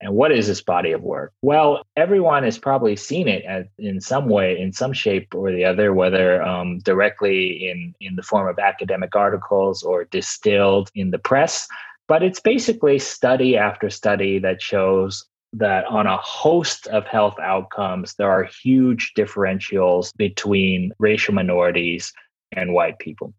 And 0.01 0.15
what 0.15 0.31
is 0.33 0.47
this 0.47 0.61
body 0.61 0.91
of 0.91 1.01
work? 1.01 1.31
Well, 1.41 1.83
everyone 1.95 2.43
has 2.43 2.57
probably 2.57 2.95
seen 2.95 3.29
it 3.29 3.69
in 3.77 4.01
some 4.01 4.27
way, 4.27 4.59
in 4.59 4.73
some 4.73 4.91
shape 4.91 5.33
or 5.33 5.51
the 5.51 5.63
other, 5.63 5.93
whether 5.93 6.41
um, 6.41 6.79
directly 6.79 7.69
in, 7.69 7.93
in 8.01 8.15
the 8.15 8.23
form 8.23 8.49
of 8.49 8.59
academic 8.59 9.15
articles 9.15 9.83
or 9.83 10.05
distilled 10.05 10.89
in 10.95 11.11
the 11.11 11.19
press. 11.19 11.67
But 12.07 12.23
it's 12.23 12.41
basically 12.41 12.99
study 12.99 13.55
after 13.55 13.89
study 13.89 14.39
that 14.39 14.61
shows 14.61 15.25
that 15.53 15.85
on 15.85 16.07
a 16.07 16.17
host 16.17 16.87
of 16.87 17.05
health 17.05 17.37
outcomes, 17.39 18.15
there 18.15 18.29
are 18.29 18.43
huge 18.43 19.13
differentials 19.17 20.15
between 20.15 20.93
racial 20.99 21.33
minorities 21.33 22.13
and 22.53 22.73
white 22.73 22.99
people. 22.99 23.33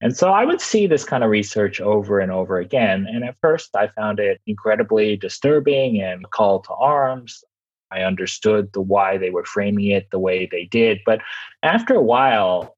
And 0.00 0.16
so 0.16 0.30
I 0.30 0.44
would 0.44 0.60
see 0.60 0.86
this 0.86 1.04
kind 1.04 1.24
of 1.24 1.30
research 1.30 1.80
over 1.80 2.20
and 2.20 2.30
over 2.30 2.58
again. 2.58 3.06
And 3.08 3.24
at 3.24 3.36
first, 3.40 3.74
I 3.74 3.88
found 3.88 4.20
it 4.20 4.40
incredibly 4.46 5.16
disturbing 5.16 6.00
and 6.00 6.30
call 6.30 6.60
to 6.60 6.74
arms. 6.74 7.42
I 7.90 8.02
understood 8.02 8.72
the 8.72 8.80
why 8.80 9.16
they 9.16 9.30
were 9.30 9.44
framing 9.44 9.86
it 9.86 10.08
the 10.10 10.18
way 10.18 10.48
they 10.50 10.64
did. 10.64 11.00
But 11.06 11.20
after 11.62 11.94
a 11.94 12.02
while, 12.02 12.75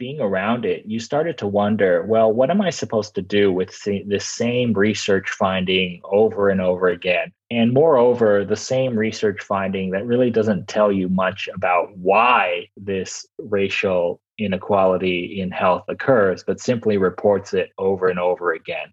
being 0.00 0.18
around 0.18 0.64
it, 0.64 0.86
you 0.86 0.98
started 0.98 1.36
to 1.36 1.46
wonder, 1.46 2.02
well, 2.04 2.32
what 2.32 2.50
am 2.50 2.62
I 2.62 2.70
supposed 2.70 3.14
to 3.14 3.22
do 3.22 3.52
with 3.52 3.78
the 3.84 4.18
same 4.18 4.72
research 4.72 5.28
finding 5.28 6.00
over 6.04 6.48
and 6.48 6.60
over 6.60 6.88
again? 6.88 7.32
And 7.50 7.74
moreover, 7.74 8.42
the 8.42 8.56
same 8.56 8.98
research 8.98 9.42
finding 9.42 9.90
that 9.90 10.06
really 10.06 10.30
doesn't 10.30 10.68
tell 10.68 10.90
you 10.90 11.10
much 11.10 11.50
about 11.54 11.96
why 11.98 12.70
this 12.78 13.26
racial 13.38 14.22
inequality 14.38 15.38
in 15.38 15.50
health 15.50 15.84
occurs, 15.86 16.42
but 16.42 16.60
simply 16.60 16.96
reports 16.96 17.52
it 17.52 17.70
over 17.76 18.08
and 18.08 18.18
over 18.18 18.52
again. 18.52 18.92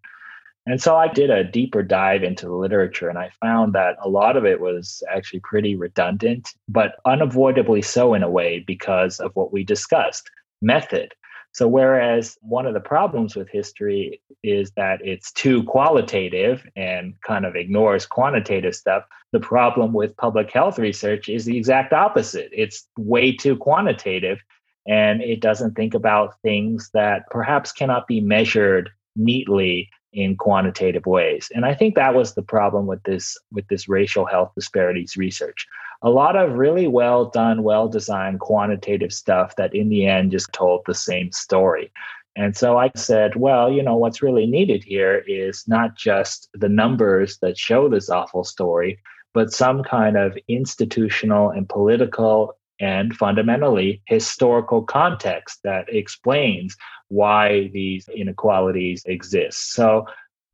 And 0.65 0.81
so 0.81 0.97
I 0.97 1.07
did 1.07 1.29
a 1.29 1.45
deeper 1.45 1.83
dive 1.83 2.23
into 2.23 2.47
the 2.47 2.53
literature 2.53 3.07
and 3.07 3.17
I 3.17 3.31
found 3.39 3.71
that 3.71 3.95
a 4.03 4.09
lot 4.09 4.35
of 4.35 4.45
it 4.45 4.59
was 4.59 5.01
actually 5.09 5.39
pretty 5.39 5.77
redundant, 5.77 6.49
but 6.67 6.95
unavoidably 7.05 7.81
so 7.81 8.13
in 8.13 8.23
a 8.23 8.29
way 8.29 8.59
because 8.67 9.21
of 9.21 9.31
what 9.35 9.53
we 9.53 9.63
discussed 9.63 10.29
method. 10.61 11.13
So, 11.53 11.67
whereas 11.67 12.37
one 12.41 12.67
of 12.67 12.73
the 12.73 12.79
problems 12.79 13.35
with 13.35 13.49
history 13.49 14.21
is 14.43 14.71
that 14.75 14.99
it's 15.03 15.31
too 15.31 15.63
qualitative 15.63 16.63
and 16.75 17.15
kind 17.25 17.45
of 17.45 17.55
ignores 17.55 18.05
quantitative 18.05 18.75
stuff, 18.75 19.03
the 19.31 19.39
problem 19.39 19.91
with 19.93 20.15
public 20.17 20.51
health 20.51 20.77
research 20.77 21.29
is 21.29 21.45
the 21.45 21.57
exact 21.57 21.93
opposite. 21.93 22.49
It's 22.53 22.87
way 22.97 23.35
too 23.35 23.57
quantitative 23.57 24.39
and 24.87 25.21
it 25.21 25.41
doesn't 25.41 25.75
think 25.75 25.93
about 25.93 26.39
things 26.41 26.89
that 26.93 27.23
perhaps 27.29 27.71
cannot 27.71 28.07
be 28.07 28.21
measured 28.21 28.89
neatly 29.17 29.89
in 30.13 30.37
quantitative 30.37 31.05
ways. 31.05 31.51
And 31.53 31.65
I 31.65 31.75
think 31.75 31.95
that 31.95 32.15
was 32.15 32.33
the 32.33 32.41
problem 32.41 32.87
with 32.87 33.03
this 33.03 33.37
with 33.51 33.67
this 33.67 33.89
racial 33.89 34.25
health 34.25 34.51
disparities 34.55 35.17
research 35.17 35.67
a 36.01 36.09
lot 36.09 36.35
of 36.35 36.53
really 36.53 36.87
well 36.87 37.25
done, 37.25 37.63
well 37.63 37.87
designed 37.87 38.39
quantitative 38.39 39.11
stuff 39.11 39.55
that 39.55 39.73
in 39.73 39.89
the 39.89 40.05
end 40.05 40.31
just 40.31 40.51
told 40.53 40.83
the 40.85 40.93
same 40.93 41.31
story. 41.31 41.91
And 42.35 42.55
so 42.55 42.77
I 42.77 42.91
said, 42.95 43.35
well, 43.35 43.71
you 43.71 43.81
know, 43.81 43.95
what's 43.95 44.21
really 44.21 44.45
needed 44.45 44.83
here 44.83 45.23
is 45.27 45.67
not 45.67 45.95
just 45.95 46.49
the 46.53 46.69
numbers 46.69 47.39
that 47.39 47.57
show 47.57 47.89
this 47.89 48.11
awful 48.11 48.43
story, 48.43 48.99
but 49.33 49.51
some 49.51 49.83
kind 49.83 50.17
of 50.17 50.37
institutional 50.47 51.49
and 51.49 51.67
political 51.67 52.53
and 52.79 53.15
fundamentally 53.15 54.01
historical 54.05 54.81
context 54.81 55.59
that 55.63 55.85
explains 55.93 56.75
why 57.09 57.69
these 57.73 58.07
inequalities 58.09 59.03
exist. 59.05 59.73
So 59.73 60.05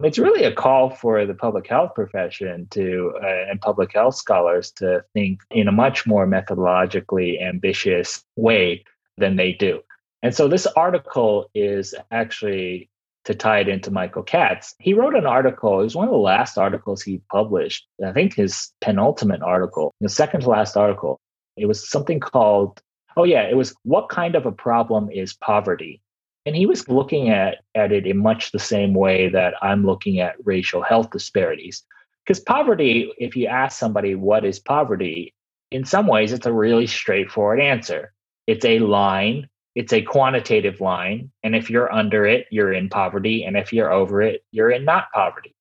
it's 0.02 0.20
really 0.20 0.44
a 0.44 0.54
call 0.54 0.90
for 0.90 1.26
the 1.26 1.34
public 1.34 1.68
health 1.68 1.94
profession 1.96 2.68
to 2.72 3.14
uh, 3.22 3.50
and 3.50 3.62
public 3.62 3.94
health 3.94 4.16
scholars 4.16 4.72
to 4.72 5.04
think 5.14 5.40
in 5.52 5.68
a 5.68 5.72
much 5.72 6.06
more 6.06 6.28
methodologically 6.28 7.42
ambitious 7.42 8.24
way 8.36 8.84
than 9.18 9.36
they 9.36 9.54
do. 9.54 9.82
And 10.22 10.34
so 10.34 10.48
this 10.48 10.66
article 10.66 11.50
is 11.54 11.94
actually 12.12 12.90
to 13.26 13.34
tie 13.34 13.60
it 13.60 13.70
into 13.70 13.92
Michael 13.92 14.24
Katz. 14.24 14.76
He 14.80 14.94
wrote 14.94 15.16
an 15.16 15.26
article, 15.26 15.80
it 15.80 15.84
was 15.84 15.96
one 15.96 16.08
of 16.08 16.14
the 16.14 16.18
last 16.18 16.58
articles 16.58 17.02
he 17.02 17.22
published, 17.32 17.88
I 18.06 18.12
think 18.12 18.34
his 18.34 18.72
penultimate 18.82 19.42
article, 19.42 19.94
the 20.02 20.10
second 20.10 20.42
to 20.42 20.50
last 20.50 20.76
article. 20.76 21.20
It 21.58 21.66
was 21.66 21.90
something 21.90 22.20
called, 22.20 22.82
oh 23.18 23.24
yeah, 23.24 23.44
it 23.44 23.56
was 23.56 23.76
What 23.84 24.10
Kind 24.10 24.36
of 24.36 24.46
a 24.46 24.52
Problem 24.52 25.10
is 25.12 25.34
Poverty? 25.34 26.02
And 26.46 26.56
he 26.56 26.66
was 26.66 26.90
looking 26.90 27.30
at, 27.30 27.60
at 27.74 27.92
it 27.92 28.06
in 28.06 28.18
much 28.18 28.52
the 28.52 28.60
same 28.60 28.94
way 28.94 29.30
that 29.30 29.54
I'm 29.62 29.86
looking 29.86 30.20
at 30.20 30.36
racial 30.44 30.82
health 30.82 31.10
disparities. 31.12 31.84
Because 32.26 32.40
poverty, 32.42 33.12
if 33.18 33.36
you 33.36 33.48
ask 33.48 33.78
somebody 33.78 34.16
what 34.16 34.46
is 34.46 34.60
poverty, 34.60 35.34
in 35.72 35.86
some 35.86 36.08
ways 36.08 36.34
it's 36.34 36.46
a 36.46 36.54
really 36.54 36.88
straightforward 36.88 37.60
answer. 37.60 38.14
It's 38.48 38.66
a 38.66 38.80
line, 38.80 39.50
it's 39.76 39.94
a 39.94 40.02
quantitative 40.02 40.82
line. 40.82 41.32
And 41.44 41.56
if 41.56 41.70
you're 41.70 41.92
under 41.92 42.26
it, 42.26 42.48
you're 42.52 42.74
in 42.74 42.90
poverty. 42.90 43.44
And 43.44 43.58
if 43.58 43.74
you're 43.74 43.92
over 43.92 44.22
it, 44.22 44.44
you're 44.52 44.72
in 44.72 44.86
not 44.86 45.12
poverty. 45.14 45.56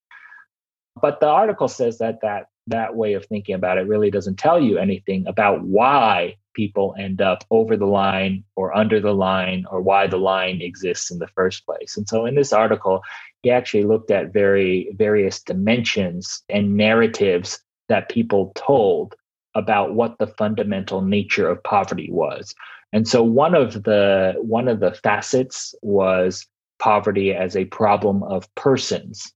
But 1.00 1.20
the 1.20 1.28
article 1.28 1.68
says 1.68 1.98
that 1.98 2.20
that, 2.22 2.46
that 2.68 2.94
way 2.94 3.14
of 3.14 3.26
thinking 3.26 3.54
about 3.54 3.78
it 3.78 3.88
really 3.88 4.10
doesn't 4.10 4.38
tell 4.38 4.60
you 4.60 4.78
anything 4.78 5.26
about 5.26 5.62
why 5.62 6.36
people 6.54 6.94
end 6.98 7.20
up 7.20 7.44
over 7.50 7.76
the 7.76 7.86
line 7.86 8.44
or 8.56 8.76
under 8.76 9.00
the 9.00 9.14
line 9.14 9.64
or 9.70 9.80
why 9.80 10.06
the 10.06 10.18
line 10.18 10.60
exists 10.60 11.10
in 11.10 11.18
the 11.18 11.28
first 11.28 11.64
place. 11.66 11.96
And 11.96 12.08
so 12.08 12.26
in 12.26 12.34
this 12.34 12.52
article, 12.52 13.02
he 13.42 13.50
actually 13.50 13.84
looked 13.84 14.10
at 14.10 14.32
very 14.32 14.90
various 14.96 15.42
dimensions 15.42 16.42
and 16.48 16.76
narratives 16.76 17.58
that 17.88 18.08
people 18.08 18.52
told 18.54 19.14
about 19.54 19.94
what 19.94 20.18
the 20.18 20.26
fundamental 20.26 21.02
nature 21.02 21.48
of 21.48 21.62
poverty 21.62 22.08
was. 22.10 22.54
And 22.92 23.08
so 23.08 23.22
one 23.22 23.54
of 23.54 23.82
the 23.82 24.34
one 24.38 24.68
of 24.68 24.80
the 24.80 24.92
facets 24.92 25.74
was 25.82 26.46
poverty 26.78 27.32
as 27.32 27.56
a 27.56 27.64
problem 27.66 28.22
of 28.24 28.52
persons, 28.54 29.32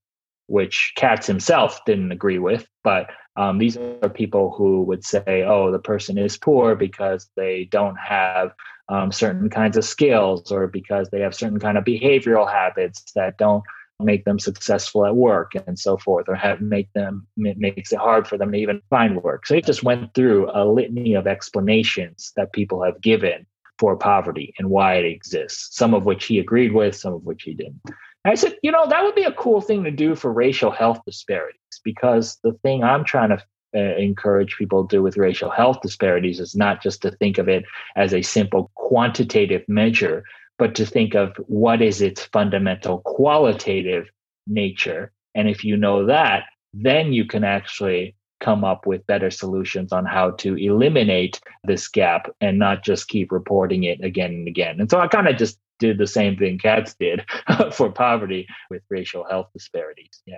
which 0.47 0.93
Katz 0.97 1.27
himself 1.27 1.81
didn't 1.85 2.13
agree 2.13 2.39
with, 2.39 2.67
but 2.85 3.11
um, 3.37 3.59
these 3.59 3.77
are 3.77 4.09
people 4.09 4.55
who 4.57 4.83
would 4.83 5.05
say, 5.05 5.45
oh, 5.47 5.71
the 5.71 5.79
person 5.79 6.17
is 6.17 6.39
poor 6.39 6.75
because 6.75 7.29
they 7.37 7.69
don't 7.71 7.97
have 7.97 8.53
um, 8.89 9.13
certain 9.13 9.51
kinds 9.51 9.77
of 9.77 9.85
skills 9.85 10.51
or 10.51 10.67
because 10.67 11.09
they 11.11 11.21
have 11.21 11.35
certain 11.35 11.59
kind 11.59 11.77
of 11.77 11.85
behavioral 11.85 12.51
habits 12.51 13.13
that 13.15 13.37
don't 13.37 13.65
make 13.99 14.25
them 14.25 14.39
successful 14.39 15.07
at 15.07 15.17
work 15.17 15.53
and 15.67 15.79
so 15.79 15.97
forth 15.97 16.27
or 16.29 16.35
have 16.35 16.61
make 16.61 16.93
them 16.93 17.27
it 17.39 17.57
makes 17.57 17.93
it 17.93 17.99
hard 17.99 18.29
for 18.29 18.37
them 18.37 18.53
to 18.53 18.59
even 18.59 18.79
find 18.91 19.23
work 19.23 19.47
so 19.47 19.55
he 19.55 19.63
just 19.63 19.83
went 19.83 20.13
through 20.13 20.51
a 20.53 20.67
litany 20.67 21.15
of 21.15 21.27
explanations 21.27 22.31
that 22.37 22.53
people 22.53 22.85
have 22.85 23.01
given 23.01 23.47
for 23.79 23.97
poverty 23.97 24.55
and 24.59 24.71
why 24.71 24.95
it 24.95 25.05
exists, 25.05 25.77
some 25.77 25.95
of 25.95 26.05
which 26.05 26.27
he 26.27 26.39
agreed 26.39 26.73
with, 26.73 26.97
some 26.97 27.13
of 27.15 27.25
which 27.25 27.43
he 27.43 27.55
didn't. 27.55 27.81
I 28.29 28.35
said, 28.35 28.57
you 28.63 28.73
know, 28.73 28.87
that 28.89 29.03
would 29.05 29.15
be 29.15 29.25
a 29.25 29.33
cool 29.33 29.61
thing 29.61 29.85
to 29.85 29.91
do 29.91 30.15
for 30.15 30.33
racial 30.33 30.71
health 30.71 31.01
disparities 31.05 31.61
because 31.85 32.39
the 32.43 32.53
thing 32.63 32.83
I'm 32.83 33.05
trying 33.05 33.31
to 33.31 33.43
uh, 33.75 33.97
encourage 33.97 34.57
people 34.57 34.87
to 34.87 34.97
do 34.97 35.03
with 35.03 35.17
racial 35.17 35.51
health 35.51 35.81
disparities 35.83 36.41
is 36.41 36.55
not 36.57 36.83
just 36.83 37.03
to 37.03 37.11
think 37.11 37.39
of 37.39 37.49
it 37.49 37.65
as 37.95 38.15
a 38.15 38.23
simple 38.23 38.71
quantitative 38.75 39.63
measure, 39.69 40.25
but 40.59 40.75
to 40.77 40.87
think 40.87 41.15
of 41.15 41.37
what 41.47 41.83
is 41.83 42.01
its 42.01 42.25
fundamental 42.25 43.01
qualitative 43.01 44.09
nature. 44.47 45.13
And 45.35 45.49
if 45.49 45.65
you 45.65 45.77
know 45.77 46.07
that, 46.07 46.45
then 46.73 47.13
you 47.13 47.27
can 47.27 47.45
actually 47.45 48.17
come 48.41 48.65
up 48.65 48.87
with 48.87 49.07
better 49.07 49.31
solutions 49.31 49.93
on 49.93 50.05
how 50.05 50.31
to 50.31 50.57
eliminate 50.57 51.41
this 51.65 51.89
gap 51.89 52.31
and 52.41 52.59
not 52.59 52.85
just 52.85 53.09
keep 53.09 53.33
reporting 53.33 53.85
it 53.85 54.03
again 54.05 54.31
and 54.31 54.49
again. 54.49 54.81
And 54.81 54.91
so 54.91 55.01
I 55.01 55.09
kind 55.09 55.29
of 55.29 55.37
just 55.37 55.59
did 55.79 55.99
the 55.99 56.07
same 56.07 56.37
thing 56.37 56.59
Katz 56.59 56.95
did 56.95 57.25
for 57.73 57.91
poverty 57.91 58.47
with 58.71 58.83
racial 58.89 59.25
health 59.25 59.49
disparities. 59.53 60.23
Yeah. 60.27 60.37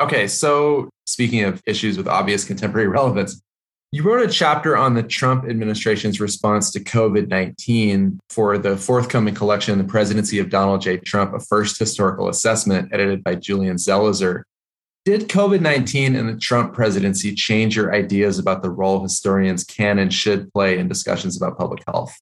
Okay, 0.00 0.26
so 0.26 0.90
speaking 1.06 1.44
of 1.44 1.62
issues 1.66 1.96
with 1.96 2.08
obvious 2.08 2.44
contemporary 2.44 2.88
relevance, 3.00 3.40
you 3.92 4.02
wrote 4.02 4.28
a 4.28 4.32
chapter 4.32 4.76
on 4.76 4.94
the 4.94 5.04
Trump 5.04 5.48
administration's 5.48 6.20
response 6.20 6.72
to 6.72 6.80
COVID 6.80 7.28
19 7.28 8.18
for 8.28 8.58
the 8.58 8.76
forthcoming 8.76 9.34
collection, 9.34 9.78
The 9.78 9.84
Presidency 9.84 10.40
of 10.40 10.50
Donald 10.50 10.80
J. 10.80 10.96
Trump, 10.96 11.32
a 11.32 11.38
first 11.38 11.78
historical 11.78 12.28
assessment, 12.28 12.88
edited 12.92 13.22
by 13.22 13.36
Julian 13.36 13.76
Zelizer. 13.76 14.42
Did 15.04 15.28
COVID 15.28 15.60
19 15.60 16.16
and 16.16 16.28
the 16.28 16.40
Trump 16.40 16.74
presidency 16.74 17.34
change 17.34 17.76
your 17.76 17.94
ideas 17.94 18.40
about 18.40 18.62
the 18.62 18.70
role 18.70 19.00
historians 19.00 19.62
can 19.62 20.00
and 20.00 20.12
should 20.12 20.52
play 20.52 20.78
in 20.78 20.88
discussions 20.88 21.36
about 21.36 21.56
public 21.56 21.84
health? 21.86 22.18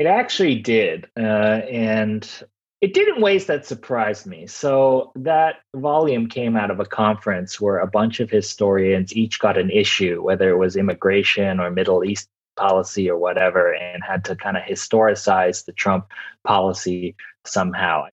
It 0.00 0.06
actually 0.06 0.54
did. 0.54 1.08
Uh, 1.14 1.60
and 1.70 2.26
it 2.80 2.94
did 2.94 3.06
in 3.08 3.20
ways 3.20 3.44
that 3.46 3.66
surprised 3.66 4.26
me. 4.26 4.46
So, 4.46 5.12
that 5.14 5.56
volume 5.76 6.26
came 6.26 6.56
out 6.56 6.70
of 6.70 6.80
a 6.80 6.86
conference 6.86 7.60
where 7.60 7.80
a 7.80 7.86
bunch 7.86 8.18
of 8.18 8.30
historians 8.30 9.14
each 9.14 9.38
got 9.38 9.58
an 9.58 9.68
issue, 9.68 10.22
whether 10.22 10.48
it 10.48 10.56
was 10.56 10.74
immigration 10.74 11.60
or 11.60 11.70
Middle 11.70 12.02
East 12.02 12.30
policy 12.56 13.10
or 13.10 13.18
whatever, 13.18 13.74
and 13.74 14.02
had 14.02 14.24
to 14.24 14.36
kind 14.36 14.56
of 14.56 14.62
historicize 14.62 15.66
the 15.66 15.72
Trump 15.74 16.06
policy 16.44 17.14
somehow. 17.44 18.06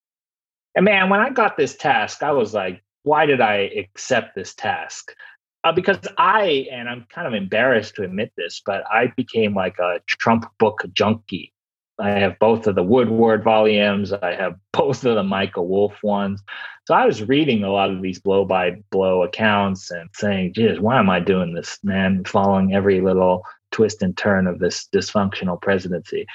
And 0.75 0.83
man, 0.83 1.09
when 1.09 1.21
I 1.21 1.29
got 1.29 1.55
this 1.55 1.77
task, 1.77 2.21
I 2.21 2.33
was 2.33 2.53
like, 2.53 2.83
why 3.03 3.25
did 3.25 3.39
I 3.39 3.71
accept 3.77 4.35
this 4.35 4.53
task? 4.53 5.13
Uh, 5.63 5.71
because 5.71 5.99
I, 6.17 6.67
and 6.69 6.89
I'm 6.89 7.05
kind 7.09 7.27
of 7.27 7.33
embarrassed 7.33 7.95
to 7.95 8.03
admit 8.03 8.33
this, 8.35 8.61
but 8.65 8.83
I 8.91 9.13
became 9.15 9.55
like 9.55 9.79
a 9.79 10.01
Trump 10.05 10.51
book 10.59 10.83
junkie. 10.91 11.53
I 11.99 12.11
have 12.11 12.39
both 12.39 12.67
of 12.67 12.75
the 12.75 12.83
Woodward 12.83 13.43
volumes. 13.43 14.13
I 14.13 14.33
have 14.33 14.55
both 14.73 15.05
of 15.05 15.15
the 15.15 15.23
Michael 15.23 15.67
Wolff 15.67 16.01
ones. 16.03 16.41
So 16.85 16.93
I 16.93 17.05
was 17.05 17.23
reading 17.23 17.63
a 17.63 17.71
lot 17.71 17.89
of 17.89 18.01
these 18.01 18.19
blow 18.19 18.45
by 18.45 18.81
blow 18.91 19.23
accounts 19.23 19.91
and 19.91 20.09
saying, 20.13 20.53
geez, 20.53 20.79
why 20.79 20.99
am 20.99 21.09
I 21.09 21.19
doing 21.19 21.53
this, 21.53 21.79
man? 21.83 22.23
Following 22.23 22.73
every 22.73 23.01
little 23.01 23.43
twist 23.71 24.01
and 24.01 24.15
turn 24.15 24.47
of 24.47 24.59
this 24.59 24.87
dysfunctional 24.93 25.61
presidency. 25.61 26.25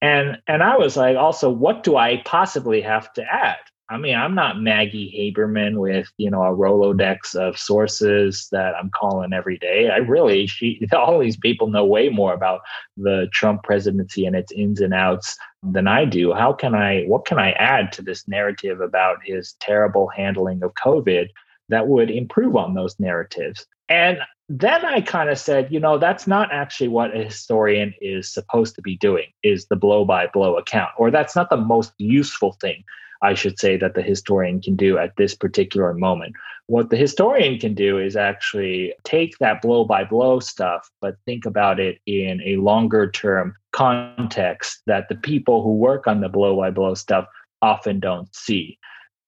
And 0.00 0.38
and 0.46 0.62
I 0.62 0.76
was 0.76 0.96
like, 0.96 1.16
also, 1.16 1.50
what 1.50 1.82
do 1.82 1.96
I 1.96 2.22
possibly 2.24 2.80
have 2.80 3.12
to 3.14 3.22
add? 3.22 3.58
I 3.90 3.96
mean, 3.96 4.14
I'm 4.14 4.34
not 4.34 4.60
Maggie 4.60 5.32
Haberman 5.34 5.78
with, 5.78 6.12
you 6.18 6.30
know, 6.30 6.42
a 6.42 6.54
Rolodex 6.54 7.34
of 7.34 7.58
sources 7.58 8.48
that 8.52 8.74
I'm 8.74 8.90
calling 8.90 9.32
every 9.32 9.56
day. 9.56 9.88
I 9.88 9.96
really, 9.96 10.46
she, 10.46 10.86
all 10.92 11.18
these 11.18 11.38
people 11.38 11.68
know 11.68 11.86
way 11.86 12.10
more 12.10 12.34
about 12.34 12.60
the 12.98 13.28
Trump 13.32 13.62
presidency 13.62 14.26
and 14.26 14.36
its 14.36 14.52
ins 14.52 14.82
and 14.82 14.92
outs 14.92 15.38
than 15.62 15.88
I 15.88 16.04
do. 16.04 16.34
How 16.34 16.52
can 16.52 16.74
I, 16.74 17.04
what 17.04 17.24
can 17.24 17.38
I 17.38 17.52
add 17.52 17.90
to 17.92 18.02
this 18.02 18.28
narrative 18.28 18.80
about 18.80 19.18
his 19.24 19.54
terrible 19.60 20.08
handling 20.08 20.62
of 20.62 20.74
COVID 20.74 21.28
that 21.70 21.88
would 21.88 22.10
improve 22.10 22.56
on 22.56 22.74
those 22.74 23.00
narratives? 23.00 23.66
And 23.88 24.18
then 24.50 24.84
I 24.84 25.00
kind 25.00 25.30
of 25.30 25.38
said, 25.38 25.72
you 25.72 25.80
know, 25.80 25.96
that's 25.96 26.26
not 26.26 26.52
actually 26.52 26.88
what 26.88 27.16
a 27.16 27.24
historian 27.24 27.94
is 28.02 28.32
supposed 28.32 28.74
to 28.74 28.82
be 28.82 28.98
doing, 28.98 29.28
is 29.42 29.66
the 29.66 29.76
blow 29.76 30.04
by 30.04 30.26
blow 30.26 30.56
account, 30.56 30.90
or 30.98 31.10
that's 31.10 31.34
not 31.34 31.48
the 31.48 31.56
most 31.56 31.92
useful 31.96 32.52
thing 32.60 32.84
I 33.22 33.34
should 33.34 33.58
say, 33.58 33.76
that 33.76 33.94
the 33.94 34.02
historian 34.02 34.60
can 34.60 34.76
do 34.76 34.98
at 34.98 35.16
this 35.16 35.34
particular 35.34 35.92
moment. 35.94 36.34
What 36.66 36.90
the 36.90 36.96
historian 36.96 37.58
can 37.58 37.74
do 37.74 37.98
is 37.98 38.14
actually 38.14 38.94
take 39.04 39.38
that 39.38 39.62
blow 39.62 39.84
by 39.84 40.04
blow 40.04 40.38
stuff, 40.40 40.90
but 41.00 41.16
think 41.24 41.46
about 41.46 41.80
it 41.80 41.98
in 42.06 42.40
a 42.44 42.56
longer 42.56 43.10
term 43.10 43.54
context 43.72 44.82
that 44.86 45.08
the 45.08 45.14
people 45.16 45.62
who 45.62 45.74
work 45.74 46.06
on 46.06 46.20
the 46.20 46.28
blow 46.28 46.56
by 46.56 46.70
blow 46.70 46.94
stuff 46.94 47.26
often 47.62 48.00
don't 48.00 48.34
see. 48.34 48.78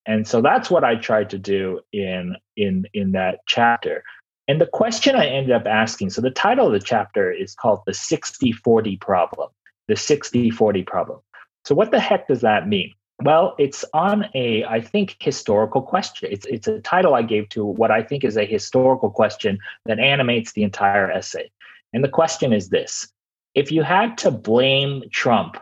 And 0.06 0.26
so 0.26 0.40
that's 0.40 0.70
what 0.70 0.84
I 0.84 0.96
tried 0.96 1.30
to 1.30 1.38
do 1.38 1.80
in 1.92 2.36
in 2.56 2.86
in 2.94 3.12
that 3.12 3.40
chapter. 3.46 4.02
And 4.48 4.60
the 4.60 4.66
question 4.66 5.14
I 5.14 5.26
ended 5.26 5.52
up 5.52 5.66
asking, 5.66 6.10
so 6.10 6.20
the 6.20 6.30
title 6.30 6.66
of 6.66 6.72
the 6.72 6.80
chapter 6.80 7.30
is 7.30 7.54
called 7.54 7.82
the 7.86 7.92
60-40 7.92 9.00
problem. 9.00 9.48
The 9.86 9.94
60-40 9.94 10.84
problem. 10.84 11.20
So 11.64 11.74
what 11.74 11.92
the 11.92 12.00
heck 12.00 12.26
does 12.26 12.40
that 12.40 12.66
mean? 12.66 12.92
Well, 13.22 13.54
it's 13.58 13.84
on 13.92 14.26
a, 14.34 14.64
I 14.64 14.80
think, 14.80 15.16
historical 15.20 15.82
question. 15.82 16.30
It's 16.32 16.46
it's 16.46 16.66
a 16.66 16.80
title 16.80 17.14
I 17.14 17.22
gave 17.22 17.48
to 17.50 17.64
what 17.64 17.90
I 17.90 18.02
think 18.02 18.24
is 18.24 18.36
a 18.36 18.46
historical 18.46 19.10
question 19.10 19.58
that 19.84 19.98
animates 19.98 20.52
the 20.52 20.62
entire 20.62 21.10
essay. 21.10 21.50
And 21.92 22.02
the 22.02 22.08
question 22.08 22.52
is 22.52 22.70
this: 22.70 23.08
If 23.54 23.70
you 23.70 23.82
had 23.82 24.16
to 24.18 24.30
blame 24.30 25.04
Trump, 25.12 25.58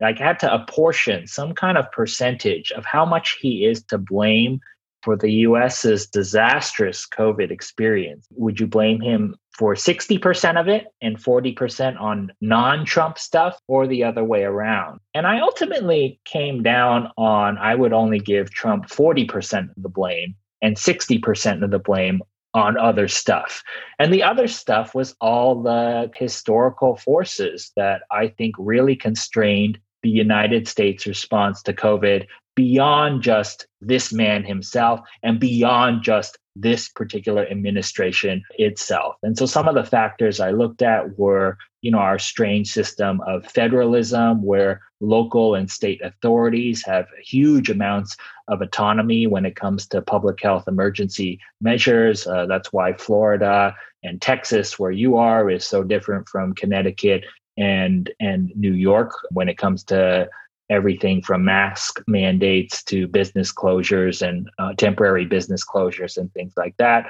like 0.00 0.18
had 0.18 0.38
to 0.40 0.52
apportion 0.52 1.26
some 1.26 1.54
kind 1.54 1.78
of 1.78 1.90
percentage 1.92 2.72
of 2.72 2.84
how 2.84 3.06
much 3.06 3.38
he 3.40 3.64
is 3.64 3.82
to 3.84 3.98
blame 3.98 4.60
for 5.08 5.16
the 5.16 5.32
US's 5.48 6.06
disastrous 6.06 7.06
COVID 7.06 7.50
experience, 7.50 8.26
would 8.32 8.60
you 8.60 8.66
blame 8.66 9.00
him 9.00 9.36
for 9.56 9.74
60% 9.74 10.60
of 10.60 10.68
it 10.68 10.88
and 11.00 11.16
40% 11.16 11.98
on 11.98 12.30
non 12.42 12.84
Trump 12.84 13.18
stuff 13.18 13.58
or 13.68 13.86
the 13.86 14.04
other 14.04 14.22
way 14.22 14.42
around? 14.42 15.00
And 15.14 15.26
I 15.26 15.40
ultimately 15.40 16.20
came 16.26 16.62
down 16.62 17.10
on 17.16 17.56
I 17.56 17.74
would 17.74 17.94
only 17.94 18.18
give 18.18 18.50
Trump 18.50 18.88
40% 18.90 19.74
of 19.74 19.82
the 19.82 19.88
blame 19.88 20.34
and 20.60 20.76
60% 20.76 21.64
of 21.64 21.70
the 21.70 21.78
blame 21.78 22.20
on 22.52 22.76
other 22.76 23.08
stuff. 23.08 23.62
And 23.98 24.12
the 24.12 24.22
other 24.22 24.46
stuff 24.46 24.94
was 24.94 25.16
all 25.22 25.62
the 25.62 26.10
historical 26.16 26.96
forces 26.96 27.72
that 27.76 28.02
I 28.10 28.28
think 28.28 28.56
really 28.58 28.94
constrained 28.94 29.78
the 30.02 30.10
United 30.10 30.68
States 30.68 31.06
response 31.06 31.62
to 31.62 31.72
COVID 31.72 32.26
beyond 32.58 33.22
just 33.22 33.68
this 33.80 34.12
man 34.12 34.42
himself 34.42 34.98
and 35.22 35.38
beyond 35.38 36.02
just 36.02 36.36
this 36.56 36.88
particular 36.88 37.46
administration 37.46 38.42
itself. 38.56 39.14
And 39.22 39.38
so 39.38 39.46
some 39.46 39.68
of 39.68 39.76
the 39.76 39.84
factors 39.84 40.40
I 40.40 40.50
looked 40.50 40.82
at 40.82 41.16
were, 41.16 41.56
you 41.82 41.92
know, 41.92 42.00
our 42.00 42.18
strange 42.18 42.72
system 42.72 43.20
of 43.28 43.46
federalism 43.46 44.42
where 44.42 44.80
local 45.00 45.54
and 45.54 45.70
state 45.70 46.00
authorities 46.02 46.84
have 46.84 47.06
huge 47.22 47.70
amounts 47.70 48.16
of 48.48 48.60
autonomy 48.60 49.28
when 49.28 49.46
it 49.46 49.54
comes 49.54 49.86
to 49.86 50.02
public 50.02 50.42
health 50.42 50.66
emergency 50.66 51.38
measures. 51.60 52.26
Uh, 52.26 52.46
that's 52.46 52.72
why 52.72 52.92
Florida 52.94 53.72
and 54.02 54.20
Texas, 54.20 54.80
where 54.80 54.90
you 54.90 55.16
are, 55.16 55.48
is 55.48 55.64
so 55.64 55.84
different 55.84 56.28
from 56.28 56.56
Connecticut 56.56 57.22
and 57.56 58.10
and 58.18 58.50
New 58.56 58.72
York 58.72 59.12
when 59.30 59.48
it 59.48 59.58
comes 59.58 59.84
to 59.84 60.28
everything 60.70 61.22
from 61.22 61.44
mask 61.44 62.02
mandates 62.06 62.82
to 62.84 63.06
business 63.08 63.52
closures 63.52 64.26
and 64.26 64.50
uh, 64.58 64.74
temporary 64.74 65.24
business 65.24 65.64
closures 65.64 66.16
and 66.16 66.32
things 66.32 66.52
like 66.56 66.76
that. 66.76 67.06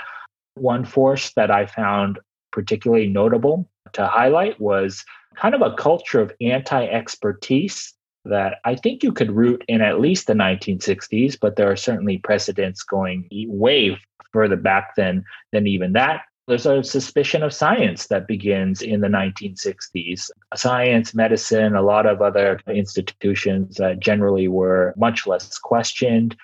One 0.54 0.84
force 0.84 1.32
that 1.34 1.50
I 1.50 1.66
found 1.66 2.18
particularly 2.52 3.08
notable 3.08 3.68
to 3.92 4.06
highlight 4.06 4.60
was 4.60 5.04
kind 5.36 5.54
of 5.54 5.62
a 5.62 5.74
culture 5.74 6.20
of 6.20 6.32
anti 6.40 6.84
expertise 6.86 7.94
that 8.24 8.56
I 8.64 8.74
think 8.74 9.02
you 9.02 9.12
could 9.12 9.32
root 9.32 9.64
in 9.68 9.80
at 9.80 10.00
least 10.00 10.26
the 10.26 10.34
1960s, 10.34 11.38
but 11.40 11.56
there 11.56 11.70
are 11.70 11.76
certainly 11.76 12.18
precedents 12.18 12.82
going 12.82 13.28
way 13.30 13.98
further 14.32 14.56
back 14.56 14.94
than 14.96 15.24
than 15.52 15.66
even 15.66 15.92
that. 15.94 16.22
There's 16.48 16.64
a 16.64 16.82
suspicion 16.82 17.42
of 17.42 17.52
science 17.52 18.06
that 18.06 18.26
begins 18.26 18.80
in 18.80 19.02
the 19.02 19.08
1960s. 19.08 20.30
Science, 20.56 21.14
medicine, 21.14 21.76
a 21.76 21.82
lot 21.82 22.06
of 22.06 22.22
other 22.22 22.58
institutions 22.66 23.76
that 23.76 24.00
generally 24.00 24.48
were 24.48 24.94
much 24.96 25.26
less 25.26 25.58
questioned. 25.58 26.34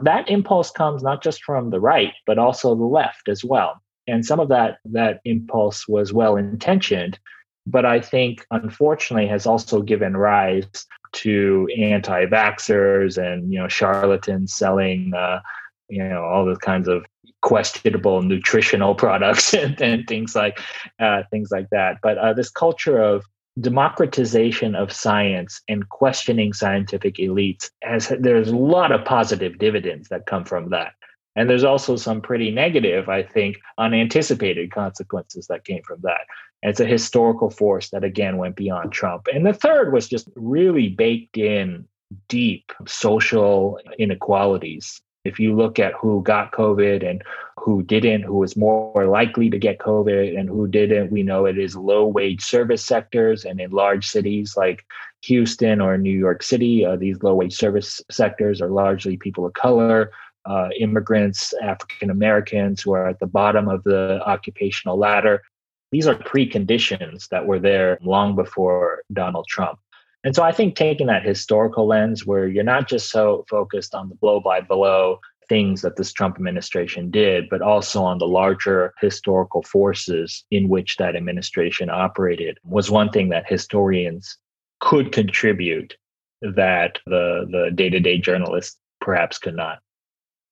That 0.00 0.28
impulse 0.28 0.70
comes 0.70 1.02
not 1.02 1.22
just 1.22 1.42
from 1.42 1.70
the 1.70 1.80
right, 1.80 2.12
but 2.26 2.38
also 2.38 2.74
the 2.74 2.84
left 2.84 3.26
as 3.30 3.42
well. 3.42 3.80
And 4.06 4.26
some 4.26 4.38
of 4.38 4.50
that, 4.50 4.80
that 4.84 5.20
impulse 5.24 5.88
was 5.88 6.12
well 6.12 6.36
intentioned, 6.36 7.18
but 7.66 7.86
I 7.86 8.00
think 8.00 8.44
unfortunately 8.50 9.28
has 9.28 9.46
also 9.46 9.80
given 9.80 10.14
rise 10.14 10.86
to 11.12 11.66
anti 11.78 12.26
vaxxers 12.26 13.16
and 13.16 13.50
you 13.50 13.58
know 13.58 13.68
charlatans 13.68 14.52
selling 14.52 15.14
uh, 15.14 15.40
you 15.88 16.06
know 16.06 16.22
all 16.22 16.44
the 16.44 16.56
kinds 16.56 16.88
of 16.88 17.06
questionable 17.44 18.22
nutritional 18.22 18.94
products 19.04 19.54
and, 19.54 19.80
and 19.80 20.06
things 20.08 20.34
like 20.34 20.58
uh, 20.98 21.22
things 21.30 21.50
like 21.52 21.70
that. 21.70 21.98
But 22.02 22.18
uh, 22.18 22.32
this 22.32 22.50
culture 22.50 23.00
of 23.00 23.24
democratization 23.60 24.74
of 24.74 24.92
science 24.92 25.60
and 25.68 25.88
questioning 25.88 26.52
scientific 26.52 27.16
elites 27.16 27.70
has 27.84 28.12
there's 28.18 28.48
a 28.48 28.56
lot 28.56 28.90
of 28.90 29.04
positive 29.04 29.58
dividends 29.58 30.08
that 30.08 30.26
come 30.26 30.44
from 30.44 30.70
that. 30.70 30.92
And 31.36 31.48
there's 31.48 31.64
also 31.64 31.96
some 31.96 32.20
pretty 32.20 32.50
negative 32.50 33.08
i 33.08 33.22
think 33.22 33.56
unanticipated 33.78 34.72
consequences 34.72 35.46
that 35.46 35.64
came 35.64 35.82
from 35.84 36.00
that. 36.02 36.22
It's 36.62 36.80
a 36.80 36.86
historical 36.86 37.50
force 37.50 37.90
that 37.90 38.02
again 38.02 38.38
went 38.38 38.56
beyond 38.56 38.92
trump. 38.92 39.28
And 39.32 39.46
the 39.46 39.52
third 39.52 39.92
was 39.92 40.08
just 40.08 40.28
really 40.34 40.88
baked 40.88 41.36
in 41.36 41.86
deep 42.28 42.72
social 42.86 43.78
inequalities 43.98 45.00
if 45.24 45.40
you 45.40 45.54
look 45.56 45.78
at 45.78 45.94
who 45.94 46.22
got 46.22 46.52
COVID 46.52 47.08
and 47.08 47.22
who 47.58 47.82
didn't, 47.82 48.22
who 48.22 48.34
was 48.34 48.56
more 48.56 49.06
likely 49.06 49.48
to 49.48 49.58
get 49.58 49.78
COVID 49.78 50.38
and 50.38 50.48
who 50.48 50.68
didn't, 50.68 51.10
we 51.10 51.22
know 51.22 51.46
it 51.46 51.58
is 51.58 51.74
low 51.74 52.06
wage 52.06 52.42
service 52.42 52.84
sectors 52.84 53.44
and 53.44 53.58
in 53.58 53.70
large 53.70 54.06
cities 54.06 54.54
like 54.56 54.84
Houston 55.22 55.80
or 55.80 55.96
New 55.96 56.16
York 56.16 56.42
City, 56.42 56.84
uh, 56.84 56.96
these 56.96 57.22
low 57.22 57.34
wage 57.34 57.54
service 57.54 58.02
sectors 58.10 58.60
are 58.60 58.68
largely 58.68 59.16
people 59.16 59.46
of 59.46 59.54
color, 59.54 60.10
uh, 60.44 60.68
immigrants, 60.78 61.54
African 61.62 62.10
Americans 62.10 62.82
who 62.82 62.92
are 62.92 63.08
at 63.08 63.18
the 63.18 63.26
bottom 63.26 63.66
of 63.68 63.82
the 63.84 64.20
occupational 64.26 64.98
ladder. 64.98 65.42
These 65.90 66.06
are 66.06 66.16
preconditions 66.16 67.28
that 67.28 67.46
were 67.46 67.58
there 67.58 67.98
long 68.02 68.36
before 68.36 69.02
Donald 69.12 69.46
Trump. 69.48 69.78
And 70.24 70.34
so 70.34 70.42
I 70.42 70.52
think 70.52 70.74
taking 70.74 71.06
that 71.08 71.24
historical 71.24 71.86
lens 71.86 72.26
where 72.26 72.48
you're 72.48 72.64
not 72.64 72.88
just 72.88 73.10
so 73.10 73.44
focused 73.48 73.94
on 73.94 74.08
the 74.08 74.14
blow 74.14 74.40
by 74.40 74.60
blow 74.62 75.20
things 75.48 75.82
that 75.82 75.96
this 75.96 76.12
Trump 76.12 76.36
administration 76.36 77.10
did, 77.10 77.44
but 77.50 77.60
also 77.60 78.02
on 78.02 78.16
the 78.16 78.26
larger 78.26 78.94
historical 79.00 79.62
forces 79.62 80.44
in 80.50 80.70
which 80.70 80.96
that 80.96 81.14
administration 81.14 81.90
operated 81.90 82.58
was 82.64 82.90
one 82.90 83.10
thing 83.10 83.28
that 83.28 83.44
historians 83.46 84.38
could 84.80 85.12
contribute 85.12 85.94
that 86.40 86.98
the 87.06 87.46
the 87.50 87.70
day-to-day 87.74 88.18
journalists 88.18 88.78
perhaps 89.00 89.38
could 89.38 89.54
not. 89.54 89.78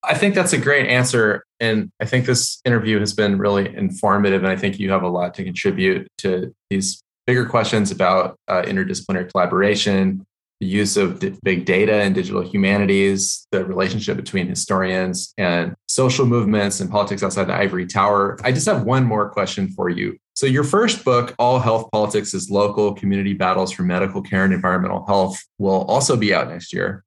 I 0.04 0.14
think 0.14 0.34
that's 0.34 0.52
a 0.52 0.58
great 0.58 0.88
answer. 0.88 1.44
And 1.60 1.90
I 2.00 2.06
think 2.06 2.26
this 2.26 2.60
interview 2.64 2.98
has 2.98 3.12
been 3.14 3.38
really 3.38 3.74
informative. 3.74 4.42
And 4.42 4.50
I 4.50 4.56
think 4.56 4.78
you 4.78 4.90
have 4.90 5.02
a 5.02 5.08
lot 5.08 5.34
to 5.34 5.44
contribute 5.44 6.08
to 6.18 6.54
these 6.70 7.02
bigger 7.26 7.46
questions 7.46 7.90
about 7.90 8.36
uh, 8.48 8.62
interdisciplinary 8.62 9.30
collaboration, 9.30 10.24
the 10.62 10.68
use 10.68 10.96
of 10.96 11.20
big 11.42 11.64
data 11.64 11.94
and 11.94 12.14
digital 12.14 12.40
humanities, 12.40 13.48
the 13.50 13.64
relationship 13.64 14.16
between 14.16 14.46
historians 14.46 15.34
and 15.36 15.74
social 15.88 16.24
movements 16.24 16.78
and 16.78 16.88
politics 16.88 17.22
outside 17.24 17.48
the 17.48 17.54
ivory 17.54 17.84
tower. 17.84 18.38
I 18.44 18.52
just 18.52 18.66
have 18.66 18.84
one 18.84 19.04
more 19.04 19.28
question 19.28 19.68
for 19.70 19.88
you. 19.88 20.16
So, 20.34 20.46
your 20.46 20.62
first 20.62 21.04
book, 21.04 21.34
All 21.38 21.58
Health 21.58 21.90
Politics 21.90 22.32
is 22.32 22.48
Local 22.48 22.94
Community 22.94 23.34
Battles 23.34 23.72
for 23.72 23.82
Medical 23.82 24.22
Care 24.22 24.44
and 24.44 24.54
Environmental 24.54 25.04
Health, 25.04 25.42
will 25.58 25.84
also 25.86 26.16
be 26.16 26.32
out 26.32 26.48
next 26.48 26.72
year. 26.72 27.02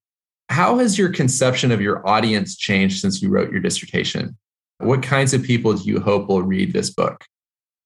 How 0.49 0.77
has 0.79 0.97
your 0.97 1.09
conception 1.09 1.71
of 1.71 1.79
your 1.79 2.05
audience 2.07 2.57
changed 2.57 2.99
since 2.99 3.21
you 3.21 3.29
wrote 3.29 3.51
your 3.51 3.61
dissertation? 3.61 4.37
What 4.79 5.01
kinds 5.01 5.33
of 5.33 5.43
people 5.43 5.73
do 5.73 5.83
you 5.89 6.01
hope 6.01 6.27
will 6.27 6.43
read 6.43 6.73
this 6.73 6.89
book? 6.89 7.23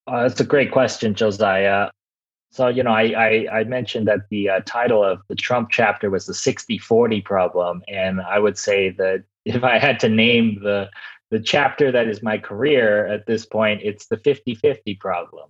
Uh, 0.07 0.23
that's 0.23 0.41
a 0.41 0.45
great 0.45 0.71
question, 0.71 1.13
Josiah. 1.13 1.91
So, 2.51 2.67
you 2.67 2.81
know, 2.83 2.91
I, 2.91 3.13
I, 3.51 3.59
I 3.59 3.63
mentioned 3.63 4.07
that 4.07 4.27
the 4.29 4.49
uh, 4.49 4.59
title 4.65 5.03
of 5.03 5.21
the 5.27 5.35
Trump 5.35 5.69
chapter 5.69 6.09
was 6.09 6.25
the 6.25 6.33
60 6.33 6.77
40 6.79 7.21
problem. 7.21 7.83
And 7.87 8.21
I 8.21 8.39
would 8.39 8.57
say 8.57 8.89
that 8.91 9.23
if 9.45 9.63
I 9.63 9.77
had 9.77 9.99
to 10.01 10.09
name 10.09 10.59
the, 10.61 10.89
the 11.31 11.39
chapter 11.39 11.91
that 11.91 12.07
is 12.07 12.23
my 12.23 12.37
career 12.37 13.07
at 13.07 13.27
this 13.27 13.45
point, 13.45 13.81
it's 13.83 14.07
the 14.07 14.17
50 14.17 14.55
50 14.55 14.95
problem. 14.95 15.49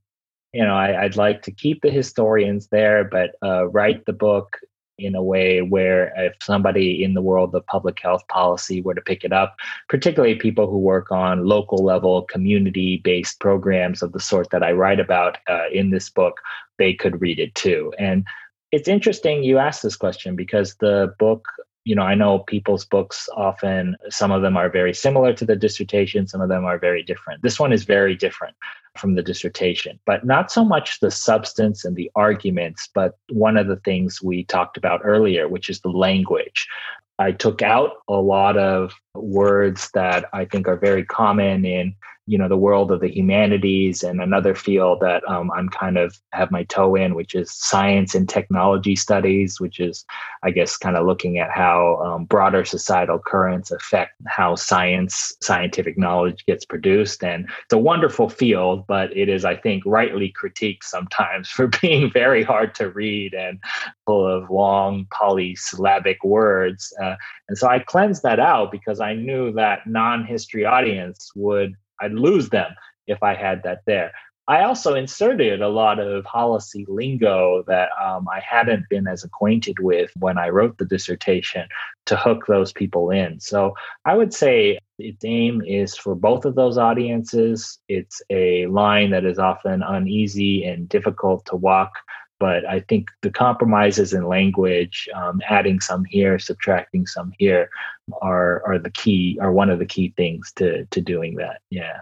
You 0.54 0.66
know, 0.66 0.76
I, 0.76 1.04
would 1.04 1.16
like 1.16 1.44
to 1.44 1.52
keep 1.52 1.82
the 1.82 1.92
historians 1.92 2.68
there, 2.70 3.04
but 3.04 3.32
uh, 3.44 3.68
write 3.68 4.06
the 4.06 4.14
book 4.14 4.58
in 5.00 5.16
a 5.16 5.24
way 5.24 5.62
where 5.62 6.14
if 6.18 6.36
somebody 6.42 7.04
in 7.04 7.14
the 7.14 7.22
world 7.22 7.56
of 7.56 7.66
public 7.66 8.00
health 8.00 8.28
policy 8.28 8.82
were 8.82 8.94
to 8.94 9.02
pick 9.02 9.24
it 9.24 9.34
up, 9.34 9.56
particularly 9.88 10.36
people 10.36 10.70
who 10.70 10.78
work 10.78 11.12
on 11.12 11.46
local 11.46 11.84
level 11.84 12.24
community 12.24 13.02
based 13.04 13.40
programs 13.40 14.02
of 14.02 14.12
the 14.12 14.20
sort 14.20 14.50
that 14.52 14.64
I 14.64 14.72
write 14.72 15.00
about 15.00 15.38
uh, 15.48 15.70
in 15.72 15.90
this 15.90 16.10
book, 16.10 16.40
they 16.78 16.94
could 16.94 17.22
read 17.22 17.40
it 17.40 17.56
too. 17.56 17.94
And 17.98 18.26
it's 18.72 18.88
interesting 18.88 19.44
you 19.44 19.58
asked 19.58 19.84
this 19.84 19.96
question 19.96 20.36
because 20.36 20.76
the 20.76 21.14
book 21.18 21.48
you 21.90 21.96
know, 21.96 22.04
I 22.04 22.14
know 22.14 22.38
people's 22.38 22.86
books 22.86 23.28
often, 23.36 23.98
some 24.10 24.32
of 24.32 24.44
them 24.44 24.56
are 24.56 24.70
very 24.70 24.94
similar 24.94 25.34
to 25.34 25.44
the 25.44 25.56
dissertation, 25.56 26.28
some 26.28 26.40
of 26.40 26.48
them 26.48 26.64
are 26.64 26.78
very 26.78 27.02
different. 27.02 27.42
This 27.42 27.60
one 27.60 27.74
is 27.74 27.84
very 27.84 28.16
different 28.16 28.56
from 28.96 29.16
the 29.16 29.24
dissertation, 29.24 30.00
but 30.06 30.24
not 30.24 30.52
so 30.52 30.64
much 30.64 31.00
the 31.00 31.10
substance 31.10 31.86
and 31.86 31.96
the 31.96 32.12
arguments, 32.14 32.90
but 32.94 33.18
one 33.32 33.58
of 33.58 33.66
the 33.66 33.78
things 33.78 34.22
we 34.22 34.44
talked 34.44 34.78
about 34.78 35.02
earlier, 35.04 35.48
which 35.48 35.68
is 35.68 35.80
the 35.80 35.90
language. 35.90 36.68
I 37.18 37.32
took 37.32 37.64
out 37.64 37.94
a 38.08 38.22
lot 38.22 38.56
of 38.56 38.94
words 39.16 39.90
that 39.96 40.26
I 40.32 40.46
think 40.46 40.68
are 40.68 40.78
very 40.78 41.04
common 41.04 41.66
in 41.66 41.96
you 42.30 42.38
know 42.38 42.48
the 42.48 42.56
world 42.56 42.92
of 42.92 43.00
the 43.00 43.10
humanities 43.10 44.04
and 44.04 44.22
another 44.22 44.54
field 44.54 45.00
that 45.00 45.28
um, 45.28 45.50
i'm 45.52 45.68
kind 45.68 45.98
of 45.98 46.16
have 46.32 46.52
my 46.52 46.64
toe 46.66 46.94
in 46.94 47.16
which 47.16 47.34
is 47.34 47.52
science 47.52 48.14
and 48.14 48.30
technology 48.30 48.96
studies 48.96 49.60
which 49.60 49.80
is 49.80 50.06
i 50.44 50.52
guess 50.52 50.78
kind 50.78 50.96
of 50.96 51.08
looking 51.08 51.40
at 51.40 51.50
how 51.50 51.96
um, 52.06 52.26
broader 52.26 52.64
societal 52.64 53.18
currents 53.18 53.72
affect 53.72 54.12
how 54.28 54.54
science 54.54 55.34
scientific 55.42 55.98
knowledge 55.98 56.46
gets 56.46 56.66
produced. 56.66 57.24
And 57.24 57.50
it's 57.64 57.74
a 57.74 57.78
wonderful 57.78 58.30
field 58.30 58.86
but 58.88 59.16
it 59.18 59.28
is 59.28 59.44
i 59.44 59.56
think 59.56 59.82
rightly 59.86 60.32
critiqued 60.42 60.84
sometimes 60.84 61.50
for 61.56 61.68
being 61.82 62.12
very 62.12 62.44
hard 62.44 62.76
to 62.76 62.92
read 62.92 63.34
and 63.34 63.60
full 64.06 64.28
of 64.28 64.50
long 64.50 65.08
polysyllabic 65.12 66.24
words. 66.24 66.94
Uh, 67.02 67.16
and 67.48 67.58
so 67.58 67.68
i 67.68 67.80
cleansed 67.80 68.22
that 68.22 68.40
out 68.40 68.72
because 68.72 69.00
i 69.00 69.16
knew 69.16 69.52
that 69.54 69.88
non-history 69.88 70.66
audience 70.66 71.32
would 71.36 71.74
I'd 72.02 72.14
lose 72.14 72.50
them 72.50 72.72
if 73.08 73.22
I 73.24 73.36
had 73.36 73.64
that 73.64 73.82
there. 73.86 74.12
I 74.50 74.64
also 74.64 74.96
inserted 74.96 75.62
a 75.62 75.70
lot 75.70 76.00
of 76.00 76.24
policy 76.24 76.84
lingo 76.90 77.64
that 77.68 77.90
um, 78.04 78.28
I 78.28 78.40
hadn't 78.40 78.90
been 78.90 79.08
as 79.08 79.24
acquainted 79.24 79.78
with 79.80 80.12
when 80.18 80.40
I 80.40 80.50
wrote 80.50 80.80
the 80.80 80.86
dissertation 80.86 81.68
to 82.08 82.18
hook 82.18 82.46
those 82.48 82.74
people 82.74 83.12
in. 83.12 83.40
So 83.40 83.76
I 84.06 84.18
would 84.18 84.34
say 84.34 84.80
its 84.98 85.24
aim 85.24 85.62
is 85.62 85.96
for 85.96 86.16
both 86.16 86.46
of 86.46 86.56
those 86.56 86.80
audiences. 86.80 87.78
It's 87.88 88.24
a 88.32 88.66
line 88.66 89.12
that 89.12 89.24
is 89.24 89.38
often 89.38 89.84
uneasy 89.84 90.66
and 90.66 90.90
difficult 90.90 91.46
to 91.46 91.56
walk 91.56 91.92
but 92.40 92.66
I 92.66 92.80
think 92.80 93.10
the 93.22 93.30
compromises 93.30 94.14
in 94.14 94.26
language, 94.28 95.08
um, 95.14 95.42
adding 95.50 95.80
some 95.80 96.06
here, 96.06 96.40
subtracting 96.40 97.06
some 97.06 97.34
here, 97.38 97.70
are 98.22 98.64
are 98.66 98.80
the 98.80 98.90
key, 98.92 99.38
are 99.42 99.52
one 99.52 99.70
of 99.70 99.80
the 99.80 99.86
key 99.86 100.14
things 100.16 100.52
to 100.56 100.86
to 100.86 101.02
doing 101.02 101.36
that. 101.36 101.62
Yeah. 101.70 102.00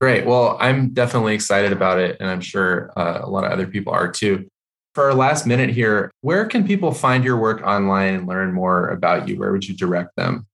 Great. 0.00 0.26
Well, 0.26 0.56
I'm 0.60 0.90
definitely 0.90 1.34
excited 1.34 1.72
about 1.72 1.98
it, 1.98 2.16
and 2.20 2.28
I'm 2.28 2.40
sure 2.40 2.92
uh, 2.96 3.20
a 3.22 3.30
lot 3.30 3.44
of 3.44 3.52
other 3.52 3.66
people 3.66 3.92
are 3.92 4.10
too. 4.10 4.46
For 4.94 5.04
our 5.04 5.14
last 5.14 5.46
minute 5.46 5.70
here, 5.70 6.10
where 6.20 6.46
can 6.46 6.66
people 6.66 6.92
find 6.92 7.24
your 7.24 7.36
work 7.36 7.62
online 7.62 8.14
and 8.14 8.28
learn 8.28 8.52
more 8.52 8.88
about 8.88 9.28
you? 9.28 9.38
Where 9.38 9.50
would 9.50 9.66
you 9.66 9.74
direct 9.74 10.14
them? 10.16 10.46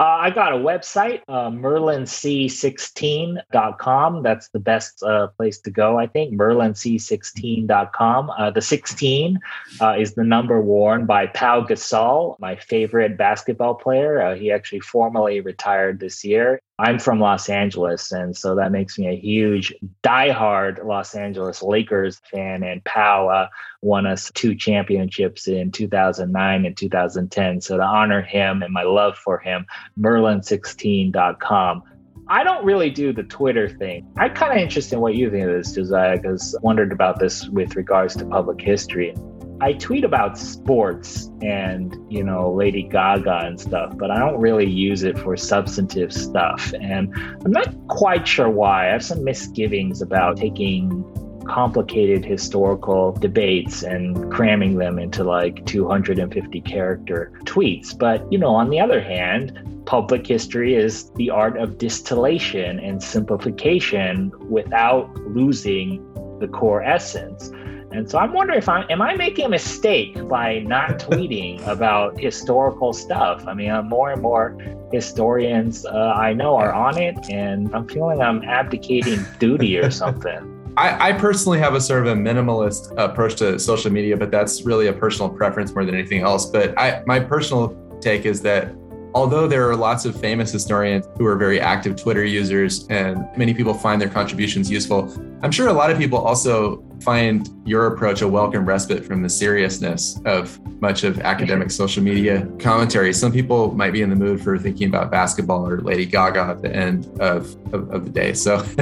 Uh, 0.00 0.16
I 0.20 0.30
got 0.30 0.52
a 0.52 0.56
website, 0.56 1.22
uh, 1.26 1.50
merlinc16.com. 1.50 4.22
That's 4.22 4.48
the 4.50 4.60
best 4.60 5.02
uh, 5.02 5.26
place 5.36 5.58
to 5.62 5.72
go, 5.72 5.98
I 5.98 6.06
think. 6.06 6.38
Merlinc16.com. 6.38 8.30
Uh, 8.30 8.52
the 8.52 8.60
16 8.60 9.40
uh, 9.80 9.96
is 9.98 10.14
the 10.14 10.22
number 10.22 10.60
worn 10.60 11.04
by 11.04 11.26
Pau 11.26 11.62
Gasol, 11.62 12.38
my 12.38 12.54
favorite 12.54 13.18
basketball 13.18 13.74
player. 13.74 14.22
Uh, 14.22 14.36
he 14.36 14.52
actually 14.52 14.78
formally 14.80 15.40
retired 15.40 15.98
this 15.98 16.24
year. 16.24 16.60
I'm 16.80 17.00
from 17.00 17.18
Los 17.18 17.48
Angeles, 17.48 18.12
and 18.12 18.36
so 18.36 18.54
that 18.54 18.70
makes 18.70 18.98
me 18.98 19.08
a 19.08 19.16
huge, 19.16 19.74
diehard 20.04 20.84
Los 20.84 21.16
Angeles 21.16 21.60
Lakers 21.60 22.20
fan. 22.30 22.62
And 22.62 22.84
Pau 22.84 23.28
uh, 23.28 23.48
won 23.82 24.06
us 24.06 24.30
two 24.32 24.54
championships 24.54 25.48
in 25.48 25.72
2009 25.72 26.64
and 26.64 26.76
2010. 26.76 27.60
So 27.62 27.78
to 27.78 27.82
honor 27.82 28.22
him 28.22 28.62
and 28.62 28.72
my 28.72 28.84
love 28.84 29.16
for 29.18 29.38
him, 29.38 29.66
Merlin16.com. 29.98 31.82
I 32.30 32.44
don't 32.44 32.64
really 32.64 32.90
do 32.90 33.12
the 33.12 33.22
Twitter 33.24 33.68
thing. 33.68 34.06
I'm 34.16 34.34
kind 34.34 34.52
of 34.52 34.58
interested 34.58 34.96
in 34.96 35.00
what 35.00 35.14
you 35.14 35.30
think 35.30 35.46
of 35.46 35.52
this, 35.52 35.72
Josiah, 35.72 36.16
because 36.16 36.54
I 36.54 36.58
wondered 36.62 36.92
about 36.92 37.18
this 37.18 37.48
with 37.48 37.74
regards 37.74 38.14
to 38.16 38.26
public 38.26 38.60
history. 38.60 39.14
I 39.60 39.72
tweet 39.72 40.04
about 40.04 40.38
sports 40.38 41.30
and, 41.42 41.96
you 42.08 42.22
know, 42.22 42.52
Lady 42.52 42.84
Gaga 42.84 43.40
and 43.44 43.60
stuff, 43.60 43.96
but 43.96 44.10
I 44.10 44.18
don't 44.18 44.38
really 44.38 44.68
use 44.68 45.02
it 45.02 45.18
for 45.18 45.36
substantive 45.36 46.12
stuff. 46.12 46.72
And 46.80 47.12
I'm 47.44 47.50
not 47.50 47.74
quite 47.88 48.26
sure 48.26 48.48
why. 48.48 48.88
I 48.88 48.92
have 48.92 49.04
some 49.04 49.24
misgivings 49.24 50.00
about 50.00 50.36
taking 50.36 51.04
complicated 51.48 52.24
historical 52.24 53.12
debates 53.12 53.82
and 53.82 54.30
cramming 54.30 54.76
them 54.76 54.98
into 54.98 55.24
like 55.24 55.64
250 55.66 56.60
character 56.60 57.32
tweets. 57.44 57.98
But, 57.98 58.30
you 58.30 58.38
know, 58.38 58.54
on 58.54 58.70
the 58.70 58.78
other 58.78 59.00
hand, 59.00 59.82
public 59.86 60.26
history 60.26 60.74
is 60.74 61.10
the 61.12 61.30
art 61.30 61.58
of 61.58 61.78
distillation 61.78 62.78
and 62.78 63.02
simplification 63.02 64.30
without 64.50 65.12
losing 65.26 66.04
the 66.38 66.46
core 66.48 66.82
essence. 66.82 67.50
And 67.90 68.08
so 68.10 68.18
I'm 68.18 68.32
wondering 68.32 68.58
if 68.58 68.68
I 68.68 68.82
am 68.82 68.90
am 68.90 69.02
I 69.02 69.14
making 69.14 69.46
a 69.46 69.48
mistake 69.48 70.28
by 70.28 70.58
not 70.60 70.98
tweeting 70.98 71.66
about 71.66 72.18
historical 72.18 72.92
stuff. 72.92 73.46
I 73.46 73.54
mean, 73.54 73.70
uh, 73.70 73.82
more 73.82 74.10
and 74.10 74.20
more 74.20 74.56
historians 74.92 75.86
uh, 75.86 76.12
I 76.16 76.32
know 76.32 76.56
are 76.56 76.72
on 76.72 76.98
it, 76.98 77.16
and 77.30 77.74
I'm 77.74 77.88
feeling 77.88 78.20
I'm 78.20 78.42
abdicating 78.42 79.24
duty 79.38 79.78
or 79.78 79.90
something. 79.90 80.54
I, 80.76 81.08
I, 81.08 81.12
personally 81.12 81.58
have 81.58 81.74
a 81.74 81.80
sort 81.80 82.06
of 82.06 82.16
a 82.16 82.20
minimalist 82.20 82.96
approach 82.96 83.34
to 83.36 83.58
social 83.58 83.90
media, 83.90 84.16
but 84.16 84.30
that's 84.30 84.62
really 84.62 84.86
a 84.86 84.92
personal 84.92 85.28
preference 85.28 85.74
more 85.74 85.84
than 85.84 85.96
anything 85.96 86.22
else. 86.22 86.46
But 86.46 86.78
I, 86.78 87.02
my 87.04 87.18
personal 87.18 87.76
take 88.00 88.26
is 88.26 88.40
that 88.42 88.72
although 89.14 89.48
there 89.48 89.68
are 89.68 89.76
lots 89.76 90.04
of 90.04 90.18
famous 90.20 90.52
historians 90.52 91.06
who 91.16 91.26
are 91.26 91.36
very 91.36 91.60
active 91.60 91.96
Twitter 91.96 92.24
users 92.24 92.86
and 92.88 93.28
many 93.36 93.54
people 93.54 93.74
find 93.74 94.00
their 94.00 94.08
contributions 94.08 94.70
useful, 94.70 95.12
I'm 95.42 95.50
sure 95.50 95.68
a 95.68 95.72
lot 95.72 95.90
of 95.90 95.98
people 95.98 96.18
also 96.18 96.82
find 97.00 97.48
your 97.64 97.86
approach 97.86 98.22
a 98.22 98.28
welcome 98.28 98.64
respite 98.64 99.04
from 99.04 99.22
the 99.22 99.28
seriousness 99.28 100.20
of 100.24 100.58
much 100.80 101.04
of 101.04 101.20
academic 101.20 101.70
social 101.70 102.02
media 102.02 102.46
commentary. 102.58 103.12
Some 103.12 103.32
people 103.32 103.74
might 103.74 103.92
be 103.92 104.02
in 104.02 104.10
the 104.10 104.16
mood 104.16 104.42
for 104.42 104.58
thinking 104.58 104.88
about 104.88 105.10
basketball 105.10 105.66
or 105.66 105.80
Lady 105.80 106.06
Gaga 106.06 106.40
at 106.40 106.62
the 106.62 106.74
end 106.74 107.06
of, 107.20 107.56
of, 107.72 107.90
of 107.90 108.04
the 108.04 108.10
day. 108.10 108.32
So 108.32 108.58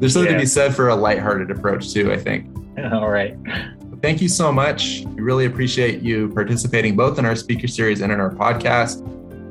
there's 0.00 0.12
something 0.12 0.32
yeah. 0.32 0.36
to 0.36 0.38
be 0.38 0.46
said 0.46 0.74
for 0.74 0.88
a 0.88 0.96
lighthearted 0.96 1.50
approach 1.50 1.92
too, 1.92 2.12
I 2.12 2.18
think. 2.18 2.48
All 2.92 3.08
right. 3.08 3.36
Thank 4.00 4.22
you 4.22 4.28
so 4.28 4.52
much. 4.52 5.02
We 5.06 5.22
really 5.22 5.46
appreciate 5.46 6.02
you 6.02 6.28
participating 6.32 6.94
both 6.94 7.18
in 7.18 7.24
our 7.24 7.34
speaker 7.34 7.66
series 7.66 8.00
and 8.00 8.12
in 8.12 8.20
our 8.20 8.30
podcast. 8.30 9.04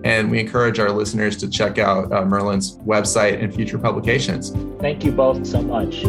And 0.03 0.31
we 0.31 0.39
encourage 0.39 0.79
our 0.79 0.91
listeners 0.91 1.37
to 1.37 1.49
check 1.49 1.77
out 1.77 2.11
uh, 2.11 2.25
Merlin's 2.25 2.77
website 2.77 3.43
and 3.43 3.53
future 3.53 3.77
publications. 3.77 4.51
Thank 4.79 5.03
you 5.03 5.11
both 5.11 5.45
so 5.45 5.61
much. 5.61 6.03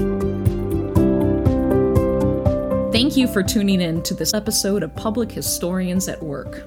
Thank 2.93 3.16
you 3.16 3.28
for 3.28 3.43
tuning 3.43 3.80
in 3.80 4.03
to 4.03 4.14
this 4.14 4.34
episode 4.34 4.82
of 4.82 4.95
Public 4.97 5.30
Historians 5.30 6.09
at 6.09 6.22
Work. 6.22 6.64